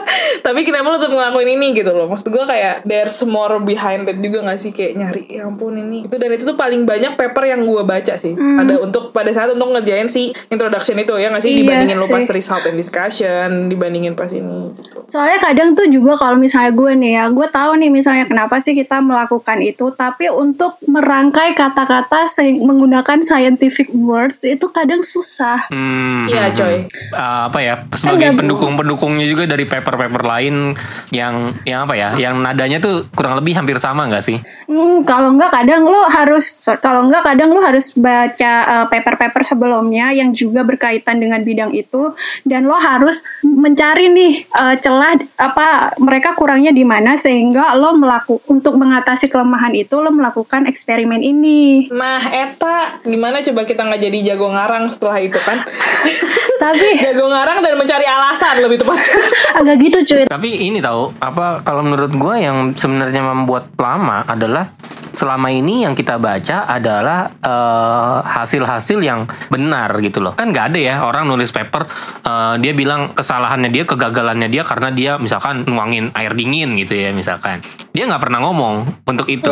tapi 0.40 0.60
kenapa 0.62 0.86
lu 0.88 0.98
tetap 0.98 1.12
ngelakuin 1.12 1.50
ini 1.54 1.66
gitu 1.72 1.90
loh 1.90 2.06
maksud 2.06 2.28
gue 2.28 2.44
kayak 2.44 2.82
there's 2.84 3.20
more 3.22 3.58
behind 3.58 4.06
it 4.06 4.18
juga 4.18 4.42
gak 4.44 4.58
sih 4.58 4.70
kayak 4.70 4.92
nyari 4.96 5.24
ya 5.28 5.46
ampun 5.46 5.76
ini 5.76 6.04
itu 6.04 6.14
dan 6.14 6.30
itu 6.30 6.44
tuh 6.44 6.54
paling 6.54 6.84
banyak 6.84 7.14
paper 7.14 7.44
yang 7.46 7.62
gue 7.62 7.82
baca 7.82 8.14
sih 8.14 8.32
pada 8.34 8.72
untuk 8.78 9.10
pada 9.10 9.30
saat 9.30 9.50
untuk 9.50 9.70
ngerjain 9.70 10.06
si 10.06 10.32
introduction 10.48 10.96
itu 10.96 11.14
ya 11.14 11.28
gak 11.28 11.40
sih 11.40 11.52
Iya 11.52 11.58
dibandingin 11.62 11.96
lu 11.96 12.06
pas 12.06 12.22
sih. 12.22 12.32
result 12.32 12.64
and 12.64 12.76
discussion 12.76 13.48
dibandingin 13.68 14.14
pas 14.14 14.30
ini 14.30 14.72
gitu. 14.72 15.02
Soalnya 15.06 15.38
kadang 15.40 15.74
tuh 15.74 15.86
juga 15.86 16.14
kalau 16.14 16.38
misalnya 16.38 16.70
gue 16.70 16.92
nih 16.94 17.12
ya, 17.12 17.24
gue 17.28 17.46
tahu 17.48 17.74
nih 17.76 17.90
misalnya 17.90 18.24
kenapa 18.24 18.62
sih 18.62 18.72
kita 18.72 19.02
melakukan 19.02 19.58
itu, 19.58 19.90
tapi 19.92 20.30
untuk 20.30 20.78
merangkai 20.86 21.52
kata-kata 21.52 22.30
menggunakan 22.60 23.18
scientific 23.20 23.90
words 23.92 24.42
itu 24.42 24.70
kadang 24.70 25.02
susah. 25.02 25.66
Hmm, 25.68 26.30
Iya, 26.30 26.50
hmm, 26.50 26.56
coy. 26.56 26.76
hmm. 26.86 27.10
Uh, 27.10 27.40
apa 27.50 27.58
ya 27.58 27.74
sebagai 27.92 28.30
Enggak, 28.30 28.38
Bu. 28.38 28.39
Pendukung-pendukungnya 28.40 29.26
juga 29.28 29.44
dari 29.44 29.68
paper-paper 29.68 30.22
lain 30.24 30.72
yang 31.12 31.52
yang 31.68 31.84
apa 31.84 31.94
ya 31.94 32.16
yang 32.16 32.40
nadanya 32.40 32.80
tuh 32.80 33.04
kurang 33.12 33.36
lebih 33.36 33.60
hampir 33.60 33.76
sama 33.76 34.08
nggak 34.08 34.24
sih 34.24 34.40
Hmm, 34.70 35.02
kalau 35.02 35.34
enggak 35.34 35.50
kadang 35.50 35.82
lo 35.82 36.06
harus 36.06 36.62
kalau 36.78 37.02
enggak 37.02 37.26
kadang 37.26 37.50
lo 37.50 37.58
harus 37.58 37.90
baca 37.90 38.52
uh, 38.70 38.86
paper-paper 38.86 39.42
sebelumnya 39.42 40.14
yang 40.14 40.30
juga 40.30 40.62
berkaitan 40.62 41.18
dengan 41.18 41.42
bidang 41.42 41.74
itu 41.74 42.14
dan 42.46 42.70
lo 42.70 42.78
harus 42.78 43.26
mencari 43.42 44.06
nih 44.14 44.46
uh, 44.54 44.78
celah 44.78 45.18
apa 45.42 45.98
mereka 45.98 46.38
kurangnya 46.38 46.70
di 46.70 46.86
mana 46.86 47.18
sehingga 47.18 47.74
lo 47.74 47.98
melaku 47.98 48.38
untuk 48.46 48.78
mengatasi 48.78 49.26
kelemahan 49.26 49.74
itu 49.74 49.98
lo 49.98 50.14
melakukan 50.14 50.70
eksperimen 50.70 51.18
ini. 51.18 51.90
nah 51.90 52.22
Eta 52.22 53.02
gimana 53.02 53.42
coba 53.42 53.66
kita 53.66 53.82
nggak 53.82 54.06
jadi 54.06 54.18
jago 54.32 54.54
ngarang 54.54 54.86
setelah 54.86 55.18
itu 55.18 55.38
kan 55.42 55.58
Tapi 56.60 56.86
jago 57.08 57.24
ngarang 57.32 57.64
dan 57.64 57.74
mencari 57.80 58.04
alasan 58.30 58.62
lebih 58.62 58.78
tepat 58.78 58.98
agak 59.58 59.76
gitu 59.82 59.98
cuy. 60.06 60.22
tapi 60.30 60.70
ini 60.70 60.78
tahu 60.78 61.10
apa 61.18 61.66
kalau 61.66 61.82
menurut 61.82 62.14
gue 62.14 62.34
yang 62.38 62.72
sebenarnya 62.78 63.22
membuat 63.26 63.74
lama 63.74 64.22
adalah 64.22 64.70
selama 65.10 65.50
ini 65.50 65.84
yang 65.84 65.92
kita 65.92 66.16
baca 66.16 66.64
adalah 66.64 67.28
eh, 67.42 68.18
hasil-hasil 68.24 68.98
yang 69.02 69.26
benar 69.50 69.92
gitu 70.00 70.22
loh. 70.22 70.32
Kan 70.38 70.54
nggak 70.54 70.72
ada 70.74 70.80
ya 70.80 70.94
orang 71.04 71.28
nulis 71.28 71.50
paper 71.50 71.84
eh, 72.24 72.54
dia 72.62 72.72
bilang 72.72 73.12
kesalahannya 73.12 73.68
dia, 73.68 73.84
kegagalannya 73.84 74.48
dia 74.48 74.62
karena 74.64 74.88
dia 74.94 75.12
misalkan 75.20 75.66
nuangin 75.66 76.14
air 76.16 76.32
dingin 76.32 76.78
gitu 76.80 76.96
ya 76.96 77.10
misalkan. 77.12 77.60
Dia 77.90 78.06
nggak 78.06 78.22
pernah 78.22 78.38
ngomong 78.46 79.02
untuk 79.02 79.26
itu. 79.26 79.50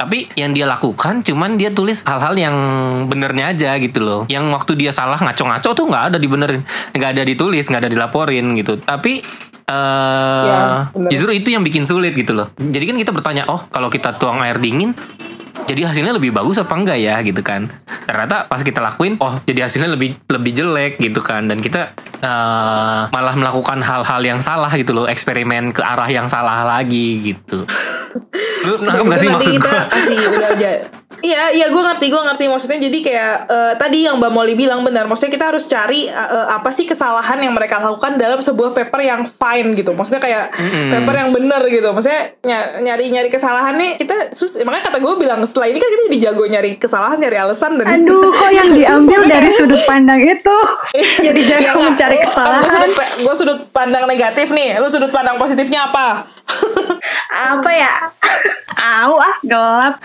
Tapi 0.00 0.32
yang 0.32 0.56
dia 0.56 0.64
lakukan 0.64 1.20
cuman 1.20 1.60
dia 1.60 1.68
tulis 1.68 2.00
hal-hal 2.08 2.32
yang 2.32 2.56
benernya 3.06 3.52
aja 3.52 3.76
gitu 3.76 4.00
loh. 4.00 4.20
Yang 4.32 4.44
waktu 4.48 4.72
dia 4.80 4.92
salah 4.96 5.20
ngaco-ngaco 5.20 5.76
tuh 5.76 5.84
nggak 5.84 6.04
ada 6.14 6.18
dibenerin, 6.18 6.64
nggak 6.96 7.10
ada 7.16 7.22
ditulis, 7.22 7.68
nggak 7.68 7.84
ada 7.84 7.90
dilaporin 7.92 8.56
gitu. 8.56 8.80
Tapi 8.80 9.20
eh 9.66 10.44
Ya, 10.46 10.88
bener. 10.94 11.10
justru 11.10 11.30
itu 11.34 11.48
yang 11.50 11.66
bikin 11.66 11.84
sulit 11.84 12.14
gitu 12.14 12.32
loh. 12.32 12.48
Jadi 12.56 12.84
kan 12.86 12.96
kita 12.96 13.10
bertanya, 13.12 13.44
oh 13.50 13.66
kalau 13.68 13.90
kita 13.90 14.14
tuang 14.16 14.38
air 14.40 14.56
dingin, 14.56 14.94
jadi 15.66 15.90
hasilnya 15.90 16.14
lebih 16.14 16.30
bagus 16.30 16.56
apa 16.62 16.72
enggak 16.78 16.98
ya 16.98 17.18
gitu 17.26 17.42
kan? 17.42 17.68
Ternyata 18.06 18.46
pas 18.46 18.62
kita 18.62 18.78
lakuin, 18.78 19.18
oh 19.18 19.42
jadi 19.42 19.66
hasilnya 19.66 19.90
lebih 19.92 20.14
lebih 20.30 20.52
jelek 20.54 21.02
gitu 21.02 21.20
kan, 21.20 21.50
dan 21.50 21.58
kita 21.58 21.92
eh, 22.22 23.00
malah 23.10 23.34
melakukan 23.34 23.82
hal-hal 23.82 24.20
yang 24.22 24.38
salah 24.38 24.70
gitu 24.72 24.94
loh, 24.94 25.10
eksperimen 25.10 25.74
ke 25.74 25.82
arah 25.82 26.08
yang 26.08 26.30
salah 26.30 26.62
lagi 26.62 27.34
gitu. 27.34 27.66
Lu 28.66 28.82
nangkep 28.82 29.04
gak 29.10 29.20
sih 29.20 29.28
maksud 29.30 29.54
kasih 29.62 30.18
udah 30.32 30.50
aja. 30.54 30.70
Iya, 31.16 31.48
iya 31.48 31.66
gue 31.72 31.80
ngerti, 31.80 32.12
gue 32.12 32.22
ngerti 32.22 32.44
maksudnya. 32.44 32.78
Jadi 32.82 32.98
kayak 33.00 33.34
eh, 33.48 33.72
tadi 33.80 34.04
yang 34.04 34.20
Mbak 34.20 34.32
Molly 34.32 34.52
bilang 34.52 34.84
benar. 34.84 35.08
Maksudnya 35.08 35.32
kita 35.32 35.46
harus 35.48 35.64
cari 35.64 36.12
eh, 36.12 36.46
apa 36.52 36.68
sih 36.68 36.84
kesalahan 36.84 37.40
yang 37.40 37.56
mereka 37.56 37.80
lakukan 37.80 38.20
dalam 38.20 38.42
sebuah 38.44 38.76
paper 38.76 39.00
yang 39.00 39.24
fine 39.24 39.72
gitu. 39.72 39.96
Maksudnya 39.96 40.20
kayak 40.20 40.44
paper 40.92 41.14
yang 41.16 41.30
benar 41.32 41.62
gitu. 41.72 41.88
Maksudnya 41.88 42.36
ny- 42.44 42.84
nyari-nyari 42.84 43.32
kesalahan 43.32 43.74
nih 43.80 43.96
kita 43.96 44.36
sus. 44.36 44.60
Makanya 44.60 44.92
kata 44.92 44.98
gue 45.00 45.14
bilang 45.16 45.40
setelah 45.56 45.72
ini 45.72 45.80
kan 45.80 45.88
kita 45.88 46.04
dijago 46.12 46.44
nyari 46.44 46.70
kesalahan, 46.76 47.16
nyari 47.16 47.36
alasan 47.40 47.80
dan 47.80 47.88
Aduh, 47.88 48.28
kok 48.36 48.52
yang 48.52 48.76
diambil 48.76 49.24
dari 49.24 49.48
sudut 49.56 49.80
pandang 49.88 50.20
itu? 50.20 50.56
Jadi 51.24 51.40
Ya, 51.40 51.56
jangan 51.56 51.80
nggak. 51.80 51.86
mencari 51.96 52.16
kan 52.20 52.24
kesalahan. 52.28 52.88
Gue 52.92 53.32
sudut, 53.32 53.36
sudut 53.40 53.58
pandang 53.72 54.04
negatif 54.04 54.52
nih. 54.52 54.76
Lu 54.76 54.92
sudut 54.92 55.08
pandang 55.08 55.40
positifnya 55.40 55.88
apa? 55.88 56.28
Apa 57.32 57.70
ya? 57.72 58.12
Au 59.00 59.16
ah, 59.16 59.36
gelap. 59.40 59.96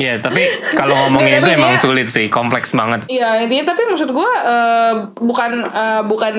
Ya 0.00 0.16
tapi 0.16 0.40
kalau 0.72 0.96
ngomongin 1.06 1.44
itu 1.44 1.50
emang 1.52 1.76
dia- 1.76 1.82
sulit 1.82 2.08
sih, 2.08 2.32
kompleks 2.32 2.72
banget. 2.72 3.04
Iya 3.06 3.44
intinya 3.44 3.76
tapi 3.76 3.84
maksud 3.84 4.08
gue 4.08 4.30
eh, 4.40 4.92
bukan 5.20 5.50
eh, 5.68 6.02
bukan 6.08 6.34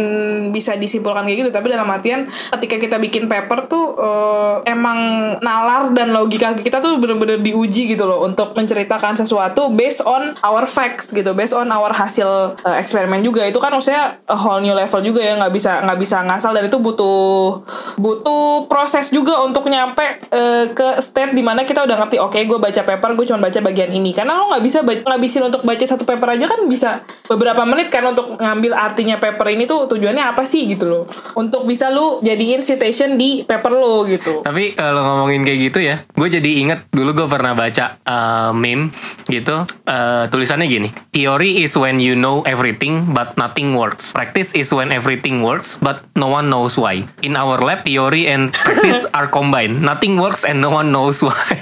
bisa 0.50 0.74
disimpulkan 0.76 1.24
kayak 1.24 1.46
gitu 1.46 1.52
tapi 1.54 1.70
dalam 1.70 1.86
artian 1.86 2.26
ketika 2.58 2.82
kita 2.82 2.98
bikin 2.98 3.30
paper 3.30 3.70
tuh 3.70 3.94
eh, 3.96 4.56
emang 4.68 4.98
nalar 5.40 5.94
dan 5.94 6.10
logika 6.10 6.58
kita 6.58 6.82
tuh 6.82 6.98
bener-bener 6.98 7.38
diuji 7.38 7.86
gitu 7.88 8.04
loh 8.04 8.26
untuk 8.26 8.58
menceritakan 8.58 9.14
sesuatu 9.14 9.70
based 9.70 10.02
on 10.04 10.34
our 10.42 10.66
facts 10.66 11.12
gitu 11.12 11.32
based 11.32 11.54
on 11.54 11.70
our 11.70 11.94
hasil 11.94 12.58
eh, 12.58 12.82
eksperimen 12.82 13.22
juga 13.22 13.46
itu 13.46 13.62
kan 13.62 13.70
maksudnya 13.70 14.18
a 14.26 14.38
whole 14.38 14.58
new 14.58 14.74
level 14.74 15.00
juga 15.00 15.22
ya 15.22 15.38
nggak 15.38 15.54
bisa 15.54 15.84
nggak 15.84 16.00
bisa 16.00 16.18
ngasal 16.26 16.52
dan 16.52 16.66
itu 16.66 16.78
butuh 16.80 17.62
butuh 17.98 18.66
proses 18.66 19.12
juga 19.12 19.38
untuk 19.44 19.68
nyampe 19.68 20.24
eh, 20.32 20.66
ke 20.72 20.98
state 21.00 21.36
di 21.36 21.44
mana 21.44 21.62
kita 21.62 21.84
udah 21.84 21.98
ngerti 22.00 22.18
oke 22.18 22.40
gue 22.40 22.58
baca 22.58 22.82
paper 22.82 23.12
gue 23.14 23.26
cuma 23.28 23.44
baca 23.44 23.51
bagian 23.60 23.92
ini 23.92 24.16
karena 24.16 24.40
lo 24.40 24.56
nggak 24.56 24.64
bisa 24.64 24.80
ngabisin 24.86 25.44
untuk 25.52 25.68
baca 25.68 25.84
satu 25.84 26.08
paper 26.08 26.40
aja 26.40 26.46
kan 26.48 26.64
bisa 26.72 27.04
beberapa 27.28 27.68
menit 27.68 27.92
kan 27.92 28.08
untuk 28.08 28.40
ngambil 28.40 28.72
artinya 28.78 29.20
paper 29.20 29.52
ini 29.52 29.68
tuh 29.68 29.92
tujuannya 29.92 30.24
apa 30.24 30.48
sih 30.48 30.72
gitu 30.72 30.86
loh 30.88 31.04
untuk 31.36 31.68
bisa 31.68 31.92
lu 31.92 32.22
jadiin 32.24 32.64
citation 32.64 33.18
di 33.18 33.44
paper 33.44 33.74
lo 33.74 34.06
gitu 34.08 34.46
Tapi 34.46 34.78
kalau 34.78 35.02
ngomongin 35.02 35.42
kayak 35.42 35.60
gitu 35.72 35.80
ya, 35.82 36.06
gue 36.06 36.28
jadi 36.30 36.52
inget 36.62 36.80
dulu 36.94 37.24
gue 37.24 37.28
pernah 37.28 37.58
baca 37.58 37.98
uh, 38.06 38.52
meme 38.54 38.94
gitu, 39.26 39.66
uh, 39.66 40.24
tulisannya 40.30 40.68
gini, 40.70 40.90
theory 41.10 41.66
is 41.66 41.74
when 41.74 41.98
you 41.98 42.14
know 42.14 42.46
everything 42.46 43.10
but 43.16 43.34
nothing 43.40 43.74
works. 43.74 44.14
Practice 44.14 44.54
is 44.54 44.70
when 44.70 44.94
everything 44.94 45.42
works 45.42 45.80
but 45.80 46.06
no 46.14 46.30
one 46.30 46.52
knows 46.52 46.78
why. 46.78 47.02
In 47.26 47.34
our 47.34 47.58
lab, 47.58 47.88
theory 47.88 48.30
and 48.30 48.54
practice 48.54 49.08
are 49.18 49.26
combined. 49.26 49.82
Nothing 49.82 50.20
works 50.20 50.46
and 50.46 50.62
no 50.62 50.70
one 50.70 50.92
knows 50.94 51.24
why. 51.24 51.58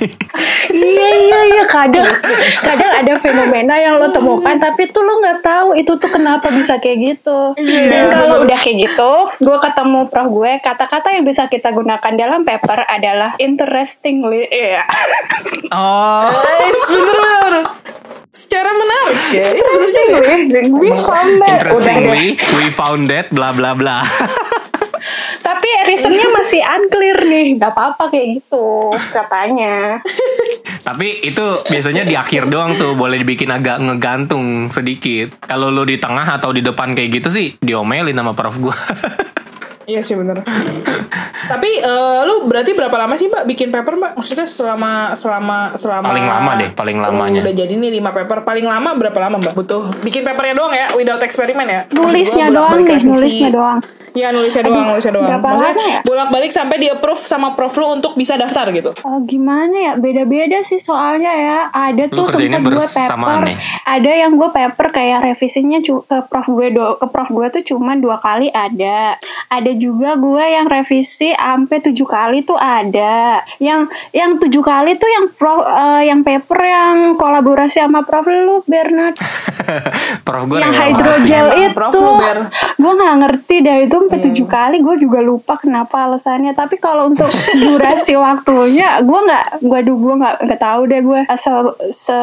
iya 0.73 1.09
iya 1.23 1.39
iya 1.55 1.63
kadang 1.85 2.07
kadang 2.67 2.91
ada 2.99 3.13
fenomena 3.15 3.75
yang 3.79 3.95
lo 4.01 4.11
temukan 4.11 4.55
tapi 4.59 4.91
tuh 4.91 5.03
lo 5.03 5.23
nggak 5.23 5.39
tahu 5.39 5.67
itu 5.79 5.91
tuh 5.95 6.09
kenapa 6.11 6.51
bisa 6.51 6.77
kayak 6.81 6.97
gitu. 7.15 7.55
Dan 7.59 8.11
kalau 8.11 8.43
udah 8.43 8.57
kayak 8.59 8.77
gitu 8.89 9.11
gue 9.39 9.57
ketemu 9.59 9.99
prof 10.11 10.27
gue 10.29 10.51
kata-kata 10.59 11.07
yang 11.15 11.23
bisa 11.23 11.47
kita 11.47 11.71
gunakan 11.71 12.13
dalam 12.15 12.41
paper 12.43 12.83
adalah 12.85 13.39
interestingly 13.39 14.45
iya. 14.51 14.83
Oh, 15.71 16.29
Guys, 16.33 16.79
bener 16.89 17.17
bener. 17.17 17.55
Secara 18.29 18.69
menarik 18.71 19.19
ya 19.33 19.47
Iya, 19.49 19.49
interestingly 19.57 20.69
we 20.69 20.89
found 21.01 21.33
that. 21.41 21.59
Interestingly, 21.65 22.27
we 22.55 22.65
found 22.71 23.03
that 23.09 23.27
bla 23.33 23.49
bla 23.53 23.73
bla. 23.73 24.05
tapi 25.39 25.69
reasonnya 25.87 26.27
masih 26.35 26.61
unclear 26.61 27.19
nih. 27.25 27.47
Nggak 27.57 27.71
apa-apa 27.73 28.11
kayak 28.11 28.41
gitu 28.41 28.91
katanya 29.11 30.03
Tapi 30.89 31.21
itu 31.21 31.45
biasanya 31.69 32.01
di 32.01 32.17
akhir 32.17 32.49
doang 32.49 32.73
tuh 32.73 32.97
boleh 32.97 33.21
dibikin 33.21 33.53
agak 33.53 33.77
ngegantung 33.77 34.73
sedikit. 34.73 35.37
Kalau 35.45 35.69
lo 35.69 35.85
di 35.85 36.01
tengah 36.01 36.25
atau 36.25 36.49
di 36.49 36.65
depan 36.65 36.97
kayak 36.97 37.21
gitu 37.21 37.29
sih 37.29 37.47
diomelin 37.61 38.17
sama 38.17 38.33
prof 38.33 38.57
gua. 38.57 38.73
Iya 39.89 40.05
sih 40.05 40.13
bener. 40.13 40.45
Tapi 41.49 41.69
eh, 41.81 42.19
lu 42.21 42.45
berarti 42.45 42.77
berapa 42.77 42.93
lama 42.93 43.17
sih 43.17 43.25
mbak 43.25 43.49
bikin 43.49 43.73
paper 43.73 43.97
mbak? 43.97 44.11
Maksudnya 44.21 44.45
selama 44.45 45.17
selama 45.17 45.73
selama 45.73 46.13
Paling 46.13 46.29
lama 46.29 46.51
deh, 46.61 46.69
paling 46.77 46.97
lamanya. 47.01 47.41
Udah 47.41 47.55
jadi 47.57 47.73
nih 47.73 47.97
5 47.97 48.13
paper. 48.21 48.37
Paling 48.45 48.69
lama 48.69 48.93
berapa 48.93 49.17
lama 49.17 49.41
mbak? 49.41 49.57
Butuh 49.57 49.89
bikin 50.05 50.21
papernya 50.21 50.53
doang 50.53 50.77
ya, 50.77 50.93
without 50.93 51.17
eksperimen 51.25 51.65
ya? 51.65 51.81
Nulisnya 51.89 52.53
doang 52.53 52.85
nih 52.85 53.01
nulisnya 53.01 53.49
doang 53.49 53.81
Iya 54.19 54.35
nulisnya 54.35 54.63
doang, 54.67 54.83
Aduh, 54.83 54.91
nulisnya 54.91 55.13
doang. 55.15 55.39
Maksudnya 55.39 55.87
ya? 55.87 55.99
bolak-balik 56.03 56.51
sampai 56.51 56.75
di 56.75 56.87
approve 56.91 57.23
sama 57.23 57.55
prof 57.55 57.71
lu 57.79 57.87
untuk 57.95 58.19
bisa 58.19 58.35
daftar 58.35 58.67
gitu. 58.75 58.91
Oh, 59.01 59.23
gimana 59.23 59.71
ya 59.71 59.93
beda-beda 59.95 60.59
sih 60.59 60.75
soalnya 60.75 61.31
ya 61.31 61.57
ada 61.71 62.03
tuh 62.11 62.27
sempet 62.27 62.59
gue 62.59 62.87
paper 62.89 63.41
ya? 63.47 63.57
ada 63.87 64.11
yang 64.11 64.35
gue 64.35 64.49
paper 64.51 64.87
kayak 64.91 65.19
revisinya 65.23 65.79
cu- 65.79 66.03
ke 66.03 66.17
prof 66.27 66.47
gue 66.47 66.67
do 66.73 66.99
ke 66.99 67.07
prof 67.07 67.29
gue 67.29 67.47
tuh 67.49 67.63
cuma 67.63 67.95
dua 67.95 68.19
kali 68.19 68.51
ada 68.51 69.15
ada 69.47 69.71
juga 69.71 70.19
gue 70.19 70.43
yang 70.43 70.67
revisi 70.67 71.31
sampai 71.31 71.77
tujuh 71.79 72.07
kali 72.07 72.43
tuh 72.43 72.59
ada 72.59 73.39
yang 73.61 73.87
yang 74.11 74.35
tujuh 74.35 74.59
kali 74.59 74.99
tuh 74.99 75.07
yang 75.07 75.25
prof 75.31 75.63
eh, 75.63 76.11
yang 76.11 76.19
paper 76.25 76.59
yang 76.59 76.95
kolaborasi 77.15 77.79
sama 77.79 78.03
prof 78.03 78.25
lu 78.27 78.65
Bernard 78.65 79.15
prof 80.27 80.43
gua 80.45 80.59
yang 80.59 80.73
Emang 80.73 80.89
itu 80.89 81.69
Prof 81.69 81.93
lu, 81.95 82.13
Ber. 82.17 82.37
gue 82.75 82.91
nggak 82.97 83.15
ngerti 83.23 83.55
deh 83.61 83.77
itu 83.85 83.97
sampai 84.09 84.25
tujuh 84.25 84.49
kali 84.49 84.81
gue 84.81 85.05
juga 85.05 85.21
lupa 85.21 85.53
kenapa 85.53 86.09
alasannya 86.09 86.57
tapi 86.57 86.81
kalau 86.81 87.13
untuk 87.13 87.29
durasi 87.61 88.17
waktunya 88.25 88.97
gue 89.05 89.19
nggak 89.21 89.61
gue 89.61 89.79
duh 89.85 89.97
gue 90.01 90.13
nggak 90.17 90.35
nggak 90.49 90.61
tahu 90.65 90.81
deh 90.89 91.01
gue 91.05 91.21
asal 91.29 91.77
se 91.93 92.17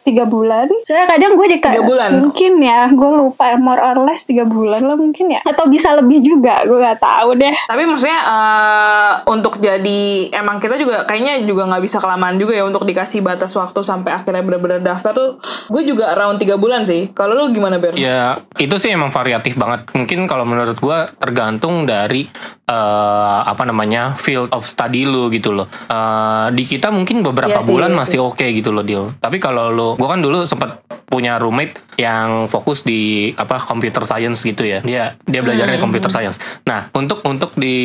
tiga 0.00 0.24
bulan 0.24 0.64
saya 0.80 1.04
kadang 1.04 1.36
gue 1.36 1.46
di 1.52 1.58
Tiga 1.60 1.84
bulan? 1.84 2.24
mungkin 2.24 2.56
ya 2.64 2.88
gue 2.88 3.10
lupa 3.20 3.52
more 3.60 3.84
or 3.84 4.00
less 4.08 4.24
tiga 4.24 4.48
bulan 4.48 4.80
lah 4.88 4.96
mungkin 4.96 5.28
ya 5.28 5.44
atau 5.44 5.68
bisa 5.68 5.92
lebih 5.92 6.24
juga 6.24 6.64
gue 6.64 6.80
nggak 6.80 7.04
tahu 7.04 7.36
deh 7.36 7.52
Tapi 7.68 7.82
maksudnya 7.84 8.20
eh, 8.24 9.12
untuk 9.28 9.60
jadi 9.60 10.32
emang 10.32 10.56
kita 10.56 10.80
juga 10.80 11.04
kayaknya 11.04 11.44
juga 11.44 11.68
nggak 11.68 11.82
bisa 11.84 12.00
kelamaan 12.00 12.40
juga 12.40 12.56
ya 12.56 12.64
untuk 12.64 12.88
dikasih 12.88 13.20
batas 13.20 13.52
waktu 13.52 13.80
sampai 13.84 14.16
akhirnya 14.16 14.40
benar-benar 14.40 14.80
daftar 14.80 15.12
tuh. 15.12 15.30
Gue 15.68 15.82
juga 15.84 16.14
around 16.16 16.40
tiga 16.40 16.56
bulan 16.56 16.86
sih. 16.86 17.12
Kalau 17.12 17.34
lu 17.36 17.52
gimana 17.52 17.76
Ber? 17.76 17.96
Ya 17.98 18.38
itu 18.56 18.76
sih 18.80 18.94
emang 18.94 19.10
variatif 19.10 19.58
banget. 19.58 19.88
Mungkin 19.92 20.24
kalau 20.30 20.46
menurut 20.46 20.78
gua 20.84 21.08
tergantung 21.08 21.88
dari 21.88 22.28
eh, 22.64 23.40
apa 23.42 23.64
namanya 23.64 24.12
field 24.14 24.52
of 24.52 24.64
study 24.64 25.04
lu 25.04 25.28
gitu 25.28 25.50
loh. 25.50 25.64
Eh, 25.88 26.46
di 26.52 26.64
kita 26.66 26.92
mungkin 26.92 27.24
beberapa 27.24 27.56
sih, 27.58 27.72
bulan 27.72 27.90
iya 27.90 27.98
masih 27.98 28.18
oke 28.20 28.44
gitu 28.44 28.68
loh 28.68 28.84
deal. 28.84 29.08
Tapi 29.16 29.40
kalau 29.40 29.72
lu, 29.72 29.88
gua 29.96 30.12
kan 30.12 30.20
dulu 30.20 30.44
sempat 30.44 30.84
punya 31.04 31.38
roommate 31.38 31.78
yang 31.94 32.44
fokus 32.44 32.82
di 32.82 33.30
apa 33.34 33.62
computer 33.62 34.02
science 34.02 34.42
gitu 34.42 34.60
ya. 34.60 34.82
Dia 34.82 35.14
dia 35.22 35.40
belajarnya 35.40 35.78
Hmm. 35.78 35.86
computer 35.86 36.10
science. 36.10 36.36
Nah 36.64 36.90
untuk 36.92 37.22
untuk 37.22 37.54
di 37.54 37.76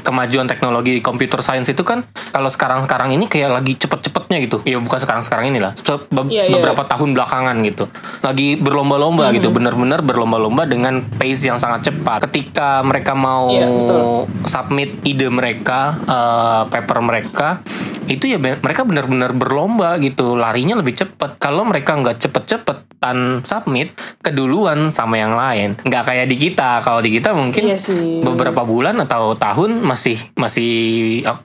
kemajuan 0.00 0.48
teknologi 0.48 0.98
computer 0.98 1.38
science 1.38 1.68
itu 1.68 1.84
kan 1.84 2.02
kalau 2.32 2.48
sekarang 2.48 2.80
sekarang 2.80 3.12
ini 3.12 3.28
kayak 3.28 3.52
lagi 3.52 3.76
cepet-cepetnya 3.76 4.40
gitu. 4.40 4.64
Ya 4.64 4.80
bukan 4.80 4.98
sekarang 4.98 5.20
sekarang 5.20 5.52
inilah. 5.52 5.76
Be- 6.08 6.26
Iya, 6.28 6.48
iya. 6.48 6.54
beberapa 6.54 6.82
tahun 6.84 7.12
belakangan 7.12 7.56
gitu 7.62 7.84
lagi 8.20 8.56
berlomba-lomba 8.56 9.28
gitu 9.30 9.48
bener-bener 9.48 10.00
berlomba-lomba 10.00 10.64
dengan 10.64 11.04
pace 11.14 11.44
yang 11.44 11.60
sangat 11.60 11.88
cepat 11.88 12.24
ketika 12.24 12.47
mereka 12.82 13.12
mau 13.12 13.48
Iya, 13.48 13.66
betul. 13.66 14.02
submit 14.44 14.90
ide 15.02 15.28
mereka 15.28 15.80
eh, 16.00 16.62
paper 16.68 16.98
mereka 17.00 17.48
itu 18.08 18.24
ya 18.24 18.40
be- 18.40 18.56
mereka 18.58 18.82
benar-benar 18.82 19.36
berlomba 19.36 20.00
gitu 20.00 20.32
larinya 20.32 20.80
lebih 20.80 20.96
cepet. 20.96 21.36
Kalau 21.36 21.60
mereka 21.62 21.92
nggak 21.92 22.16
cepet-cepetan 22.18 23.44
submit 23.44 23.92
keduluan 24.18 24.88
sama 24.88 25.20
yang 25.20 25.36
lain. 25.36 25.76
Nggak 25.78 26.04
kayak 26.06 26.26
di 26.26 26.36
kita. 26.40 26.80
Kalau 26.80 27.04
di 27.04 27.12
kita 27.12 27.36
mungkin 27.36 27.68
Iya 27.68 27.76
sih. 27.76 28.24
beberapa 28.24 28.64
bulan 28.64 28.96
atau 28.98 29.36
tahun 29.36 29.84
masih 29.84 30.16
masih 30.34 30.72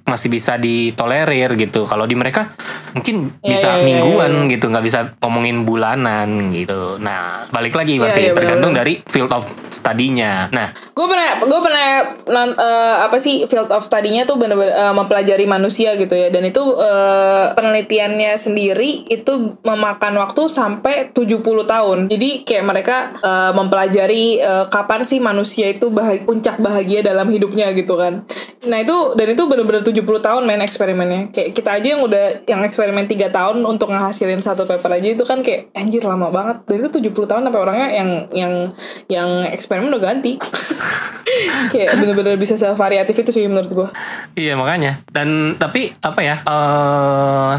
masih 0.07 0.29
bisa 0.31 0.55
ditolerir 0.55 1.51
gitu. 1.59 1.83
Kalau 1.83 2.07
di 2.07 2.15
mereka 2.15 2.55
mungkin 2.95 3.35
Iya, 3.35 3.49
bisa 3.51 3.69
iya, 3.69 3.75
iya, 3.75 3.83
mingguan 3.83 4.33
iya. 4.47 4.51
gitu 4.55 4.65
nggak 4.71 4.85
bisa 4.87 4.99
ngomongin 5.19 5.67
bulanan 5.67 6.27
gitu. 6.55 6.95
Nah 6.95 7.51
balik 7.51 7.75
lagi 7.75 7.99
berarti 7.99 8.21
iya, 8.21 8.31
benar, 8.31 8.39
tergantung 8.39 8.71
dari 8.71 9.03
field 9.03 9.35
of 9.35 9.43
study-nya. 9.67 10.47
Nah 10.47 10.71
gue 10.93 11.05
pernah 11.09 11.41
gue 11.41 11.61
pernah 11.65 11.87
non- 12.29 12.53
eh, 12.53 12.95
apa 13.01 13.17
sih 13.17 13.49
field 13.49 13.73
of 13.73 13.81
study-nya 13.81 14.29
tuh 14.29 14.37
bener-bener 14.37 14.77
eh, 14.77 14.93
mempelajari 14.93 15.49
manusia 15.49 15.97
gitu 15.97 16.13
ya. 16.13 16.29
Dan 16.29 16.45
itu 16.45 16.61
eh, 16.77 17.45
penelitiannya 17.57 18.37
sendiri 18.37 19.09
itu 19.09 19.57
memakan 19.65 20.21
waktu 20.21 20.45
sampai 20.45 21.09
70 21.09 21.41
tahun. 21.65 22.13
Jadi 22.13 22.45
kayak 22.45 22.65
mereka 22.65 22.97
eh, 23.17 23.51
mempelajari 23.57 24.37
eh, 24.37 24.65
kapan 24.69 25.01
sih 25.01 25.17
manusia 25.17 25.73
itu 25.73 25.89
bahag- 25.89 26.29
puncak 26.29 26.61
bahagia 26.61 27.01
dalam 27.01 27.25
hidupnya 27.33 27.73
gitu 27.73 27.97
kan. 27.97 28.29
Nah 28.69 28.77
itu 28.77 29.17
dan 29.17 29.27
itu 29.33 29.43
bener-bener 29.49 29.81
70 29.81 29.97
tahun 30.21 30.45
main 30.45 30.61
eksperimennya. 30.61 31.33
Kayak 31.33 31.49
kita 31.57 31.69
aja 31.73 31.87
yang 31.97 32.01
udah 32.05 32.25
yang 32.45 32.61
eksperimen 32.61 33.09
3 33.09 33.33
tahun 33.33 33.65
untuk 33.65 33.89
ngehasilin 33.89 34.45
satu 34.45 34.69
paper 34.69 35.01
aja 35.01 35.09
itu 35.09 35.25
kan 35.25 35.41
kayak 35.41 35.73
anjir 35.73 36.05
lama 36.05 36.29
banget. 36.29 36.61
Dan 36.69 36.85
itu 36.85 36.89
70 37.01 37.25
tahun 37.25 37.41
sampai 37.49 37.59
orangnya 37.59 37.89
yang 37.89 38.09
yang 38.29 38.53
yang 39.09 39.29
eksperimen 39.49 39.89
udah 39.89 40.13
ganti 40.13 40.37
kayak 41.73 41.97
bener-bener 41.97 42.35
bisa 42.37 42.55
variatif 42.77 43.15
itu 43.25 43.31
sih 43.33 43.45
menurut 43.49 43.71
gua 43.73 43.89
Iya 44.33 44.57
makanya. 44.57 45.01
Dan 45.09 45.57
tapi 45.57 45.93
apa 46.01 46.19
ya? 46.21 46.35
eh 46.43 47.55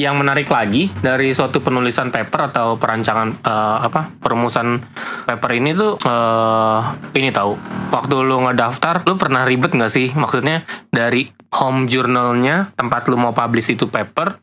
yang 0.00 0.16
menarik 0.16 0.48
lagi 0.48 0.88
dari 1.04 1.28
suatu 1.36 1.60
penulisan 1.60 2.08
paper 2.08 2.48
atau 2.48 2.80
perancangan 2.80 3.36
eh, 3.44 3.78
apa 3.84 4.08
perumusan 4.16 4.80
paper 5.28 5.50
ini 5.52 5.76
tuh 5.76 6.00
eh 6.00 6.80
ini 7.20 7.28
tahu 7.28 7.52
waktu 7.92 8.14
lu 8.24 8.40
ngedaftar 8.48 9.04
lu 9.04 9.20
pernah 9.20 9.44
ribet 9.44 9.76
nggak 9.76 9.92
sih 9.92 10.08
maksudnya 10.16 10.64
dari 10.88 11.28
home 11.52 11.84
journalnya 11.84 12.72
tempat 12.80 13.12
lu 13.12 13.20
mau 13.20 13.36
publish 13.36 13.76
itu 13.76 13.92
paper 13.92 14.40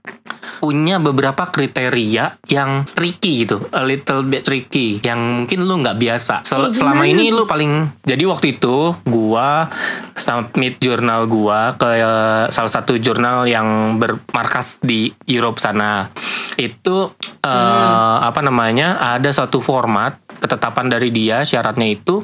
punya 0.60 1.00
beberapa 1.00 1.48
kriteria 1.50 2.42
yang 2.52 2.84
tricky 2.86 3.48
gitu. 3.48 3.64
A 3.72 3.84
little 3.86 4.26
bit 4.28 4.44
tricky. 4.44 5.00
Yang 5.02 5.20
mungkin 5.44 5.60
lu 5.66 5.74
nggak 5.82 5.98
biasa. 5.98 6.36
Sel- 6.44 6.74
selama 6.76 7.08
ini 7.08 7.32
lu 7.32 7.48
paling 7.48 8.04
jadi 8.04 8.24
waktu 8.28 8.60
itu 8.60 8.94
gua 9.08 9.72
submit 10.18 10.78
jurnal 10.84 11.26
gua 11.30 11.74
ke 11.80 11.90
eh, 11.98 12.46
salah 12.52 12.72
satu 12.72 13.00
jurnal 13.00 13.48
yang 13.48 14.00
bermarkas 14.02 14.84
di 14.84 15.14
Europe 15.26 15.58
sana. 15.64 16.12
Itu 16.60 17.16
eh, 17.42 18.18
apa 18.22 18.44
namanya 18.44 19.00
ada 19.18 19.32
satu 19.32 19.64
format 19.64 20.27
ketetapan 20.40 20.88
dari 20.88 21.10
dia 21.10 21.42
syaratnya 21.44 21.88
itu 21.88 22.22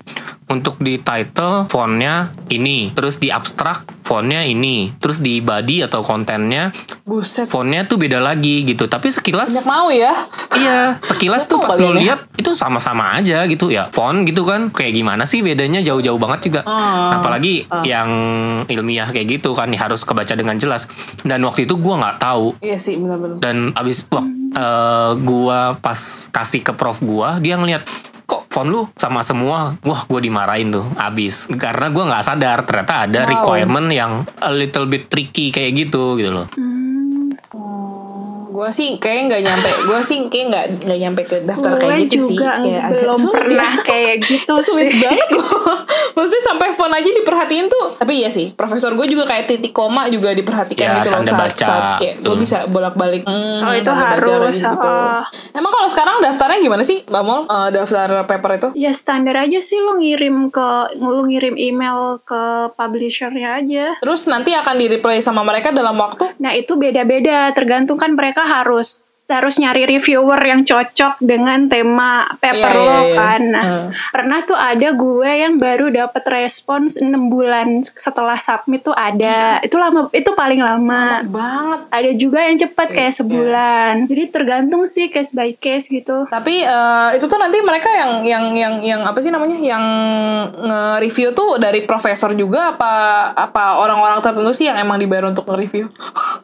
untuk 0.48 0.78
di 0.78 1.00
title 1.00 1.66
fontnya 1.68 2.30
ini 2.50 2.92
terus 2.94 3.18
di 3.18 3.34
abstrak 3.34 3.88
fontnya 4.04 4.44
ini 4.44 4.94
terus 5.00 5.24
di 5.24 5.40
body 5.40 5.88
atau 5.88 6.04
kontennya 6.04 6.70
buset 7.08 7.48
fontnya 7.48 7.88
tuh 7.88 7.98
beda 7.98 8.20
lagi 8.20 8.68
gitu 8.68 8.86
tapi 8.86 9.10
sekilas 9.10 9.50
banyak 9.50 9.68
mau 9.68 9.88
ya 9.90 10.14
Iya, 10.54 11.02
sekilas 11.02 11.50
tuh 11.50 11.58
pas 11.58 11.74
lu 11.76 11.90
bagiannya. 11.90 12.02
lihat 12.06 12.20
itu 12.38 12.54
sama-sama 12.54 13.18
aja 13.18 13.42
gitu 13.50 13.74
ya. 13.74 13.90
Font 13.90 14.22
gitu 14.24 14.46
kan, 14.46 14.70
kayak 14.70 14.94
gimana 14.94 15.26
sih 15.26 15.42
bedanya 15.42 15.82
jauh-jauh 15.82 16.22
banget 16.22 16.50
juga. 16.50 16.62
Ah. 16.64 17.18
Apalagi 17.18 17.66
yang 17.82 18.10
ilmiah 18.70 19.10
kayak 19.10 19.42
gitu 19.42 19.58
kan 19.58 19.74
harus 19.74 20.06
kebaca 20.06 20.34
dengan 20.38 20.56
jelas. 20.62 20.86
Dan 21.26 21.42
waktu 21.44 21.66
itu 21.66 21.74
gua 21.82 21.98
nggak 22.00 22.18
tahu. 22.22 22.46
iya 22.62 22.78
sih 22.78 22.96
benar-benar 23.02 23.42
Dan 23.42 23.74
abis 23.74 24.06
wah, 24.14 24.24
eh, 24.54 25.12
gua 25.20 25.76
pas 25.78 26.00
kasih 26.30 26.62
ke 26.62 26.72
prof 26.72 27.02
gua, 27.02 27.38
dia 27.38 27.58
ngeliat 27.58 27.86
kok 28.24 28.48
font 28.48 28.66
lu 28.66 28.88
sama 28.96 29.20
semua? 29.20 29.76
Wah 29.84 30.02
gue 30.08 30.20
dimarahin 30.24 30.72
tuh 30.72 30.86
abis. 30.96 31.46
Karena 31.54 31.92
gua 31.92 32.04
nggak 32.08 32.24
sadar 32.24 32.64
ternyata 32.64 33.06
ada 33.06 33.20
Wow. 33.26 33.32
requirement 33.36 33.88
yang 33.92 34.12
a 34.40 34.50
little 34.50 34.88
bit 34.88 35.12
tricky 35.12 35.52
kayak 35.52 35.76
gitu 35.76 36.16
gitu 36.16 36.32
loh 36.32 36.48
gue 38.54 38.70
sih 38.72 38.90
kayak 38.96 39.22
nggak 39.28 39.42
nyampe 39.44 39.70
gue 39.84 40.00
sih 40.04 40.20
kayak 40.24 40.46
nggak 40.48 40.66
nggak 40.84 41.00
nyampe 41.00 41.22
ke 41.24 41.36
daftar 41.42 41.72
kayak 41.76 41.98
gitu 42.06 42.30
sih 42.30 42.38
kayak 42.38 42.82
agak 42.86 43.00
belum 43.02 43.18
sulit 43.20 43.34
pernah 43.34 43.72
ya. 43.72 43.82
kayak 43.84 44.16
gitu 44.22 44.54
Itu 44.54 44.62
sulit 44.64 44.88
sih. 44.88 45.02
banget 45.02 45.30
loh 45.32 45.50
maksudnya 46.16 46.44
sampai 46.44 46.68
font 46.72 46.92
aja 46.92 47.10
diperhatiin 47.10 47.66
tuh 47.68 47.86
tapi 47.98 48.14
iya 48.16 48.30
sih 48.30 48.54
profesor 48.54 48.94
gue 48.94 49.08
juga 49.08 49.26
kayak 49.26 49.46
titik 49.48 49.72
koma 49.72 50.06
juga 50.08 50.30
diperhatikan 50.32 50.86
Ya, 50.86 50.94
gitu 51.00 51.10
loh 51.10 51.18
tanda 51.20 51.32
saat, 51.32 51.42
baca. 51.50 51.66
saat 51.66 51.84
kayak 51.98 52.16
gue 52.20 52.30
Tuh. 52.30 52.38
bisa 52.38 52.58
bolak 52.68 52.94
balik 52.94 53.24
hmm, 53.24 53.62
Oh, 53.64 53.74
itu 53.74 53.88
baca 53.88 54.06
harus, 54.14 54.54
gitu. 54.54 54.70
oh. 54.78 55.22
emang 55.52 55.72
kalau 55.72 55.88
sekarang 55.88 56.16
daftarnya 56.20 56.60
gimana 56.60 56.84
sih 56.84 57.02
mbak 57.04 57.24
Mol 57.24 57.42
Eh, 57.46 57.70
daftar 57.72 58.10
paper 58.24 58.52
itu 58.54 58.70
Ya 58.76 58.92
standar 58.92 59.36
aja 59.38 59.58
sih 59.58 59.78
lo 59.78 59.96
ngirim 59.96 60.48
ke 60.48 60.68
lo 60.96 61.24
ngirim 61.24 61.56
email 61.56 61.98
ke 62.22 62.44
publishernya 62.74 63.58
aja. 63.58 63.86
terus 63.98 64.26
nanti 64.26 64.52
akan 64.52 64.76
di 64.76 64.86
reply 64.88 65.18
sama 65.18 65.42
mereka 65.42 65.72
dalam 65.72 65.96
waktu 65.96 66.36
Nah 66.38 66.52
itu 66.52 66.76
beda-beda 66.76 67.50
tergantung 67.52 67.96
kan 67.96 68.14
mereka 68.14 68.43
harus 68.48 68.90
harus 69.34 69.58
nyari 69.58 69.90
reviewer 69.90 70.38
yang 70.38 70.62
cocok 70.62 71.18
dengan 71.18 71.66
tema 71.66 72.30
paper 72.38 72.72
Iya, 72.72 72.80
lo 72.80 73.00
iya. 73.04 73.16
kan. 73.16 73.42
Nah, 73.44 73.64
Hmm. 73.64 73.88
pernah 74.12 74.40
tuh 74.42 74.54
ada 74.54 74.90
gue 74.90 75.32
yang 75.34 75.58
baru 75.58 75.90
dapat 75.90 76.24
respons 76.26 76.96
6 76.96 77.28
bulan 77.28 77.82
setelah 77.84 78.38
submit 78.38 78.82
tuh 78.82 78.94
ada. 78.94 79.58
Itu 79.60 79.76
lama 79.76 80.08
itu 80.12 80.30
paling 80.32 80.60
lama. 80.60 81.26
banget 81.26 81.80
Ada 81.90 82.12
juga 82.14 82.40
yang 82.42 82.58
cepat 82.58 82.88
Iya, 82.90 82.96
kayak 82.96 83.14
sebulan. 83.16 83.94
Jadi 84.06 84.24
tergantung 84.30 84.84
sih 84.86 85.08
case 85.08 85.32
by 85.32 85.54
case 85.54 85.88
gitu. 85.88 86.26
Tapi 86.28 86.62
eh, 86.62 87.08
itu 87.16 87.26
tuh 87.26 87.38
nanti 87.38 87.58
mereka 87.60 87.90
yang 87.90 88.22
yang 88.22 88.46
yang 88.54 88.74
yang 88.80 89.02
apa 89.02 89.18
sih 89.18 89.30
namanya 89.30 89.58
yang 89.58 89.84
nge-review 90.54 91.32
tuh 91.32 91.58
dari 91.58 91.84
profesor 91.84 92.34
juga 92.34 92.76
apa 92.76 92.92
apa 93.34 93.78
orang-orang 93.78 94.20
tertentu 94.20 94.52
sih 94.54 94.68
yang 94.68 94.78
emang 94.78 94.98
dibayar 94.98 95.26
untuk 95.26 95.46
nge-review. 95.46 95.90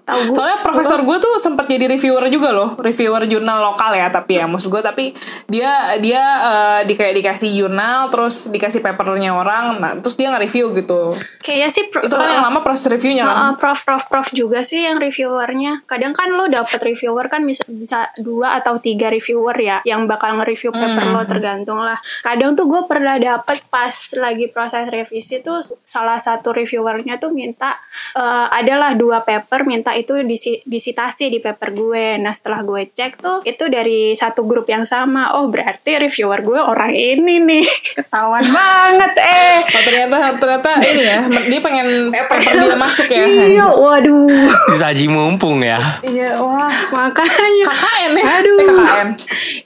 Tahu 0.04 0.20
gue. 0.32 0.36
Soalnya 0.40 0.60
profesor 0.62 1.00
gue 1.02 1.18
tuh 1.20 1.36
sempat 1.38 1.68
jadi 1.68 1.86
reviewer 1.88 2.26
juga 2.30 2.50
loh, 2.50 2.79
reviewer 2.80 3.24
jurnal 3.24 3.60
lokal 3.62 3.92
ya 3.92 4.08
tapi 4.08 4.36
ya 4.36 4.46
maksud 4.46 4.68
gue 4.68 4.82
tapi 4.82 5.12
dia 5.46 5.70
dia 5.98 6.22
eh, 6.22 6.80
di 6.84 6.94
kayak 6.94 7.16
dikasih 7.16 7.50
jurnal 7.54 8.08
terus 8.08 8.48
dikasih 8.48 8.80
papernya 8.80 9.32
orang, 9.32 9.78
nah 9.78 9.92
terus 9.96 10.16
dia 10.16 10.30
nge-review 10.30 10.72
gitu. 10.76 11.14
Kayaknya 11.40 11.70
sih 11.70 11.84
pro- 11.88 12.02
Itu 12.02 12.14
kan 12.14 12.30
yang 12.30 12.44
lama 12.44 12.60
proses 12.60 12.88
reviewnya 12.88 13.24
kan. 13.24 13.36
Heeh, 13.36 13.52
prof 13.56 13.80
prof 13.80 14.04
prof 14.06 14.28
juga 14.32 14.62
sih 14.62 14.82
yang 14.82 14.98
reviewernya. 14.98 15.84
Kadang 15.84 16.12
kan 16.12 16.30
lo 16.30 16.46
dapet 16.46 16.80
reviewer 16.80 17.26
kan 17.26 17.44
bisa 17.44 17.64
bisa 17.66 18.00
dua 18.16 18.56
atau 18.56 18.78
tiga 18.78 19.10
reviewer 19.10 19.56
ya 19.56 19.78
yang 19.84 20.06
bakal 20.06 20.38
nge-review 20.38 20.72
paper 20.72 21.06
lo 21.08 21.22
tergantung 21.26 21.80
lah. 21.80 21.98
Kadang 22.22 22.54
tuh 22.54 22.66
gue 22.66 22.82
pernah 22.86 23.16
dapet 23.16 23.62
pas 23.68 23.92
lagi 24.16 24.48
proses 24.48 24.86
revisi 24.86 25.40
tuh 25.40 25.60
salah 25.84 26.18
satu 26.18 26.52
reviewernya 26.52 27.18
tuh 27.18 27.30
minta 27.30 27.76
eh, 28.14 28.48
adalah 28.50 28.94
dua 28.94 29.22
paper 29.22 29.64
minta 29.64 29.92
itu 29.94 30.20
disi- 30.22 30.62
disitasi 30.64 31.28
di 31.28 31.40
paper 31.40 31.70
gue. 31.72 32.18
Nah 32.18 32.32
setelah 32.32 32.59
gue 32.62 32.88
cek 32.88 33.20
tuh 33.20 33.40
itu 33.44 33.64
dari 33.68 34.14
satu 34.14 34.44
grup 34.44 34.66
yang 34.66 34.84
sama. 34.84 35.36
Oh 35.36 35.48
berarti 35.48 35.98
reviewer 35.98 36.40
gue 36.40 36.60
orang 36.60 36.92
ini 36.92 37.40
nih 37.40 37.66
ketahuan 37.98 38.44
banget 38.44 39.14
eh. 39.18 39.58
Oh, 39.64 39.84
ternyata 39.84 40.16
ternyata 40.36 40.70
ini 40.82 41.04
ya 41.04 41.20
dia 41.26 41.60
pengen 41.60 41.88
paper 42.10 42.38
dia 42.40 42.78
masuk 42.78 43.08
ya. 43.08 43.24
Iya, 43.26 43.66
waduh. 43.70 44.28
disaji 44.70 45.06
mumpung 45.08 45.60
ya 45.60 45.80
Iya, 46.02 46.40
wah. 46.40 46.72
Makanya. 46.90 47.66
KKN 47.68 48.12
ya? 48.14 48.24
Aduh. 48.40 48.58
Eh, 48.58 48.66
KKN. 48.68 49.10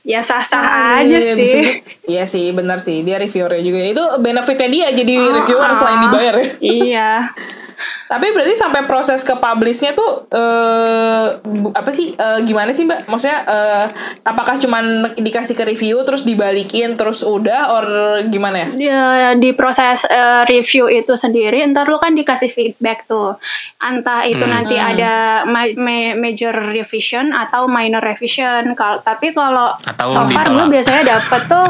Ya 0.04 0.20
sah-sah 0.20 0.62
Ah, 0.64 1.00
aja 1.00 1.18
iya, 1.20 1.34
sih. 1.38 1.64
Iya 2.04 2.24
sih, 2.26 2.50
benar 2.52 2.80
sih. 2.80 3.04
Dia 3.04 3.18
reviewernya 3.18 3.62
juga. 3.62 3.80
Itu 3.84 4.04
benefitnya 4.20 4.68
dia 4.68 4.88
jadi 4.92 5.16
Ah, 5.20 5.32
reviewer 5.40 5.70
ah. 5.70 5.78
selain 5.78 6.00
dibayar 6.04 6.36
ya. 6.36 6.48
Iya. 6.60 7.10
Tapi 8.04 8.30
berarti 8.30 8.54
sampai 8.54 8.84
proses 8.84 9.20
ke 9.20 9.34
publishnya 9.34 9.92
tuh 9.92 10.28
eh 10.28 11.26
bu- 11.40 11.72
apa 11.72 11.90
sih? 11.90 12.14
eh, 12.14 12.40
gimana 12.42 12.70
sih 12.70 12.84
mbak? 12.84 13.06
Maksudnya 13.06 13.40
eh, 13.44 13.86
apakah 14.22 14.56
cuman 14.58 14.84
dikasih 15.16 15.54
ke 15.54 15.64
review 15.64 16.02
terus 16.02 16.22
dibalikin 16.22 16.94
terus 16.94 17.22
udah, 17.22 17.72
or 17.72 17.86
gimana 18.26 18.60
ya? 18.60 18.68
Dia 18.70 19.02
di 19.34 19.52
proses 19.52 20.04
eh, 20.06 20.44
review 20.46 20.88
itu 20.88 21.14
sendiri, 21.14 21.64
ntar 21.66 21.86
lu 21.86 21.98
kan 21.98 22.12
dikasih 22.12 22.48
feedback 22.48 23.04
tuh. 23.04 23.40
Entah 23.80 24.24
itu 24.24 24.44
nanti 24.46 24.76
ada 24.78 25.14
ma- 25.46 25.76
ma- 25.76 26.16
major 26.16 26.52
revision 26.54 27.32
atau 27.32 27.66
minor 27.66 28.00
revision. 28.00 28.44
Kalau 28.74 29.00
tapi 29.00 29.32
kalau 29.32 29.74
so 30.08 30.22
far 30.30 30.46
gue 30.50 30.66
biasanya 30.70 31.04
dapet 31.10 31.42
tuh 31.46 31.68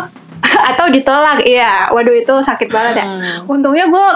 atau 0.71 0.85
ditolak 0.87 1.43
iya 1.43 1.87
waduh 1.89 2.13
itu 2.13 2.35
sakit 2.35 2.69
banget 2.69 2.93
ya 2.99 3.05
Hmm. 3.05 3.45
untungnya 3.47 3.85
gue 3.85 4.07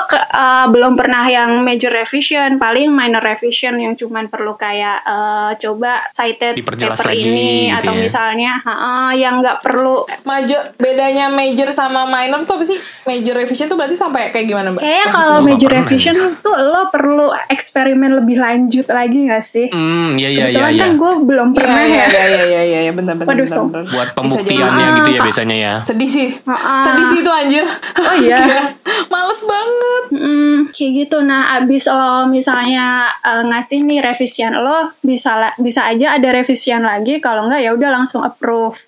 belum 0.68 0.96
pernah 0.96 1.24
yang 1.24 1.62
major 1.62 1.92
revision 1.92 2.56
paling 2.58 2.90
minor 2.90 3.20
revision 3.20 3.76
yang 3.76 3.94
cuman 3.94 4.28
perlu 4.28 4.56
kayak 4.56 5.04
eh, 5.04 5.52
coba 5.58 6.08
cited 6.10 6.56
Diperjelas 6.56 6.98
paper 6.98 7.08
lagi 7.08 7.22
ini 7.22 7.52
gitu 7.68 7.78
atau 7.78 7.94
ya. 7.94 8.00
misalnya 8.00 8.52
ha-ha, 8.58 9.12
yang 9.14 9.40
nggak 9.40 9.60
perlu 9.60 10.08
Major 10.24 10.60
bedanya 10.76 11.28
major 11.28 11.70
sama 11.70 12.04
minor 12.06 12.44
tuh 12.44 12.60
apa 12.60 12.66
sih? 12.66 12.78
Major 13.04 13.34
revision 13.34 13.68
tuh 13.68 13.76
berarti 13.76 13.96
sampai 13.96 14.30
kayak 14.30 14.46
gimana, 14.46 14.68
Mbak? 14.70 14.82
Kayaknya 14.82 15.06
Oh, 15.06 15.12
kalau 15.14 15.38
major 15.40 15.70
revision 15.72 16.16
tuh 16.38 16.52
lo 16.54 16.82
perlu 16.88 17.28
eksperimen 17.48 18.12
lebih 18.14 18.38
lanjut 18.38 18.88
lagi 18.88 19.24
gak 19.26 19.42
sih? 19.42 19.68
Hmm, 19.68 20.16
iya 20.16 20.28
iya 20.28 20.44
iya. 20.46 20.46
Kebetulan 20.52 20.74
iya. 20.74 20.82
kan 20.82 20.92
gue 20.94 21.12
belum 21.24 21.48
Iya, 21.48 21.58
pernah 21.58 21.82
iya, 21.82 21.96
ya. 21.96 22.08
iya, 22.08 22.26
iya, 22.28 22.62
iya, 22.62 22.80
iya, 22.84 22.92
Waduh, 22.92 23.16
bentar, 23.16 23.48
so. 23.48 23.62
bentar. 23.66 23.84
Buat 23.88 24.10
pembuktiannya 24.14 24.86
gitu 24.98 25.10
ya 25.10 25.22
biasanya 25.24 25.58
ya. 25.58 25.74
Sedih 25.84 26.10
sih. 26.10 26.17
Ah. 26.48 26.84
Sedih 26.86 27.06
sih 27.12 27.20
itu 27.22 27.32
anjir. 27.32 27.66
Oh 28.00 28.16
iya. 28.18 28.72
Males 29.12 29.42
banget. 29.44 30.04
Hmm, 30.16 30.56
kayak 30.72 30.92
gitu. 31.06 31.18
Nah, 31.22 31.60
abis 31.60 31.86
lo 31.92 32.26
misalnya 32.32 33.12
eh, 33.22 33.44
ngasih 33.44 33.84
nih 33.84 34.00
revisian 34.00 34.56
lo, 34.58 34.96
bisa 35.04 35.54
bisa 35.60 35.86
aja 35.86 36.16
ada 36.16 36.30
revisian 36.32 36.88
lagi. 36.88 37.20
Kalau 37.20 37.52
enggak 37.52 37.62
ya 37.62 37.72
udah 37.76 37.90
langsung 37.92 38.24
approve. 38.24 38.80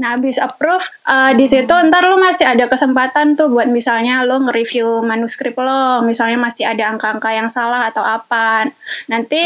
Nah, 0.00 0.18
abis 0.18 0.38
approve 0.38 0.84
eh, 1.06 1.32
di 1.38 1.46
situ 1.46 1.70
ntar 1.70 2.02
lo 2.06 2.16
masih 2.18 2.46
ada 2.48 2.66
kesempatan 2.66 3.38
tuh 3.38 3.50
buat 3.50 3.68
misalnya 3.70 4.26
lo 4.26 4.40
nge-review 4.42 5.02
manuskrip 5.04 5.54
lo, 5.58 6.02
misalnya 6.02 6.38
masih 6.40 6.66
ada 6.66 6.90
angka-angka 6.90 7.30
yang 7.30 7.48
salah 7.52 7.86
atau 7.88 8.02
apa. 8.02 8.66
Nanti 9.10 9.40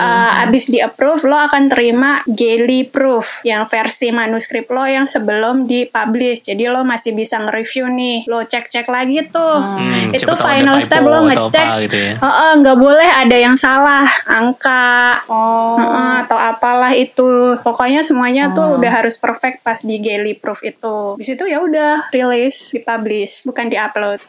eh, 0.00 0.42
abis 0.46 0.70
di 0.70 0.78
approve 0.80 1.26
lo 1.26 1.36
akan 1.36 1.68
terima 1.68 2.22
Geli 2.24 2.86
proof 2.86 3.42
yang 3.42 3.66
versi 3.66 4.12
manuskrip 4.14 4.70
lo 4.70 4.84
yang 4.86 5.04
sebelum 5.04 5.66
dipublish. 5.66 6.46
Jadi 6.46 6.68
lo 6.70 6.86
masih 6.86 7.12
bisa 7.12 7.40
nge-review 7.42 7.90
nih. 7.90 8.18
Lo 8.30 8.44
cek-cek 8.46 8.86
lagi 8.86 9.26
tuh. 9.28 9.58
Hmm, 9.60 10.14
itu 10.14 10.24
tahu 10.24 10.38
ada 10.38 10.46
final 10.46 10.76
typo 10.78 10.86
step 10.86 11.02
lo 11.02 11.18
ngecek. 11.26 11.66
gitu 11.88 11.96
ya. 11.98 12.14
Heeh, 12.22 12.50
nggak 12.62 12.78
boleh 12.78 13.10
ada 13.10 13.36
yang 13.36 13.56
salah 13.58 14.06
angka 14.24 15.22
Oh. 15.26 15.74
heeh, 15.78 16.12
atau 16.26 16.38
apalah 16.38 16.92
itu. 16.94 17.58
Pokoknya 17.66 18.06
semuanya 18.06 18.54
tuh 18.54 18.78
udah 18.78 18.90
harus 19.02 19.18
perfect 19.18 19.49
pas 19.60 19.78
di 19.82 19.96
Geli 19.98 20.38
proof 20.38 20.62
itu. 20.62 21.18
Di 21.18 21.24
situ 21.26 21.44
ya 21.50 21.58
udah 21.58 22.12
rilis, 22.14 22.70
dipublish, 22.70 23.42
bukan 23.44 23.66
diupload. 23.66 24.20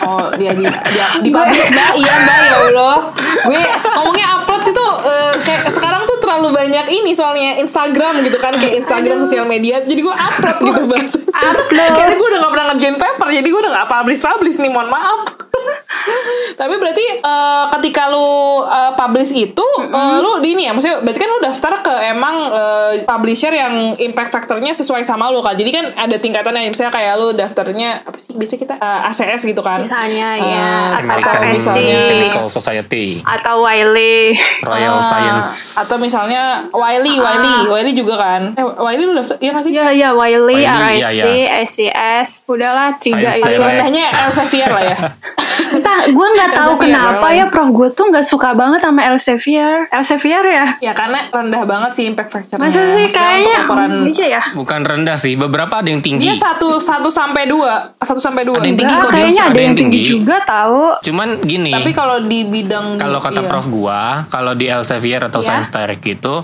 Oh, 0.00 0.32
dia 0.36 0.52
di 0.56 0.64
dia 0.64 1.06
di 1.24 1.30
publish 1.32 1.68
Mbak. 1.72 1.90
Iya, 2.00 2.14
Mbak, 2.24 2.38
ya 2.40 2.54
Allah. 2.68 2.96
Gue 3.46 3.62
ngomongnya 3.96 4.26
upload 4.40 4.62
itu 4.68 4.86
eh, 5.04 5.32
kayak 5.44 5.62
sekarang 5.72 6.02
tuh 6.08 6.18
terlalu 6.20 6.48
banyak 6.56 6.86
ini 6.88 7.12
soalnya 7.12 7.60
Instagram 7.60 8.24
gitu 8.24 8.38
kan, 8.40 8.56
kayak 8.56 8.80
Instagram 8.80 9.16
sosial 9.20 9.44
media. 9.44 9.84
Jadi 9.84 10.00
gue 10.00 10.14
upload 10.14 10.56
gitu, 10.64 10.80
Bas. 10.88 11.12
Upload. 11.30 11.90
Kayaknya 11.96 12.16
gue 12.16 12.28
udah 12.32 12.38
gak 12.40 12.52
pernah 12.52 12.66
ngerjain 12.72 12.96
paper, 12.96 13.28
jadi 13.28 13.48
gue 13.48 13.60
udah 13.60 13.72
gak 13.76 13.88
publish-publish 13.88 14.56
nih, 14.60 14.70
mohon 14.72 14.88
maaf. 14.88 15.49
Tapi 16.52 16.74
berarti 16.76 17.04
eh, 17.16 17.64
ketika 17.72 18.08
lu 18.08 18.28
eh, 18.62 18.92
publish 18.94 19.32
itu 19.34 19.66
eh, 19.82 20.16
lu 20.18 20.38
di 20.38 20.52
ini 20.52 20.66
ya, 20.66 20.72
maksudnya 20.72 21.00
berarti 21.00 21.18
kan 21.18 21.30
lu 21.30 21.40
daftar 21.40 21.72
ke 21.80 21.94
emang 22.06 22.36
eh, 22.50 22.92
publisher 23.02 23.48
yang 23.50 23.74
impact 23.96 24.30
factornya 24.30 24.72
sesuai 24.72 25.00
sama 25.02 25.28
lu 25.28 25.40
kan. 25.40 25.54
Jadi 25.54 25.70
kan 25.70 25.84
ada 25.94 26.16
tingkatannya, 26.16 26.68
misalnya 26.68 26.90
kayak 26.90 27.14
lu 27.16 27.32
daftarnya 27.32 28.02
apa 28.02 28.16
sih 28.16 28.34
biasa 28.34 28.54
kita 28.56 28.74
eh, 28.76 29.08
ACS 29.08 29.42
gitu 29.44 29.60
kan. 29.60 29.82
Misalnya 29.82 30.28
Eh, 30.30 30.46
ya 30.46 30.68
atau 30.96 31.16
Chemical 31.16 32.46
Society, 32.48 33.22
atau 33.22 33.54
Wiley. 33.60 34.36
Royal 34.62 34.94
Ah, 34.94 35.02
Science. 35.02 35.48
atau 35.76 35.96
misalnya 35.96 36.42
Wiley, 36.70 37.16
Wiley, 37.16 37.56
Wiley 37.66 37.92
juga 37.94 38.14
kan. 38.16 38.52
Eh, 38.52 38.64
Wiley 38.64 39.04
lu 39.04 39.14
daftar 39.14 39.36
iya 39.38 39.50
nggak 39.50 39.64
sih? 39.64 39.72
Ya 39.72 39.88
ya 39.90 40.08
Wiley, 40.12 40.60
Wiley, 40.60 41.00
RIC, 41.00 41.12
iya, 41.16 41.46
SCS. 41.64 42.30
Udahlah 42.46 42.98
tiga 42.98 43.32
itu. 43.32 43.40
Paling 43.40 43.60
rendahnya 43.60 44.04
Elsevier 44.26 44.70
lah 44.70 44.84
ya. 44.84 44.96
Entah, 45.70 45.98
gue 46.06 46.26
nggak 46.34 46.50
tahu 46.50 46.72
kenapa 46.78 47.26
ya, 47.30 47.46
Prof. 47.46 47.68
Gue 47.70 47.88
tuh 47.92 48.10
nggak 48.10 48.26
suka 48.26 48.52
banget 48.52 48.80
sama 48.82 49.00
Elsevier. 49.06 49.86
Elsevier 49.90 50.44
ya? 50.46 50.66
ya 50.80 50.92
karena 50.92 51.30
rendah 51.30 51.62
banget 51.64 51.90
sih 51.94 52.04
impact 52.06 52.30
factornya. 52.32 52.60
Masa 52.60 52.80
sih 52.90 53.06
Maksudnya 53.06 53.08
kayaknya? 53.12 53.56
ukuran 53.64 53.90
Iya 54.10 54.26
ya. 54.26 54.42
Bukan 54.54 54.80
rendah 54.82 55.16
sih, 55.16 55.34
beberapa 55.34 55.80
ada 55.80 55.88
yang 55.88 56.02
tinggi. 56.02 56.22
dia 56.26 56.34
satu 56.34 56.78
satu 56.80 57.08
sampai 57.08 57.46
dua, 57.46 57.94
satu 58.02 58.18
sampai 58.18 58.42
dua. 58.42 58.58
Ada 58.58 58.66
yang 58.66 58.78
tinggi 58.78 58.90
Enggak, 58.90 59.06
kok, 59.06 59.12
kayaknya 59.14 59.42
ada 59.46 59.60
yang 59.60 59.76
tinggi 59.76 59.98
juga 60.02 60.36
tahu. 60.42 60.82
Cuman 61.04 61.28
gini. 61.44 61.70
Tapi 61.70 61.90
kalau 61.92 62.16
di 62.24 62.38
bidang 62.44 62.98
Kalau 62.98 63.18
kata 63.22 63.40
iya. 63.44 63.48
Prof 63.48 63.66
gua, 63.68 64.02
kalau 64.28 64.52
di 64.54 64.66
Elsevier 64.66 65.22
atau 65.26 65.40
Iya. 65.40 65.46
Science 65.56 65.70
Direct 65.70 66.04
itu 66.04 66.34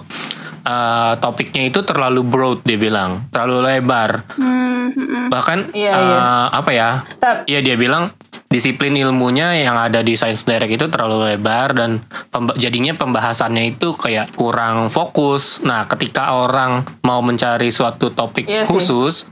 eh, 0.66 1.12
topiknya 1.16 1.62
itu 1.64 1.80
terlalu 1.80 2.20
broad 2.20 2.58
dia 2.60 2.74
bilang, 2.76 3.30
terlalu 3.30 3.62
lebar. 3.64 4.26
Hmm, 4.34 4.90
hmm. 4.90 5.26
Bahkan 5.30 5.58
Iya, 5.72 5.92
eh, 5.92 6.02
iya. 6.02 6.20
apa 6.50 6.70
ya? 6.70 6.90
Ta- 7.16 7.46
Iya 7.46 7.62
dia 7.62 7.76
bilang 7.76 8.10
disiplin 8.46 8.94
ilmunya 8.94 9.54
yang 9.54 9.74
ada 9.74 10.00
di 10.00 10.14
Science 10.14 10.42
Direct 10.42 10.70
itu 10.72 10.86
terlalu 10.86 11.28
lebar 11.28 11.70
dan 11.72 12.02
pemba- 12.28 12.54
jadinya 12.56 12.94
pembahasannya 12.94 13.72
itu 13.72 13.92
kayak 13.92 14.34
kurang 14.34 14.86
fokus. 14.88 15.58
Nah, 15.60 15.86
ketika 15.86 16.30
orang 16.32 16.86
mau 17.00 17.18
mencari 17.20 17.68
suatu 17.68 18.10
topik 18.10 18.46
Iya 18.46 18.62
sih. 18.64 18.70
khusus 18.72 19.26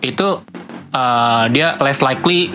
itu 0.00 0.40
uh, 0.90 1.46
dia 1.48 1.74
less 1.78 2.00
likely 2.00 2.50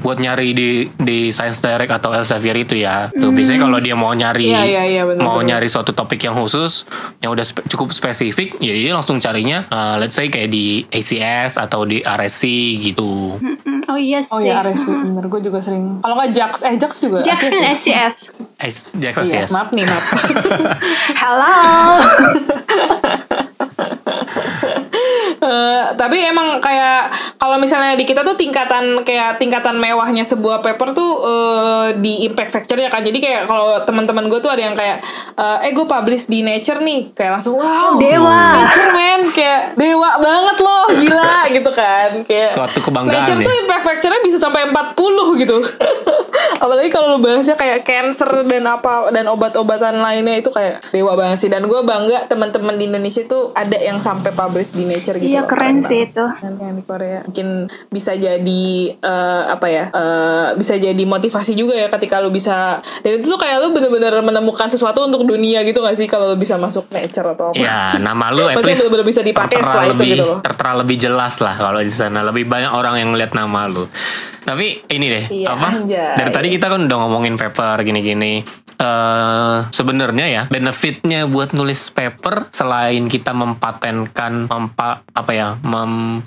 buat 0.00 0.16
nyari 0.16 0.56
di 0.56 0.68
di 0.96 1.28
Science 1.28 1.60
Direct 1.60 1.92
atau 1.92 2.10
Elsevier 2.10 2.56
itu 2.56 2.72
ya. 2.74 3.12
Tuh 3.12 3.30
biasanya 3.30 3.60
kalau 3.60 3.78
dia 3.78 3.92
mau 3.92 4.10
nyari 4.10 4.48
Iya, 4.48 4.64
iya, 4.64 4.82
iya, 4.88 5.02
benar, 5.04 5.20
mau 5.20 5.36
nyari 5.38 5.68
suatu 5.68 5.92
topik 5.92 6.18
yang 6.20 6.32
khusus 6.32 6.88
yang 7.20 7.30
udah 7.30 7.44
spe- 7.44 7.68
cukup 7.68 7.92
spesifik, 7.92 8.56
ya 8.58 8.72
dia 8.72 8.96
langsung 8.96 9.20
carinya 9.20 9.68
uh, 9.68 10.00
let's 10.00 10.16
say 10.16 10.32
kayak 10.32 10.48
di 10.48 10.88
ACS 10.88 11.60
atau 11.60 11.84
di 11.84 12.00
RSC 12.00 12.42
gitu. 12.80 13.36
Hmm, 13.36 13.60
Oh 13.90 13.98
iya 13.98 14.22
sih. 14.22 14.30
Oh 14.30 14.38
ya 14.38 14.62
RS 14.62 14.86
bener 14.86 15.26
gue 15.26 15.40
juga 15.42 15.58
sering. 15.58 15.98
Kalau 15.98 16.14
nggak 16.14 16.30
Jax, 16.30 16.52
eh 16.62 16.78
Jax 16.78 16.92
juga. 17.02 17.18
Jax 17.20 17.38
kan 17.42 17.60
ACS 17.60 17.82
ya? 17.84 18.06
SCS. 18.06 18.16
Eh, 18.56 18.70
Jackson 18.96 19.24
Iya, 19.26 19.44
maaf 19.50 19.68
nih 19.74 19.84
maaf. 19.84 20.04
Hello. 21.20 21.56
Tapi 25.96 26.16
emang 26.26 26.62
kayak 26.62 27.10
kalau 27.40 27.56
misalnya 27.56 27.96
di 27.96 28.04
kita 28.04 28.22
tuh 28.22 28.36
tingkatan 28.36 29.02
kayak 29.02 29.40
tingkatan 29.40 29.80
mewahnya 29.80 30.22
sebuah 30.22 30.60
paper 30.60 30.92
tuh 30.92 31.10
eh, 31.24 31.86
di 31.98 32.28
impact 32.28 32.52
factor-nya 32.52 32.92
kan. 32.92 33.00
Jadi 33.00 33.18
kayak 33.18 33.48
kalau 33.48 33.80
teman-teman 33.82 34.28
gue 34.28 34.38
tuh 34.38 34.52
ada 34.52 34.62
yang 34.62 34.76
kayak 34.76 35.00
eh, 35.36 35.66
eh 35.68 35.72
gue 35.72 35.86
publish 35.86 36.28
di 36.28 36.44
Nature 36.44 36.84
nih, 36.84 37.16
kayak 37.16 37.40
langsung 37.40 37.56
wow. 37.56 37.96
Dewa. 37.96 38.40
Nature 38.60 38.90
men 38.92 39.22
kayak 39.32 39.60
dewa 39.74 40.10
banget 40.20 40.56
loh, 40.60 40.84
gila 40.94 41.36
gitu 41.56 41.70
kan. 41.72 42.10
Kayak 42.24 42.50
Suatu 42.54 42.78
kebanggaan 42.84 43.24
Nature 43.24 43.40
ya. 43.40 43.46
tuh 43.46 43.54
impact 43.64 43.84
factor-nya 43.88 44.20
bisa 44.22 44.36
sampai 44.38 44.68
40 44.68 45.42
gitu. 45.42 45.56
Apalagi 46.64 46.88
kalau 46.92 47.16
lu 47.16 47.18
bahasnya 47.24 47.56
kayak 47.56 47.88
cancer 47.88 48.44
dan 48.44 48.64
apa 48.68 49.08
dan 49.12 49.24
obat-obatan 49.32 49.96
lainnya 50.00 50.44
itu 50.44 50.52
kayak 50.52 50.84
dewa 50.92 51.16
banget 51.16 51.46
sih. 51.46 51.50
Dan 51.50 51.64
gue 51.64 51.80
bangga 51.80 52.28
teman-teman 52.28 52.76
di 52.76 52.84
Indonesia 52.88 53.24
tuh 53.24 53.56
ada 53.56 53.80
yang 53.80 54.00
sampai 54.00 54.32
publish 54.32 54.76
di 54.76 54.84
Nature 54.84 55.16
gitu. 55.16 55.39
Iya 55.39 55.39
loh. 55.40 55.48
keren 55.48 55.76
sih 55.80 56.00
banget. 56.02 56.10
itu. 56.10 56.24
Yang 56.40 56.72
di 56.72 56.82
Korea 56.84 57.18
mungkin 57.22 57.48
bisa 57.88 58.12
jadi 58.12 58.64
eh, 58.94 59.42
apa 59.46 59.66
ya 59.66 59.84
eh, 59.88 60.48
bisa 60.54 60.74
jadi 60.74 61.02
motivasi 61.02 61.52
juga 61.52 61.74
ya 61.74 61.88
ketika 61.88 62.18
lu 62.18 62.28
bisa 62.28 62.56
dan 62.98 63.12
itu 63.12 63.26
tuh 63.26 63.36
kayak 63.36 63.58
lu 63.58 63.70
bener-bener 63.70 64.14
menemukan 64.20 64.66
sesuatu 64.66 65.02
untuk 65.02 65.24
dunia 65.24 65.62
gitu 65.62 65.78
gak 65.78 65.94
sih 65.94 66.04
kalau 66.04 66.28
lu 66.28 66.36
bisa 66.36 66.56
masuk 66.56 66.88
nature 66.88 67.26
atau 67.28 67.50
apa 67.50 67.58
Ya, 67.58 67.96
nama 67.98 68.28
lu 68.28 68.44
at 68.46 68.60
least 68.60 68.82
bener-bener 68.82 69.06
bisa 69.06 69.20
dipakai 69.20 69.58
setelah 69.58 69.86
itu 69.86 69.92
lebih, 69.94 70.10
gitu 70.10 70.24
loh. 70.26 70.38
tertera 70.40 70.72
lebih 70.74 70.96
jelas 70.96 71.34
lah 71.38 71.54
kalau 71.54 71.80
di 71.80 71.90
sana. 71.90 72.20
Lebih 72.22 72.44
banyak 72.44 72.70
orang 72.70 72.94
yang 72.96 73.08
ngeliat 73.10 73.32
nama 73.32 73.64
lu. 73.64 73.84
Tapi 74.40 74.82
ini 74.88 75.06
deh, 75.06 75.24
Iya, 75.30 75.46
apa? 75.50 75.68
anjay. 75.70 76.16
Dari 76.16 76.30
tadi 76.30 76.48
kita 76.50 76.66
kan 76.66 76.80
udah 76.82 76.96
ngomongin 76.98 77.34
paper 77.34 77.76
gini-gini. 77.80 78.40
Eh 78.80 79.58
sebenarnya 79.68 80.26
ya 80.26 80.42
benefitnya 80.48 81.28
buat 81.28 81.52
nulis 81.52 81.92
paper 81.92 82.48
selain 82.48 83.12
kita 83.12 83.36
mempatenkan 83.36 84.48
mempa, 84.48 85.04
apa 85.12 85.32
ya 85.36 85.48
mem 85.60 86.24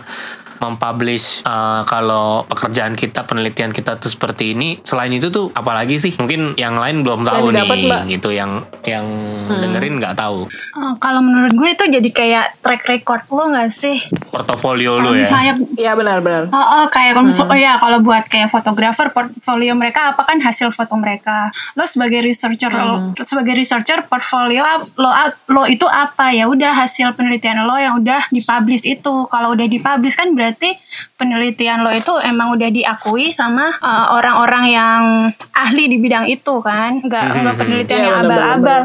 mempublish 0.64 1.43
eh, 1.43 1.82
kalau 1.84 2.47
pekerjaan 2.47 2.95
kita 2.95 3.28
penelitian 3.28 3.70
kita 3.70 3.99
tuh 3.99 4.07
seperti 4.07 4.55
ini. 4.55 4.80
Selain 4.82 5.11
itu 5.11 5.28
tuh 5.28 5.51
apalagi 5.51 5.99
sih? 5.99 6.16
Mungkin 6.16 6.55
yang 6.55 6.80
lain 6.80 7.03
belum 7.03 7.28
tahu 7.28 7.51
didapat, 7.51 7.76
nih 7.76 7.89
Mbak. 7.89 8.01
gitu. 8.09 8.30
Yang 8.32 8.51
yang 8.86 9.05
dengerin 9.43 9.99
nggak 9.99 10.16
tahu. 10.16 10.47
Eh, 10.47 10.93
kalau 10.97 11.20
menurut 11.20 11.51
gue 11.51 11.70
itu 11.70 11.84
jadi 11.89 12.09
kayak 12.09 12.45
track 12.61 12.84
record 12.88 13.24
lo 13.28 13.51
gak 13.51 13.70
sih? 13.70 13.99
portofolio 14.30 14.97
lu 14.97 15.14
ya? 15.14 15.26
misalnya 15.26 15.53
Iya 15.74 15.91
benar-benar 15.93 16.47
Oh, 16.49 16.57
oh, 16.57 16.84
kayak 16.88 17.18
kalau 17.18 17.28
misal- 17.28 17.49
oh 17.49 17.57
ya 17.57 17.76
kalau 17.76 17.99
buat 17.99 18.24
kayak 18.26 18.47
fotografer 18.47 19.09
portfolio 19.09 19.74
mereka 19.74 20.14
apa 20.14 20.24
kan 20.24 20.38
hasil 20.39 20.70
foto 20.70 20.93
mereka. 20.95 21.49
Lo 21.74 21.84
sebagai 21.84 22.22
researcher 22.22 22.70
lo 22.70 23.11
sebagai 23.22 23.53
researcher 23.53 24.05
portfolio 24.05 24.61
lo 24.95 25.11
lo 25.49 25.64
itu 25.66 25.84
apa? 25.86 26.30
Ya 26.30 26.45
udah 26.45 26.78
hasil 26.78 27.11
penelitian 27.14 27.66
lo 27.66 27.76
yang 27.76 27.99
udah 27.99 28.30
dipublish 28.30 28.86
itu. 28.86 29.14
Kalau 29.28 29.53
udah 29.53 29.66
dipublish 29.66 30.14
kan 30.14 30.32
berarti 30.32 30.53
berarti 30.54 30.78
penelitian 31.24 31.80
lo 31.80 31.89
itu 31.89 32.11
emang 32.19 32.51
udah 32.51 32.67
diakui 32.67 33.32
sama 33.32 33.71
uh, 33.74 34.11
orang-orang 34.11 34.65
yang 34.67 35.01
ahli 35.49 35.88
di 35.88 35.95
bidang 35.95 36.28
itu 36.28 36.59
kan? 36.59 36.99
Nggak 36.99 37.24
nggak 37.34 37.55
penelitian 37.55 37.95
Iya, 37.97 38.07
yang 38.09 38.17
abal-abal. 38.21 38.82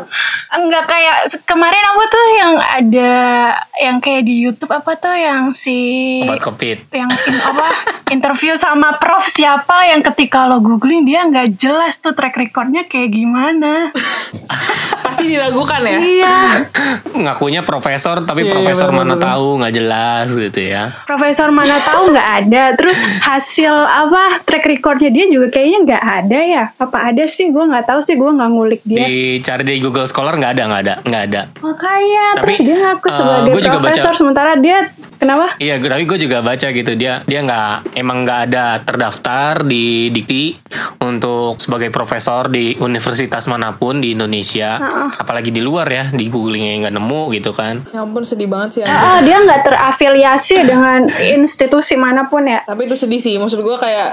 nggak 0.48 0.84
kayak 0.86 1.16
kemarin 1.42 1.82
apa 1.84 2.02
tuh 2.06 2.26
yang 2.32 2.52
ada 2.56 3.12
yang 3.76 3.96
kayak 3.98 4.22
di 4.22 4.38
YouTube 4.38 4.70
apa 4.70 4.94
tuh 4.94 5.12
yang 5.12 5.50
si 5.50 5.78
obat 6.22 6.38
covid. 6.40 6.78
yang 6.90 7.10
in- 7.10 7.42
apa 7.42 7.66
interview 8.14 8.54
sama 8.54 8.94
prof 8.94 9.26
siapa 9.26 9.84
yang 9.86 10.00
ketika 10.00 10.46
lo 10.46 10.58
googling 10.58 11.02
dia 11.02 11.22
nggak 11.22 11.54
jelas 11.54 11.98
tuh 11.98 12.12
track 12.12 12.38
recordnya 12.38 12.84
kayak 12.84 13.10
gimana? 13.10 13.90
Pasti 15.00 15.24
diragukan 15.26 15.80
ya. 15.82 15.98
iya. 15.98 16.36
Ngakunya 17.08 17.62
profesor 17.62 18.22
tapi 18.22 18.38
Iya, 18.40 18.46
iya, 18.46 18.54
profesor 18.54 18.88
mana 18.90 19.16
tahu 19.16 19.58
nggak 19.58 19.74
jelas 19.74 20.28
gitu 20.30 20.60
ya. 20.62 21.02
Profesor 21.04 21.48
mana 21.50 21.74
tahu 21.76 22.12
nggak 22.12 22.27
ada. 22.34 22.62
Terus 22.74 22.98
hasil 23.20 23.72
apa 23.72 24.22
track 24.42 24.64
recordnya 24.66 25.08
dia 25.08 25.26
juga 25.26 25.48
kayaknya 25.50 25.78
nggak 25.84 26.04
ada 26.04 26.38
ya? 26.40 26.64
Apa 26.74 26.98
ada 27.08 27.24
sih? 27.24 27.48
Gue 27.48 27.64
nggak 27.64 27.86
tahu 27.86 28.00
sih 28.00 28.14
gue 28.14 28.30
nggak 28.30 28.50
ngulik 28.50 28.82
dia. 28.82 29.04
Dicari 29.04 29.62
di 29.64 29.74
Google 29.78 30.04
Scholar 30.04 30.34
nggak 30.34 30.52
ada 30.52 30.62
nggak 30.64 30.82
ada 30.82 30.94
nggak 31.02 31.22
ada. 31.24 31.40
Makanya 31.58 32.26
Tapi, 32.34 32.42
terus 32.44 32.58
dia 32.60 32.76
ngaku 32.78 33.06
eh, 33.06 33.12
sebagai 33.12 33.52
juga 33.54 33.70
profesor 33.74 34.04
baca- 34.04 34.18
sementara 34.18 34.52
dia 34.54 34.78
kenapa? 35.14 35.46
Iya, 35.56 35.74
gue- 35.76 35.88
tapi 35.88 36.04
gue 36.04 36.18
juga 36.20 36.38
baca 36.40 36.66
gitu. 36.68 36.92
Dia 36.92 37.12
dia 37.24 37.40
nggak 37.40 37.70
emang 37.94 38.18
nggak 38.22 38.40
ada 38.46 38.64
terdaftar 38.80 39.62
di 39.62 39.86
Dikti 40.08 40.56
untuk 40.98 41.58
sebagai 41.58 41.88
profesor 41.88 42.48
di 42.48 42.74
universitas 42.76 43.46
mana 43.46 43.72
pun 43.72 43.98
di 43.98 44.12
Indonesia, 44.12 44.78
apalagi 45.14 45.48
di 45.48 45.60
luar 45.60 45.86
ya 45.86 46.04
di 46.08 46.26
googlingnya 46.26 46.86
nggak 46.86 46.94
nemu 46.94 47.22
gitu 47.32 47.50
kan. 47.50 47.82
Ya 47.88 48.00
ampun 48.00 48.22
sedih 48.22 48.46
banget 48.46 48.68
sih. 48.74 48.82
Ah, 48.82 49.20
dia 49.20 49.38
nggak 49.38 49.62
terafiliasi 49.64 50.56
dengan 50.62 51.06
institusi 51.08 51.94
mana 52.08 52.24
pun 52.24 52.42
ya 52.42 52.64
Tapi 52.64 52.88
itu 52.88 52.96
sedih 52.96 53.20
sih. 53.20 53.34
Maksud 53.36 53.60
gue 53.60 53.76
kayak 53.76 54.08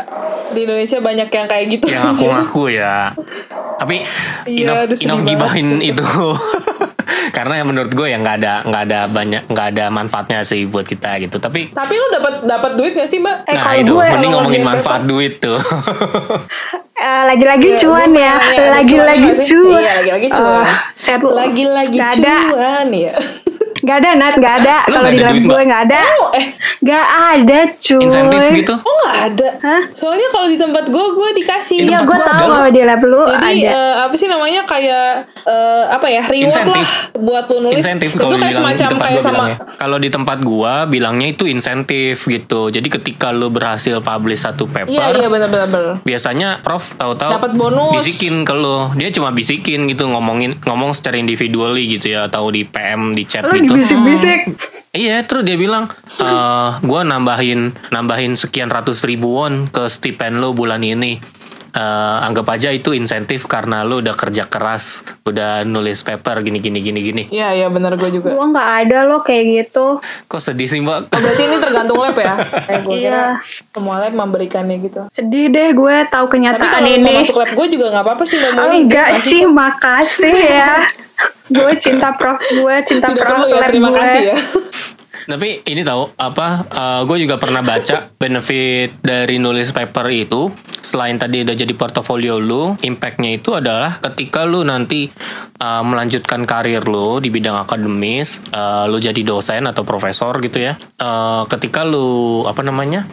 di 0.52 0.60
Indonesia 0.64 1.00
banyak 1.00 1.30
yang 1.30 1.48
kayak 1.48 1.66
gitu. 1.72 1.86
Yang 1.88 2.04
ngaku-ngaku 2.12 2.64
ya. 2.74 3.16
Tapi 3.76 4.04
Iya, 4.46 4.84
enough, 4.88 5.24
gibahin 5.24 5.80
itu. 5.80 6.04
Karena 7.36 7.60
yang 7.60 7.68
menurut 7.68 7.92
gue 7.92 8.08
ya 8.08 8.18
nggak 8.18 8.38
ada 8.40 8.54
nggak 8.64 8.82
ada 8.86 9.00
banyak 9.08 9.42
nggak 9.46 9.68
ada 9.72 9.86
manfaatnya 9.90 10.40
sih 10.44 10.64
buat 10.64 10.84
kita 10.84 11.20
gitu. 11.20 11.36
Tapi 11.38 11.72
Tapi 11.72 11.94
lu 11.94 12.08
dapat 12.10 12.34
dapat 12.44 12.72
duit 12.76 12.92
gak 12.94 13.08
sih 13.08 13.20
mbak? 13.20 13.44
Eh, 13.44 13.54
nah 13.54 13.62
kalau 13.62 13.82
itu 13.82 13.94
gue- 13.94 14.08
mending 14.08 14.32
kalau 14.32 14.42
ngomongin 14.42 14.64
manfaat 14.64 15.04
duit 15.04 15.34
tuh. 15.36 15.60
Eh, 16.96 17.24
lagi-lagi 17.28 17.76
Iya, 17.76 17.80
cuan 17.84 18.12
ya 18.16 18.34
lagi-lagi 18.72 19.30
cuan 19.36 19.84
Iya, 19.84 19.94
lagi-lagi 20.00 20.30
cuan. 20.32 20.66
Set 20.96 21.20
Lagi-lagi 21.20 22.00
cuan 22.00 22.88
ya. 22.90 23.14
Nggak 23.86 23.98
ada 23.98 24.10
Nat 24.16 24.34
nggak 24.36 24.56
ada 24.60 24.76
kalau 24.88 25.08
di 25.08 25.18
duit, 25.20 25.46
gue 25.46 25.62
nggak 25.64 25.82
ada 25.86 26.00
Oh, 26.18 26.30
eh. 26.34 26.48
nggak 26.80 27.06
ada 27.06 27.58
cuy 27.72 28.02
Insentif 28.02 28.42
gitu. 28.56 28.74
Oh 28.76 28.94
nggak 29.00 29.18
ada. 29.24 29.50
Hah? 29.62 29.82
Soalnya 29.92 30.28
kalau 30.28 30.48
di 30.48 30.58
tempat 30.58 30.86
gue, 30.88 31.06
gue 31.08 31.30
dikasih. 31.38 31.78
Di 31.80 31.88
Iya 31.88 32.02
gue 32.02 32.10
gua 32.10 32.18
tahu 32.20 32.34
ada 32.42 32.56
kalau 32.56 32.70
di 32.70 32.82
lab 32.82 33.02
lu 33.04 33.22
Jadi 33.24 33.62
ada 33.62 33.70
eh, 33.70 33.94
apa 34.02 34.14
sih 34.16 34.26
namanya 34.26 34.62
kayak 34.64 35.06
eh, 35.40 35.84
apa 35.88 36.08
ya 36.08 36.24
reward 36.24 36.50
Insentif. 36.50 36.74
lah 36.76 36.90
buat 37.16 37.46
lu 37.46 37.58
nulis. 37.62 37.78
insentif 37.80 38.10
itu 38.12 38.26
kayak 38.36 38.56
semacam 38.56 38.90
kayak 38.98 39.22
sama. 39.22 39.36
bilangnya. 39.46 39.58
Kalau 39.76 39.98
di 39.98 40.10
tempat 40.10 40.38
gua 40.42 40.74
bilangnya 40.86 41.28
itu 41.30 41.44
insentif 41.46 42.26
gitu. 42.26 42.68
Jadi 42.68 42.88
ketika 42.90 43.30
lu 43.30 43.48
berhasil 43.48 44.00
publish 44.00 44.42
satu 44.42 44.66
paper, 44.66 44.90
Iya 44.90 45.14
iya 45.14 45.28
benar-benar. 45.28 46.02
biasanya 46.02 46.60
prof 46.60 46.90
tahu-tahu 46.96 47.32
Dapat 47.36 47.52
bonus. 47.54 47.94
bisikin 47.96 48.42
ke 48.42 48.52
lu. 48.52 48.90
Dia 48.96 49.12
cuma 49.12 49.30
bisikin 49.30 49.86
gitu 49.86 50.08
ngomongin 50.08 50.58
ngomong 50.64 50.90
secara 50.92 51.16
individually 51.16 51.86
gitu 51.88 52.10
ya 52.10 52.26
atau 52.26 52.50
di 52.50 52.64
PM 52.64 53.12
di 53.12 53.24
chat 53.24 53.44
lu 53.44 53.54
gitu. 53.54 53.75
Dibisik-bisik 53.76 54.42
Iya, 54.96 55.28
terus 55.28 55.44
dia 55.44 55.60
bilang, 55.60 55.92
eh 56.24 56.70
gue 56.80 57.02
nambahin 57.04 57.76
nambahin 57.92 58.40
sekian 58.40 58.72
ratus 58.72 59.04
ribu 59.04 59.28
won 59.28 59.68
ke 59.68 59.92
stipend 59.92 60.40
lo 60.40 60.56
bulan 60.56 60.88
ini. 60.88 61.20
Eh, 61.76 61.82
anggap 62.24 62.48
aja 62.50 62.72
itu 62.72 62.90
insentif 62.90 63.44
karena 63.46 63.84
lo 63.84 64.00
udah 64.00 64.16
kerja 64.16 64.48
keras, 64.48 65.04
udah 65.22 65.62
nulis 65.62 66.00
paper 66.02 66.40
gini 66.40 66.58
gini 66.58 66.80
gini 66.80 67.00
gini. 67.02 67.24
Iya 67.28 67.52
iya 67.54 67.68
benar 67.68 68.00
gue 68.00 68.08
juga. 68.10 68.32
gue 68.32 68.46
nggak 68.48 68.70
ada 68.80 69.00
loh 69.04 69.20
kayak 69.20 69.44
gitu 69.68 70.00
Kok 70.26 70.40
sedih 70.40 70.66
sih 70.66 70.80
mbak? 70.80 71.12
Oh, 71.12 71.20
berarti 71.20 71.44
ini 71.44 71.58
tergantung 71.60 72.00
lab 72.00 72.16
ya? 72.16 72.32
Eh 72.72 72.80
gue 72.80 72.96
Iya. 73.02 73.44
semua 73.70 74.00
lab 74.00 74.16
memberikannya 74.16 74.80
gitu. 74.80 75.04
sedih 75.10 75.52
deh 75.52 75.70
gue 75.74 75.96
tahu 76.08 76.26
Tapi 76.26 76.34
kenyataan 76.34 76.64
kalau 76.64 76.80
lu 76.82 76.96
ini 76.96 77.04
nggak 77.04 77.20
masuk 77.22 77.38
lab 77.38 77.52
gue 77.52 77.68
juga 77.70 77.86
nggak 77.90 78.04
apa-apa 78.04 78.24
sih 78.24 78.38
mau 78.40 78.56
Oh, 78.56 78.72
enggak 78.72 79.10
sih 79.20 79.42
makasih 79.44 80.36
ya 80.48 80.74
gue 81.56 81.72
cinta 81.76 82.10
prof 82.14 82.40
gue 82.40 82.76
cinta 82.84 83.06
Tidak 83.06 83.20
prof 83.20 83.36
perlu 83.36 83.48
ya 83.48 83.56
lab 83.58 83.68
terima 83.68 83.90
gue. 83.90 84.00
kasih 84.00 84.22
ya. 84.24 84.36
Tapi 85.26 85.66
ini 85.66 85.82
tahu 85.82 86.14
apa? 86.16 86.70
gue 87.06 87.18
juga 87.26 87.42
pernah 87.42 87.66
baca 87.66 88.14
benefit 88.16 89.02
dari 89.02 89.42
nulis 89.42 89.74
paper 89.74 90.08
itu. 90.14 90.54
Selain 90.86 91.18
tadi 91.18 91.42
udah 91.42 91.56
jadi 91.58 91.74
portofolio 91.74 92.38
lu, 92.38 92.78
impactnya 92.78 93.42
itu 93.42 93.58
adalah 93.58 93.98
ketika 94.06 94.46
lu 94.46 94.62
nanti 94.62 95.10
uh, 95.58 95.82
melanjutkan 95.82 96.46
karir 96.46 96.86
lu 96.86 97.18
di 97.18 97.34
bidang 97.34 97.58
akademis, 97.58 98.38
uh, 98.54 98.86
lu 98.86 99.02
jadi 99.02 99.18
dosen 99.26 99.66
atau 99.66 99.82
profesor 99.82 100.38
gitu 100.46 100.62
ya. 100.62 100.78
Uh, 101.02 101.42
ketika 101.50 101.82
lu 101.82 102.46
apa 102.46 102.62
namanya? 102.62 103.10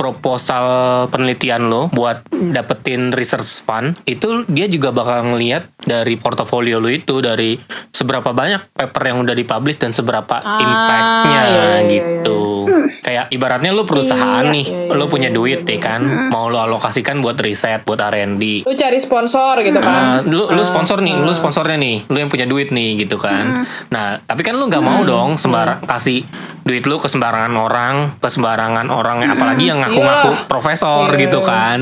Proposal 0.00 0.64
penelitian 1.12 1.68
lo 1.68 1.92
buat 1.92 2.24
dapetin 2.32 3.12
research 3.12 3.60
fund 3.68 4.00
itu 4.08 4.48
dia 4.48 4.64
juga 4.64 4.96
bakal 4.96 5.36
ngelihat 5.36 5.68
dari 5.84 6.16
portofolio 6.16 6.80
lo 6.80 6.88
itu 6.88 7.20
dari 7.20 7.60
seberapa 7.92 8.32
banyak 8.32 8.72
paper 8.72 9.02
yang 9.04 9.20
udah 9.20 9.36
dipublish 9.36 9.76
dan 9.76 9.92
seberapa 9.92 10.40
Ah, 10.40 10.56
impactnya 10.56 11.40
iya, 11.44 11.64
iya, 11.84 11.88
gitu 11.92 12.59
kayak 13.00 13.30
ibaratnya 13.30 13.70
lu 13.70 13.86
perusahaan 13.86 14.42
nih 14.44 14.66
iya, 14.66 14.90
iya, 14.90 14.96
lu 14.98 15.06
punya 15.06 15.30
iya, 15.30 15.36
duit 15.36 15.60
iya, 15.64 15.76
ya 15.76 15.78
kan 15.78 16.00
mau 16.28 16.50
lu 16.50 16.58
alokasikan 16.58 17.22
buat 17.22 17.38
riset 17.38 17.86
buat 17.86 17.98
R&D 17.98 18.66
Lu 18.66 18.74
cari 18.74 18.98
sponsor 18.98 19.60
gitu 19.62 19.78
kan. 19.78 20.00
Ah, 20.00 20.18
lu 20.22 20.50
lu 20.50 20.62
sponsor 20.62 20.98
nih, 21.00 21.14
lu 21.16 21.32
sponsornya 21.32 21.76
nih, 21.76 22.06
lu 22.06 22.16
yang 22.16 22.30
punya 22.30 22.46
duit 22.46 22.70
nih 22.70 23.02
gitu 23.02 23.16
kan. 23.16 23.66
Nah, 23.88 24.22
tapi 24.22 24.42
kan 24.42 24.56
lu 24.56 24.66
nggak 24.66 24.82
mau 24.82 25.02
dong 25.02 25.36
sembarang 25.36 25.82
kasih 25.84 26.24
duit 26.60 26.84
lu 26.86 27.00
ke 27.00 27.08
sembarangan 27.08 27.54
orang, 27.56 27.94
ke 28.20 28.28
sembarangan 28.28 28.86
orang 28.92 29.26
apalagi 29.26 29.72
yang 29.72 29.80
ngaku-ngaku 29.80 30.30
Iya. 30.30 30.46
profesor 30.46 31.08
Iya. 31.10 31.20
gitu 31.26 31.40
kan. 31.42 31.78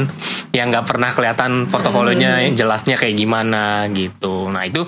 Yang 0.55 0.67
nggak 0.73 0.87
pernah 0.87 1.11
kelihatan 1.13 1.51
portofolionya 1.69 2.49
jelasnya 2.55 2.97
kayak 2.97 3.17
gimana 3.17 3.87
gitu. 3.93 4.49
Nah, 4.49 4.65
itu 4.65 4.87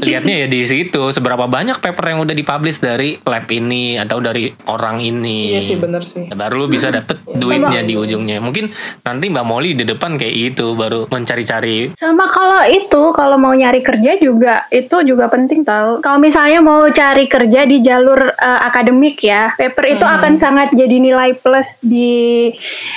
lihatnya 0.00 0.44
ya 0.44 0.48
di 0.48 0.64
situ 0.64 1.12
seberapa 1.12 1.44
banyak 1.44 1.78
paper 1.78 2.04
yang 2.14 2.20
udah 2.24 2.34
dipublish 2.34 2.80
dari 2.80 3.20
lab 3.22 3.44
ini 3.50 4.00
atau 4.00 4.18
dari 4.18 4.48
orang 4.66 5.02
ini. 5.02 5.37
Iya 5.38 5.60
sih 5.62 5.76
bener 5.78 6.02
sih. 6.02 6.26
Baru 6.28 6.58
lu 6.58 6.66
bisa 6.66 6.90
dapet 6.90 7.22
duitnya 7.24 7.80
di 7.80 7.94
ujungnya. 7.94 8.42
Mungkin 8.42 8.74
nanti 9.02 9.24
Mbak 9.30 9.46
Molly 9.46 9.72
di 9.72 9.84
depan 9.84 10.18
kayak 10.18 10.34
itu 10.34 10.74
baru 10.74 11.06
mencari-cari 11.06 11.94
Sama 11.94 12.26
kalau 12.26 12.66
itu, 12.66 13.02
kalau 13.14 13.36
mau 13.36 13.54
nyari 13.54 13.80
kerja 13.80 14.18
juga 14.18 14.66
itu 14.68 14.96
juga 15.06 15.30
penting 15.30 15.62
tau. 15.62 16.02
Kalau 16.02 16.18
misalnya 16.18 16.58
mau 16.58 16.82
cari 16.90 17.24
kerja 17.26 17.64
di 17.64 17.78
jalur 17.78 18.34
eh, 18.34 18.60
akademik 18.64 19.22
ya, 19.22 19.54
paper 19.54 19.84
itu 19.94 20.04
Hmm. 20.04 20.16
akan 20.18 20.32
sangat 20.34 20.68
jadi 20.72 20.96
nilai 20.98 21.36
plus 21.36 21.78
di 21.78 22.50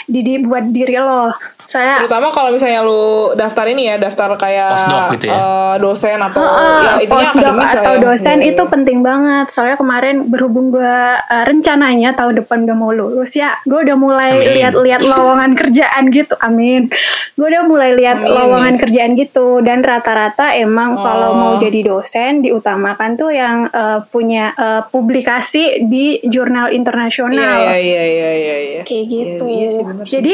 di, 0.08 0.20
di 0.24 0.34
buat 0.42 0.66
diri 0.68 0.98
lo. 0.98 1.34
Saya 1.72 2.04
Terutama 2.04 2.28
kalau 2.30 2.52
misalnya 2.52 2.84
lu 2.84 3.02
daftar 3.34 3.64
ini 3.66 3.88
ya, 3.88 3.96
daftar 3.96 4.36
kayak 4.36 4.76
Postdoc 4.76 5.04
gitu 5.16 5.26
ya? 5.26 5.34
eh, 5.34 5.76
dosen 5.80 6.20
atau 6.20 6.42
Heeh, 6.42 6.76
ya 6.78 6.92
intinya 7.00 7.16
postdoc 7.24 7.48
akademis 7.48 7.72
atau 7.74 7.94
ya. 7.94 8.02
dosen 8.02 8.38
Iya, 8.38 8.50
itu 8.52 8.64
penting 8.68 9.00
banget. 9.00 9.46
Soalnya 9.48 9.78
kemarin 9.78 10.16
berhubung 10.28 10.68
gue 10.70 10.84
uh, 11.16 11.44
rencananya 11.46 12.12
tahun 12.12 12.44
depan 12.44 12.68
udah 12.68 12.76
mau 12.76 12.92
lulus 12.92 13.32
ya, 13.34 13.56
gue 13.64 13.80
udah 13.80 13.96
mulai 13.96 14.32
lihat-lihat 14.52 15.02
lowongan 15.12 15.56
kerjaan 15.56 16.04
gitu. 16.10 16.36
Amin. 16.38 16.92
Gue 17.34 17.48
udah 17.48 17.64
mulai 17.64 17.96
lihat 17.96 18.20
lowongan 18.20 18.76
kerjaan 18.76 19.16
gitu 19.16 19.62
dan 19.62 19.80
rata-rata 19.80 20.52
emang 20.54 20.98
kalau 20.98 21.24
Oh. 21.24 21.34
mau 21.34 21.54
jadi 21.56 21.86
dosen 21.86 22.42
diutamakan 22.42 23.16
tuh 23.16 23.32
yang 23.32 23.70
uh, 23.70 24.04
punya 24.04 24.52
uh, 24.54 24.84
publikasi 24.84 25.86
di 25.86 26.20
jurnal 26.24 26.68
internasional 26.70 27.38
Iya 27.38 27.78
iya 27.78 28.04
iya 28.04 28.32
iya 28.34 28.56
iya. 28.60 28.82
kayak 28.84 29.06
gitu. 29.06 29.44
Iya, 29.44 29.56
iya 29.56 29.68
sih, 29.70 29.84
bener 29.86 30.04
sih. 30.04 30.14
Jadi 30.18 30.34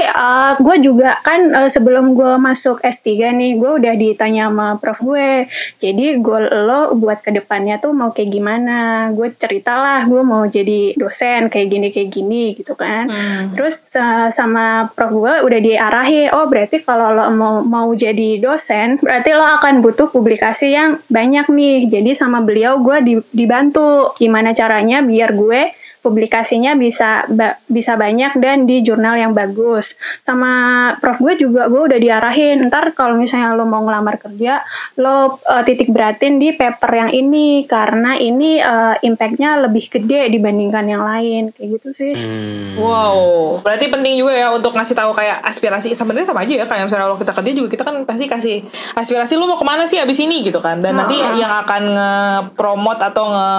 gue 0.57 0.75
juga 0.81 1.09
kan 1.27 1.41
eh, 1.51 1.67
sebelum 1.67 2.15
gue 2.15 2.39
masuk 2.39 2.79
S3 2.79 3.35
nih, 3.35 3.59
gue 3.59 3.71
udah 3.83 3.93
ditanya 3.99 4.47
sama 4.47 4.79
prof 4.79 5.03
gue. 5.03 5.51
Jadi 5.83 6.23
gue 6.23 6.39
lo 6.63 6.95
buat 6.95 7.19
ke 7.19 7.35
depannya 7.35 7.83
tuh 7.83 7.91
mau 7.91 8.15
kayak 8.15 8.31
gimana? 8.31 9.11
Gue 9.11 9.35
ceritalah 9.35 10.07
gue 10.07 10.23
mau 10.23 10.47
jadi 10.47 10.95
dosen 10.95 11.51
kayak 11.51 11.67
gini 11.67 11.87
kayak 11.91 12.09
gini 12.15 12.43
gitu 12.55 12.79
kan. 12.79 13.11
Hmm. 13.11 13.51
Terus 13.59 13.91
eh, 13.91 14.31
sama 14.31 14.87
prof 14.95 15.11
gue 15.11 15.33
udah 15.43 15.59
diarahi, 15.59 16.31
oh 16.31 16.47
berarti 16.47 16.79
kalau 16.79 17.11
lo 17.11 17.27
mau 17.35 17.59
mau 17.59 17.91
jadi 17.91 18.39
dosen, 18.39 19.03
berarti 19.03 19.35
lo 19.35 19.43
akan 19.43 19.83
butuh 19.83 20.07
publikasi 20.07 20.71
yang 20.71 21.03
banyak 21.11 21.51
nih. 21.51 21.91
Jadi 21.91 22.15
sama 22.15 22.39
beliau 22.39 22.79
gue 22.79 22.97
di- 23.03 23.27
dibantu 23.35 24.15
gimana 24.15 24.55
caranya 24.55 25.03
biar 25.03 25.35
gue 25.35 25.61
publikasinya 26.07 26.73
bisa 26.73 27.27
ba- 27.29 27.59
bisa 27.67 27.99
banyak 27.99 28.39
dan 28.39 28.63
di 28.63 28.79
jurnal 28.81 29.19
yang 29.19 29.35
bagus. 29.35 29.93
Sama 30.23 30.51
prof 30.97 31.19
gue 31.19 31.35
juga 31.37 31.67
gue 31.67 31.93
udah 31.93 31.99
diarahin. 31.99 32.71
Ntar 32.71 32.95
kalau 32.95 33.19
misalnya 33.19 33.53
lo 33.53 33.67
mau 33.67 33.83
ngelamar 33.85 34.17
kerja 34.17 34.65
lo 34.97 35.37
eh, 35.43 35.63
titik 35.67 35.91
beratin 35.93 36.39
di 36.41 36.55
paper 36.55 36.91
yang 36.95 37.11
ini. 37.13 37.67
Karena 37.69 38.17
ini 38.17 38.57
eh, 38.57 38.95
impactnya 39.05 39.67
lebih 39.69 39.91
gede 39.91 40.33
dibandingkan 40.33 40.85
yang 40.87 41.03
lain. 41.05 41.53
Kayak 41.53 41.69
gitu 41.77 41.89
sih. 41.93 42.13
Hmm. 42.15 42.79
Wow, 42.79 43.59
berarti 43.61 43.91
penting 43.91 44.17
juga 44.17 44.33
ya 44.33 44.49
untuk 44.49 44.73
ngasih 44.73 44.95
tahu 44.97 45.11
kayak 45.13 45.43
aspirasi. 45.45 45.93
Sebenarnya 45.93 46.31
sama 46.31 46.47
aja 46.47 46.63
ya 46.63 46.65
kayak 46.65 46.89
misalnya 46.89 47.05
kalau 47.11 47.19
kita 47.19 47.33
kerja 47.35 47.51
juga 47.51 47.67
kita 47.67 47.83
kan 47.83 47.95
pasti 48.07 48.25
kasih 48.25 48.57
aspirasi 48.97 49.37
lu 49.37 49.45
mau 49.45 49.59
ke 49.59 49.65
mana 49.67 49.83
sih 49.85 49.99
abis 49.99 50.23
ini? 50.23 50.37
gitu 50.47 50.61
kan. 50.63 50.79
Dan 50.79 50.95
nanti 50.95 51.17
yang 51.17 51.51
akan 51.65 51.83
nge-promote 51.97 53.01
atau 53.01 53.25
nge 53.33 53.49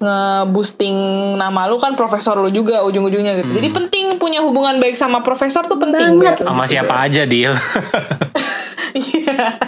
nge-boosting 0.00 0.96
nama 1.36 1.68
lu 1.68 1.76
kan 1.84 1.92
profesor 1.92 2.40
lu 2.40 2.48
juga 2.48 2.80
ujung-ujungnya 2.88 3.44
gitu. 3.44 3.60
Jadi 3.60 3.68
penting 3.68 4.16
punya 4.16 4.40
hubungan 4.40 4.80
baik 4.80 4.96
sama 4.96 5.20
profesor 5.20 5.68
tuh 5.68 5.76
penting 5.76 6.16
Banget. 6.16 6.40
gitu. 6.40 6.48
Sama 6.48 6.64
siapa 6.64 6.94
aja 7.04 7.28
deal. 7.28 7.52
Iya. 8.94 9.58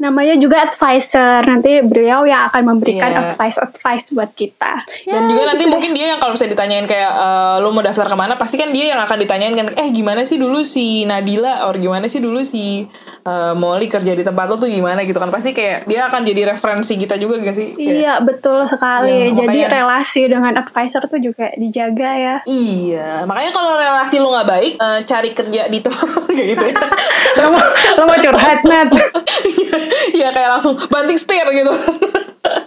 Namanya 0.00 0.32
juga 0.34 0.64
advisor. 0.64 1.44
Nanti 1.44 1.78
beliau 1.82 2.24
yang 2.24 2.48
akan 2.48 2.62
memberikan 2.66 3.06
Iya. 3.06 3.20
advice-advice 3.30 4.10
buat 4.10 4.32
kita. 4.32 4.88
Dan 5.04 5.22
Ya, 5.22 5.28
juga 5.28 5.42
nanti 5.46 5.62
gitu 5.62 5.70
mungkin 5.70 5.90
dia 5.92 6.06
yang 6.08 6.18
kalau 6.18 6.32
misalnya 6.32 6.56
ditanyain 6.56 6.86
kayak 6.86 7.12
eh, 7.12 7.56
lu 7.60 7.68
mau 7.68 7.80
daftar 7.80 8.06
ke 8.06 8.16
mana, 8.16 8.34
pasti 8.34 8.56
kan 8.56 8.70
dia 8.70 8.90
yang 8.90 9.00
akan 9.00 9.16
ditanyain 9.18 9.52
kan, 9.52 9.66
eh 9.74 9.88
gimana 9.90 10.24
sih 10.24 10.34
dulu 10.34 10.64
si 10.64 11.04
Nadila, 11.04 11.68
or 11.68 11.76
gimana 11.76 12.06
sih 12.06 12.18
dulu 12.18 12.40
si 12.42 12.88
eh, 13.20 13.52
Molly 13.54 13.86
kerja 13.86 14.10
di 14.10 14.22
tempat 14.22 14.46
lu 14.46 14.56
tuh 14.56 14.66
gimana 14.66 15.04
gitu 15.04 15.16
kan, 15.16 15.28
pasti 15.28 15.52
kayak 15.52 15.84
dia 15.84 16.06
akan 16.06 16.24
jadi 16.24 16.48
referensi 16.50 16.96
kita 16.96 17.14
juga 17.14 17.36
gak 17.38 17.52
sih? 17.52 17.68
Kayak, 17.74 17.92
Iya 17.94 18.12
betul 18.20 18.64
sekali. 18.64 19.28
Iya, 19.28 19.36
Jadi 19.36 19.58
makanya- 19.60 19.68
relasi 19.70 20.22
dengan 20.24 20.52
advisor 20.56 21.02
tuh 21.04 21.20
juga 21.20 21.52
dijaga 21.54 22.10
ya. 22.14 22.36
Iya, 22.42 23.22
makanya 23.22 23.52
kalau 23.52 23.76
relasi 23.76 24.16
lu 24.16 24.30
nggak 24.30 24.48
baik, 24.48 24.72
eh, 24.74 25.00
cari 25.04 25.30
kerja 25.30 25.62
di 25.66 25.78
tempat 25.78 26.08
kayak 26.30 26.48
gitu 26.50 26.64
ya. 26.66 26.74
lo 27.36 27.48
mau, 27.50 27.64
lo 27.94 28.02
mau 28.06 28.16
curhat 28.18 28.60
Nat? 28.62 28.88
Iya 30.16 30.30
kayak 30.30 30.58
langsung 30.58 30.74
banting 30.88 31.18
setir 31.18 31.46
gitu. 31.50 31.72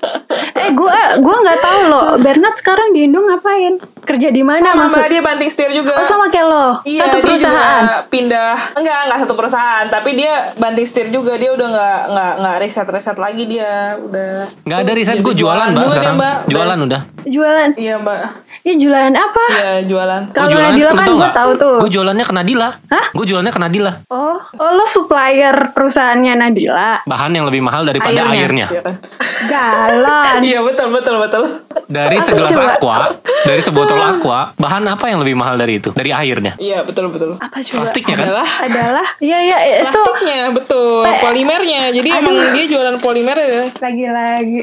eh 0.63 0.69
gue 0.69 0.97
gue 1.19 1.35
nggak 1.43 1.59
tahu 1.59 1.79
loh. 1.87 2.07
Bernard 2.17 2.55
sekarang 2.55 2.91
di 2.91 3.05
Indo 3.05 3.19
ngapain? 3.19 3.79
Kerja 4.03 4.29
di 4.29 4.43
mana 4.43 4.75
Sama 4.75 4.85
maksud? 4.85 4.99
Dia 5.07 5.21
banting 5.23 5.49
setir 5.49 5.71
juga. 5.71 5.95
Oh 5.95 6.05
sama 6.05 6.27
kayak 6.27 6.47
lo. 6.47 6.67
Iya, 6.83 7.07
Satu 7.07 7.17
dia 7.17 7.25
perusahaan. 7.25 7.83
juga 7.83 7.97
pindah 8.07 8.53
enggak 8.75 8.99
enggak 9.07 9.19
satu 9.23 9.33
perusahaan, 9.33 9.85
tapi 9.87 10.09
dia 10.13 10.33
banting 10.55 10.83
setir 10.83 11.07
juga. 11.07 11.35
Dia 11.35 11.51
udah 11.51 11.67
enggak 11.67 11.99
enggak 12.09 12.31
enggak 12.37 12.55
riset-riset 12.61 13.17
lagi 13.17 13.43
dia, 13.47 13.73
udah. 13.97 14.31
Nggak 14.63 14.79
ada 14.83 14.91
riset 14.91 15.17
gue 15.19 15.33
jualan 15.33 15.67
mbak 15.71 15.81
dia, 15.81 15.91
sekarang. 15.91 16.15
Mbak. 16.15 16.35
Jualan 16.47 16.79
udah. 16.83 17.01
Jualan. 17.23 17.69
Iya, 17.73 17.95
Mbak. 17.97 18.19
Iya 18.63 18.75
jualan 18.79 19.11
apa? 19.11 19.45
Iya, 19.51 19.71
jualan. 19.83 20.21
Kalau 20.31 20.55
Nadila 20.55 20.87
lu 20.87 20.95
kan 20.95 20.95
tau 20.95 21.11
gue 21.11 21.19
nggak? 21.19 21.35
tahu 21.35 21.51
tuh. 21.59 21.77
Gue 21.83 21.91
jualannya 21.91 22.23
ke 22.23 22.33
Nadila. 22.33 22.69
Hah? 22.87 23.05
Gue 23.11 23.25
jualannya 23.27 23.51
ke 23.51 23.59
Nadila. 23.59 23.91
Oh, 24.07 24.39
oh 24.39 24.71
lo 24.71 24.85
supplier 24.87 25.55
perusahaannya 25.71 26.33
Nadila. 26.35 27.03
Bahan 27.03 27.31
yang 27.35 27.43
lebih 27.43 27.59
mahal 27.59 27.83
daripada 27.83 28.15
airnya. 28.31 28.67
Iya 28.71 28.81
kan? 28.83 28.95
Galan. 29.95 30.39
Iya, 30.41 30.59
betul 30.61 30.87
betul 30.89 31.15
betul. 31.17 31.43
Dari 31.85 32.17
segelas 32.19 32.49
Mbak? 32.51 32.75
aqua, 32.75 32.97
dari 33.43 33.59
sebotol 33.59 33.99
aqua, 33.99 34.55
bahan 34.55 34.83
apa 34.87 35.05
yang 35.05 35.19
lebih 35.19 35.35
mahal 35.35 35.55
dari 35.55 35.77
itu? 35.77 35.91
Dari 35.91 36.09
airnya. 36.09 36.57
Iya, 36.57 36.81
betul 36.81 37.07
betul. 37.07 37.35
Apa 37.35 37.59
coba? 37.59 37.77
Plastiknya 37.83 38.15
kan? 38.15 38.25
Adalah 38.25 38.49
Adalah. 38.59 39.07
Iya 39.19 39.37
iya 39.39 39.57
itu. 39.61 39.83
plastiknya, 39.85 40.39
betul. 40.51 41.03
Pe- 41.03 41.21
Polimernya. 41.23 41.81
Jadi 41.91 42.09
emang 42.09 42.33
dia 42.51 42.65
jualan 42.67 42.97
polimer 42.97 43.37
ya. 43.37 43.63
Lagi-lagi. 43.75 44.61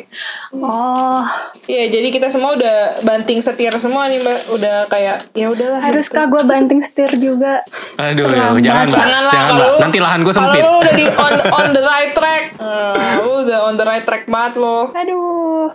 Oh, 0.52 1.22
Iya, 1.64 1.86
jadi 1.88 2.08
kita 2.10 2.26
semua 2.26 2.52
udah 2.52 2.76
banting 3.00 3.38
setir 3.38 3.70
semua 3.76 4.06
nih, 4.06 4.18
Mbak. 4.18 4.38
Udah 4.50 4.76
kayak 4.86 5.30
ya 5.32 5.46
udahlah. 5.48 5.78
haruskah 5.80 6.26
gue 6.26 6.42
banting 6.42 6.80
setir 6.80 7.06
juga? 7.14 7.62
Aduh, 7.96 8.26
Terlambat. 8.26 8.58
jangan 8.60 8.84
mbak, 8.84 8.98
Janganlah, 8.98 9.30
jangan 9.30 9.46
kalau 9.46 9.60
mbak. 9.60 9.70
lu- 9.70 9.80
Nanti 9.80 9.98
lahan 10.00 10.20
gue 10.20 10.34
sempit. 10.34 10.60
Kalau 10.60 10.80
udah 10.80 10.94
di 10.94 11.06
on 11.24 11.34
on 11.48 11.66
the 11.70 11.82
right 11.84 12.12
track, 12.12 12.42
lu 13.20 13.32
udah 13.44 13.58
on 13.62 13.74
the 13.76 13.84
right 13.84 14.02
track 14.02 14.24
banget 14.26 14.52
lo. 14.56 14.90
Aduh, 14.90 15.19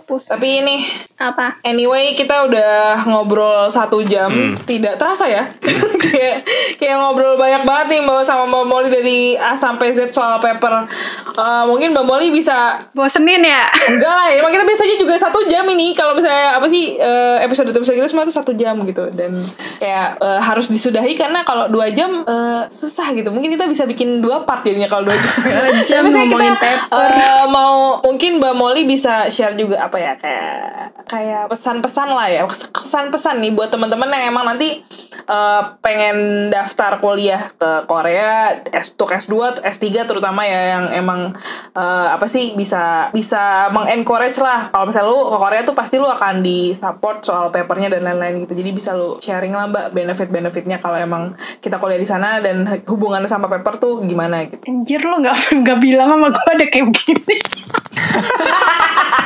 pusat. 0.02 0.36
Tapi 0.36 0.60
ini 0.60 0.76
Apa? 1.16 1.56
Anyway, 1.62 2.12
kita 2.12 2.44
udah 2.44 2.72
ngobrol 3.06 3.64
satu 3.66 4.04
jam, 4.04 4.28
Hmm. 4.28 4.52
tidak 4.62 4.94
terasa 4.94 5.24
ya. 5.24 5.48
kayak 6.04 6.44
kayak 6.76 6.96
ngobrol 6.98 7.34
banyak 7.34 7.64
banget 7.64 7.86
nih 7.88 8.00
Mbak 8.02 8.20
sama 8.20 8.44
Mbak 8.44 8.64
Molly 8.66 8.88
dari 8.90 9.20
A 9.32 9.56
sampai 9.56 9.90
Z 9.90 10.12
soal 10.12 10.36
paper. 10.36 10.84
Eh, 11.32 11.64
mungkin 11.64 11.90
Mbak 11.90 12.04
Molly 12.04 12.28
bisa 12.28 12.76
Bosenin 12.92 13.40
ya? 13.40 13.64
enggak 13.88 14.12
lah, 14.12 14.28
emang 14.30 14.50
kita 14.50 14.60
biasanya 14.62 14.96
juga 14.98 15.14
satu 15.16 15.40
jam 15.46 15.64
ini. 15.66 15.90
Kalau 15.90 16.12
misalnya 16.12 16.52
apa 16.52 16.66
sih 16.66 16.94
eh, 16.94 17.36
episode 17.40 17.72
episode 17.72 17.96
kita 17.96 18.06
semua 18.06 18.22
tuh 18.22 18.36
satu 18.36 18.52
jam 18.52 18.76
gitu 18.82 19.08
dan 19.10 19.40
kayak 19.78 20.20
eh, 20.20 20.40
harus 20.42 20.68
disudahi 20.68 21.16
karena 21.16 21.42
kalau 21.42 21.64
dua 21.66 21.88
jam 21.88 22.20
eh, 22.22 22.62
susah 22.66 23.08
gitu. 23.12 23.30
Mungkin 23.30 23.48
kita 23.50 23.64
bisa 23.64 23.84
bikin 23.84 24.20
dua 24.20 24.44
part 24.44 24.60
jadinya 24.60 24.86
kalau 24.86 25.08
dua 25.08 25.16
jam. 25.16 25.32
Dua 25.40 25.70
jam 25.80 26.02
Tapi 26.04 26.12
kita 26.28 26.36
paper. 26.60 26.76
eh, 26.92 27.44
mau 27.48 28.04
mungkin 28.04 28.36
Mbak 28.36 28.54
Molly 28.54 28.84
bisa 28.84 29.32
share 29.36 29.52
juga 29.52 29.84
apa 29.84 30.00
ya 30.00 30.12
kayak 30.16 30.56
kayak 31.04 31.44
pesan-pesan 31.52 32.08
lah 32.08 32.26
ya. 32.32 32.48
Kesan-pesan 32.48 33.44
nih 33.44 33.52
buat 33.52 33.68
teman-teman 33.68 34.08
yang 34.08 34.32
emang 34.32 34.48
nanti 34.48 34.80
eh, 35.28 35.62
pengen 35.84 36.48
daftar 36.48 36.96
kuliah 37.04 37.52
ke 37.52 37.84
Korea 37.84 38.64
S2 38.64 39.20
S2 39.20 39.60
S3 39.60 40.08
terutama 40.08 40.48
ya 40.48 40.80
yang 40.80 40.84
emang 40.96 41.36
eh, 41.76 42.08
apa 42.08 42.24
sih 42.24 42.56
bisa 42.56 43.12
bisa 43.12 43.68
mengencourage 43.76 44.40
lah. 44.40 44.72
Kalau 44.72 44.88
misalnya 44.88 45.12
lu 45.12 45.20
ke 45.28 45.36
Korea 45.36 45.60
tuh 45.68 45.76
pasti 45.76 46.00
lu 46.00 46.08
akan 46.08 46.40
di 46.40 46.72
support 46.72 47.20
soal 47.20 47.52
papernya 47.52 47.92
dan 47.92 48.08
lain-lain 48.08 48.48
gitu. 48.48 48.56
Jadi 48.56 48.70
bisa 48.72 48.96
lu 48.96 49.20
sharing 49.20 49.52
lah 49.52 49.68
mbak 49.68 49.86
benefit-benefitnya 49.92 50.80
kalau 50.80 50.96
emang 50.96 51.36
kita 51.60 51.76
kuliah 51.76 52.00
di 52.00 52.08
sana 52.08 52.40
dan 52.40 52.64
hubungannya 52.88 53.28
sama 53.28 53.52
paper 53.52 53.76
tuh 53.76 54.00
gimana 54.02 54.48
gitu. 54.48 54.64
Anjir 54.64 55.04
lo 55.04 55.20
gak, 55.20 55.36
nggak 55.62 55.78
bilang 55.78 56.08
sama 56.08 56.26
gue 56.32 56.48
ada 56.50 56.66
kayak 56.66 56.86
begini. 56.88 57.36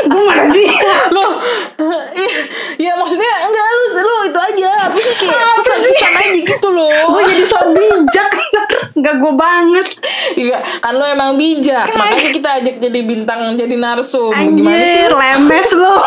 gue 0.00 0.22
mana 0.26 0.44
sih? 0.50 0.68
lu 1.12 1.24
iya, 2.16 2.30
ya 2.76 2.92
maksudnya 2.96 3.32
enggak 3.46 3.66
lu 3.70 3.84
lu 4.00 4.16
itu 4.28 4.40
aja 4.40 4.68
apa 4.88 4.96
sih 4.98 5.14
kayak 5.16 5.52
pesan 5.60 5.78
pesan 5.84 6.12
aja 6.16 6.40
gitu 6.40 6.68
loh 6.68 6.88
Gue 7.10 7.22
jadi 7.28 7.44
so 7.44 7.58
bijak. 7.72 8.32
Gak 9.00 9.16
gue 9.16 9.32
banget. 9.32 9.86
Iya, 10.36 10.58
kan 10.80 10.92
lu 10.96 11.04
emang 11.04 11.36
bijak 11.36 11.88
makanya 11.92 12.30
kita 12.32 12.48
ajak 12.60 12.76
jadi 12.80 13.00
bintang 13.02 13.56
jadi 13.56 13.76
narsum 13.76 14.32
gimana 14.32 14.84
sih 14.84 15.04
Anjir, 15.08 15.12
lemes 15.16 15.70
lo. 15.74 15.94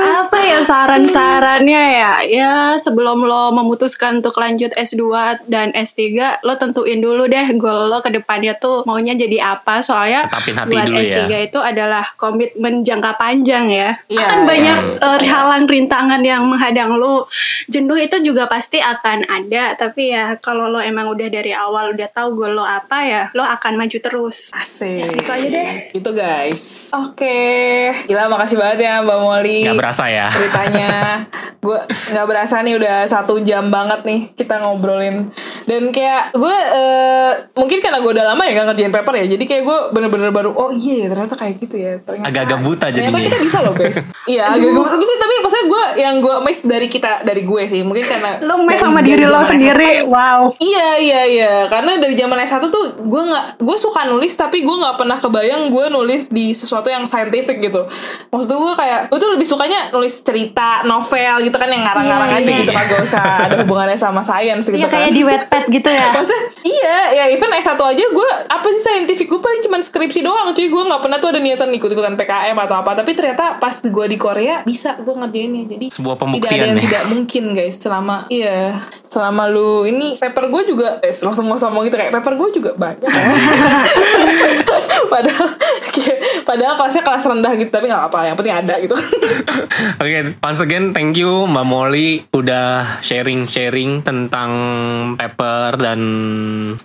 Apa 0.00 0.38
ya 0.38 0.58
saran-sarannya 0.62 1.82
ya? 1.92 2.12
Ya 2.24 2.52
sebelum 2.76 3.24
lo 3.24 3.50
memutuskan 3.52 4.20
untuk 4.20 4.36
lanjut 4.36 4.70
S2 4.72 5.02
dan 5.46 5.70
S3, 5.72 6.40
lo 6.42 6.54
tentuin 6.56 6.98
dulu 6.98 7.26
deh 7.26 7.52
goal 7.56 7.88
lo 7.88 8.00
ke 8.00 8.10
depannya 8.10 8.56
tuh 8.56 8.82
maunya 8.84 9.12
jadi 9.12 9.56
apa. 9.56 9.80
Soalnya 9.80 10.28
buat 10.66 10.86
dulu 10.86 10.98
S3 10.98 11.26
ya. 11.26 11.38
itu 11.40 11.58
adalah 11.58 12.04
komitmen 12.14 12.80
jangka 12.80 13.16
panjang 13.16 13.68
ya. 13.68 13.90
Iya, 14.08 14.24
Akan 14.24 14.38
iya, 14.40 14.48
banyak 14.48 14.78
eh, 14.98 15.18
halang 15.26 15.64
rintangan 15.66 16.22
yang 16.22 16.46
menghadang 16.46 16.96
lo. 16.96 17.26
Jenuh 17.66 17.98
itu 17.98 18.20
juga 18.20 18.46
pasti 18.46 18.78
akan 18.78 19.26
ada, 19.26 19.74
tapi 19.74 20.10
ya 20.10 20.36
kalau 20.38 20.68
lo 20.68 20.80
emang 20.80 21.08
udah 21.08 21.28
dari 21.28 21.52
awal 21.52 21.92
udah 21.92 22.08
tahu 22.08 22.34
goal 22.36 22.54
lo 22.54 22.64
apa 22.64 22.98
ya, 23.04 23.22
lo 23.32 23.42
akan 23.42 23.76
maju 23.76 23.98
terus. 24.00 24.50
asik 24.52 25.16
Gitu 25.16 25.30
aja 25.30 25.48
deh. 25.48 25.70
gitu 25.90 26.10
guys 26.12 26.90
oke 26.90 27.38
gila 28.06 28.26
makasih 28.26 28.56
banget 28.56 28.78
ya 28.80 29.00
mbak 29.00 29.18
Molly 29.18 29.62
Nggak 29.62 29.78
berasa 29.78 30.04
ya. 30.06 30.26
ceritanya 30.28 30.90
gue 31.60 31.76
nggak 32.08 32.24
berasa 32.24 32.56
nih 32.60 32.74
udah 32.74 33.04
satu 33.04 33.36
jam 33.38 33.68
banget 33.68 34.00
nih 34.02 34.32
kita 34.32 34.58
ngobrolin 34.58 35.28
dan 35.64 35.82
kayak 35.90 36.32
gue 36.32 36.56
eh, 36.72 37.30
mungkin 37.52 37.78
karena 37.78 38.00
gue 38.00 38.10
udah 38.10 38.26
lama 38.26 38.42
ya 38.42 38.52
gak 38.54 38.66
ngerjain 38.66 38.88
paper 38.90 39.14
ya 39.14 39.26
jadi 39.28 39.44
kayak 39.44 39.62
gue 39.62 39.78
bener-bener 39.92 40.30
baru 40.30 40.50
oh 40.50 40.70
iya 40.70 41.06
ternyata 41.06 41.36
kayak 41.36 41.60
gitu 41.60 41.76
ya 41.76 42.00
ternyata 42.00 42.26
Agak-agak 42.26 42.58
buta 42.60 42.86
ternyata 42.86 43.04
jadinya. 43.12 43.28
kita 43.28 43.38
bisa 43.38 43.58
loh 43.60 43.74
guys 43.74 43.98
iya 44.32 44.48
agak-agak 44.48 44.72
buta 44.80 44.96
bisa 44.96 45.12
tapi 45.14 45.34
maksudnya 45.38 45.66
gue 45.66 45.84
yang 46.00 46.14
gue 46.18 46.34
miss 46.40 46.60
dari 46.62 46.88
kita 46.88 47.10
dari 47.22 47.42
gue 47.44 47.62
sih 47.66 47.80
mungkin 47.80 48.04
karena 48.04 48.30
Lo 48.48 48.56
mes 48.58 48.72
dari- 48.72 48.80
sama 48.80 48.98
dari 48.98 49.08
diri 49.12 49.24
lo 49.26 49.40
sendiri. 49.42 49.90
Wow. 50.02 50.56
Iya 50.56 50.88
iya 50.96 51.20
iya 51.26 51.52
karena 51.66 51.98
dari 51.98 52.14
zaman 52.14 52.40
S1 52.40 52.64
tuh 52.64 52.84
gue 52.98 53.22
nggak 53.22 53.60
gue 53.60 53.76
suka 53.76 54.06
nulis 54.06 54.32
tapi 54.32 54.60
gue 54.60 54.72
nggak 54.72 54.96
pernah 54.96 55.18
kebayang 55.18 55.68
gue 55.68 55.86
nulis 55.88 56.28
di 56.28 56.50
sesuatu 56.50 56.86
yang 56.86 57.04
scientific 57.04 57.60
gitu. 57.60 57.84
Maksud 58.28 58.48
gue 58.48 58.69
kayak 58.74 59.00
gue 59.08 59.18
tuh 59.18 59.30
lebih 59.32 59.46
sukanya 59.46 59.90
nulis 59.90 60.20
cerita 60.20 60.82
novel 60.82 61.42
gitu 61.42 61.56
kan 61.56 61.68
yang 61.68 61.82
ngarang-ngarang 61.82 62.30
Iya, 62.30 62.38
aja 62.38 62.50
iya. 62.50 62.60
gitu 62.62 62.72
kan 62.72 62.84
gak 62.84 63.02
usah 63.02 63.24
ada 63.46 63.54
hubungannya 63.60 63.94
sama 63.94 64.20
sains 64.20 64.64
gitu 64.64 64.76
Iya 64.76 64.86
kan. 64.86 64.94
kayak 64.98 65.10
di 65.10 65.22
wet 65.22 65.42
mepet 65.42 65.64
gitu 65.70 65.88
ya. 65.88 66.06
Maksudnya 66.14 66.42
iya 66.62 66.96
ya 67.12 67.24
even 67.28 67.50
S1 67.50 67.74
aja 67.76 68.04
gue 68.06 68.28
apa 68.46 68.66
sih 68.70 68.82
saintifik 68.82 69.26
gue 69.26 69.40
paling 69.40 69.60
cuma 69.60 69.78
skripsi 69.78 70.20
doang 70.20 70.50
cuy. 70.50 70.66
Gue 70.66 70.82
nggak 70.84 71.00
pernah 71.00 71.18
tuh 71.18 71.28
ada 71.30 71.40
niatan 71.40 71.68
ikut-ikutan 71.70 72.14
PKM 72.14 72.56
atau 72.56 72.76
apa. 72.78 72.90
Tapi 72.94 73.10
ternyata 73.14 73.56
pas 73.56 73.74
gue 73.74 74.06
di 74.06 74.16
Korea 74.16 74.62
bisa 74.62 74.96
gue 74.96 75.14
ngerjainnya. 75.14 75.64
Jadi 75.66 75.86
Sebuah 75.90 76.16
tidak 76.16 76.20
ada 76.20 76.22
pembuktian 76.22 76.60
yang 76.60 76.76
ya. 76.76 76.82
tidak 76.84 77.02
mungkin 77.08 77.44
guys. 77.52 77.76
Selama 77.76 78.16
iya. 78.28 78.84
Selama 79.04 79.48
lu 79.48 79.84
ini 79.84 80.14
paper 80.16 80.46
gue 80.48 80.62
juga 80.68 80.88
eh 81.00 81.10
langsung 81.12 81.46
mau 81.46 81.56
ngomong 81.56 81.82
gitu. 81.86 81.96
Kayak 81.96 82.12
paper 82.14 82.32
gue 82.36 82.48
juga 82.54 82.70
banyak. 82.74 83.08
Padahal 85.10 85.48
padahal 86.48 86.74
kelasnya 86.76 87.02
kelas 87.02 87.24
rendah 87.26 87.52
gitu 87.58 87.70
tapi 87.70 87.86
nggak 87.90 88.04
apa 88.10 88.18
yang 88.26 88.36
penting 88.38 88.54
ada 88.60 88.74
gitu 88.80 88.96
Oke, 90.02 90.36
once 90.40 90.60
again 90.60 90.92
thank 90.92 91.16
you 91.16 91.48
Mbak 91.48 91.66
Molly 91.66 92.24
udah 92.32 93.00
sharing-sharing 93.00 94.04
tentang 94.04 94.50
paper 95.16 95.80
dan 95.80 96.00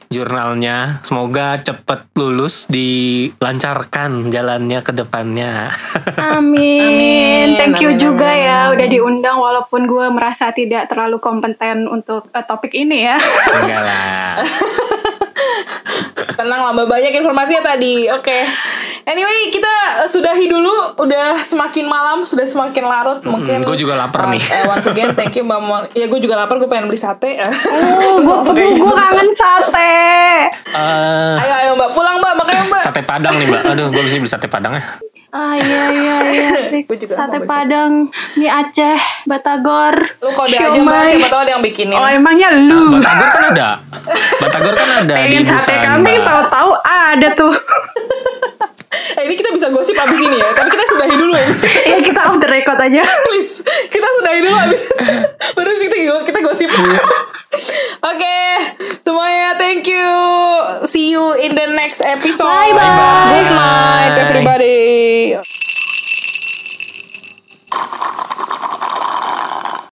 jurnalnya. 0.07 1.03
Semoga 1.03 1.59
cepet 1.59 2.07
lulus, 2.15 2.69
dilancarkan 2.71 4.31
jalannya 4.31 4.79
ke 4.81 4.91
depannya. 4.95 5.71
Amin. 6.37 6.81
Amin. 6.81 7.47
Thank 7.59 7.83
you 7.83 7.95
Amin, 7.95 8.01
juga 8.01 8.29
amin, 8.31 8.45
ya 8.47 8.59
udah 8.71 8.87
diundang 8.87 9.37
walaupun 9.39 9.87
gue 9.87 10.07
merasa 10.11 10.51
tidak 10.55 10.87
terlalu 10.87 11.19
kompeten 11.19 11.87
untuk 11.89 12.31
eh, 12.31 12.45
topik 12.45 12.71
ini 12.71 13.05
ya. 13.05 13.17
Enggak 13.51 13.81
lah. 13.83 14.31
tenang 16.35 16.61
lah 16.71 16.85
banyak 16.85 17.15
informasinya 17.15 17.73
tadi 17.75 18.11
oke 18.11 18.37
Anyway, 19.05 19.49
kita 19.49 19.69
eh, 20.01 20.09
sudahi 20.09 20.45
dulu. 20.45 20.97
Udah 20.97 21.37
semakin 21.39 21.85
malam, 21.85 22.25
sudah 22.25 22.41
semakin 22.43 22.83
larut. 22.83 23.19
Mungkin. 23.21 23.61
gua 23.61 23.77
juga 23.77 23.93
lapar 23.95 24.25
uh, 24.25 24.33
nih. 24.33 24.41
eh, 24.41 24.65
once 24.65 24.87
again, 24.87 25.13
thank 25.13 25.33
you 25.33 25.45
Mbak 25.45 25.59
Mol. 25.61 25.83
Ya, 25.93 26.05
gue 26.05 26.17
juga 26.17 26.35
lapar. 26.35 26.57
Gue 26.57 26.65
pengen 26.65 26.89
beli 26.89 26.97
sate. 26.97 27.37
Oh, 27.37 28.17
gue 28.25 28.53
gitu. 28.67 28.81
kangen 28.83 29.29
sate. 29.31 29.93
Eh, 30.73 31.35
Ayo, 31.37 31.53
ayo 31.55 31.71
Mbak. 31.75 31.89
Pulang 31.93 32.17
Mbak. 32.17 32.33
Makanya 32.35 32.63
Mbak. 32.65 32.81
sate 32.81 33.01
Padang 33.01 33.33
nih 33.35 33.45
Mbak. 33.45 33.61
Aduh, 33.67 33.87
gue 33.89 34.01
mesti 34.01 34.17
beli 34.17 34.31
sate 34.31 34.47
Padang 34.47 34.73
ya. 34.73 34.83
Ah 35.29 35.51
iya 35.53 35.83
iya 35.91 36.15
iya. 36.31 36.49
Sate. 37.11 37.43
Padang, 37.43 38.07
mie 38.39 38.47
Aceh, 38.47 38.95
Batagor, 39.27 39.91
Lu 40.17 40.31
kode 40.31 40.55
aja 40.55 40.71
Mbak. 40.71 40.79
siomay. 40.79 41.11
Siapa 41.11 41.27
tahu 41.27 41.41
ada 41.43 41.51
yang 41.51 41.59
bikinin. 41.59 41.99
Oh 41.99 42.07
emangnya 42.07 42.55
lu? 42.55 42.95
Batagor 42.95 43.27
kan 43.29 43.43
ada. 43.51 43.69
Batagor 44.39 44.73
kan 44.73 44.89
ada 44.95 45.11
di 45.11 45.19
Pengen 45.27 45.43
sate 45.43 45.75
Busan. 45.75 45.83
kambing 45.83 46.23
tahu-tahu 46.23 46.69
ada 46.81 47.27
tuh. 47.35 47.51
eh, 49.17 49.23
ini 49.27 49.33
kita 49.35 49.49
bisa 49.55 49.67
gosip 49.71 49.95
abis 49.95 50.19
ini 50.19 50.37
ya 50.39 50.49
tapi 50.51 50.69
kita 50.71 50.83
sudahi 50.91 51.15
dulu 51.15 51.33
ya 51.41 51.47
ya 51.87 51.97
kita 52.03 52.19
off 52.27 52.37
the 52.39 52.49
record 52.49 52.79
aja. 52.79 53.03
Please 53.27 53.63
kita 53.89 54.07
sudahi 54.19 54.39
dulu 54.43 54.57
abis 54.69 54.81
baru 55.55 55.71
kita 55.79 55.95
kita 56.27 56.39
gosip. 56.43 56.69
Oke 56.71 56.91
okay, 58.03 58.51
semuanya 59.01 59.55
thank 59.55 59.87
you. 59.87 60.09
See 60.85 61.11
you 61.15 61.35
in 61.39 61.55
the 61.55 61.71
next 61.73 62.03
episode. 62.03 62.47
Bye, 62.47 62.75
-bye. 62.75 63.31
good 63.31 63.49
night 63.51 64.15
everybody. 64.19 65.39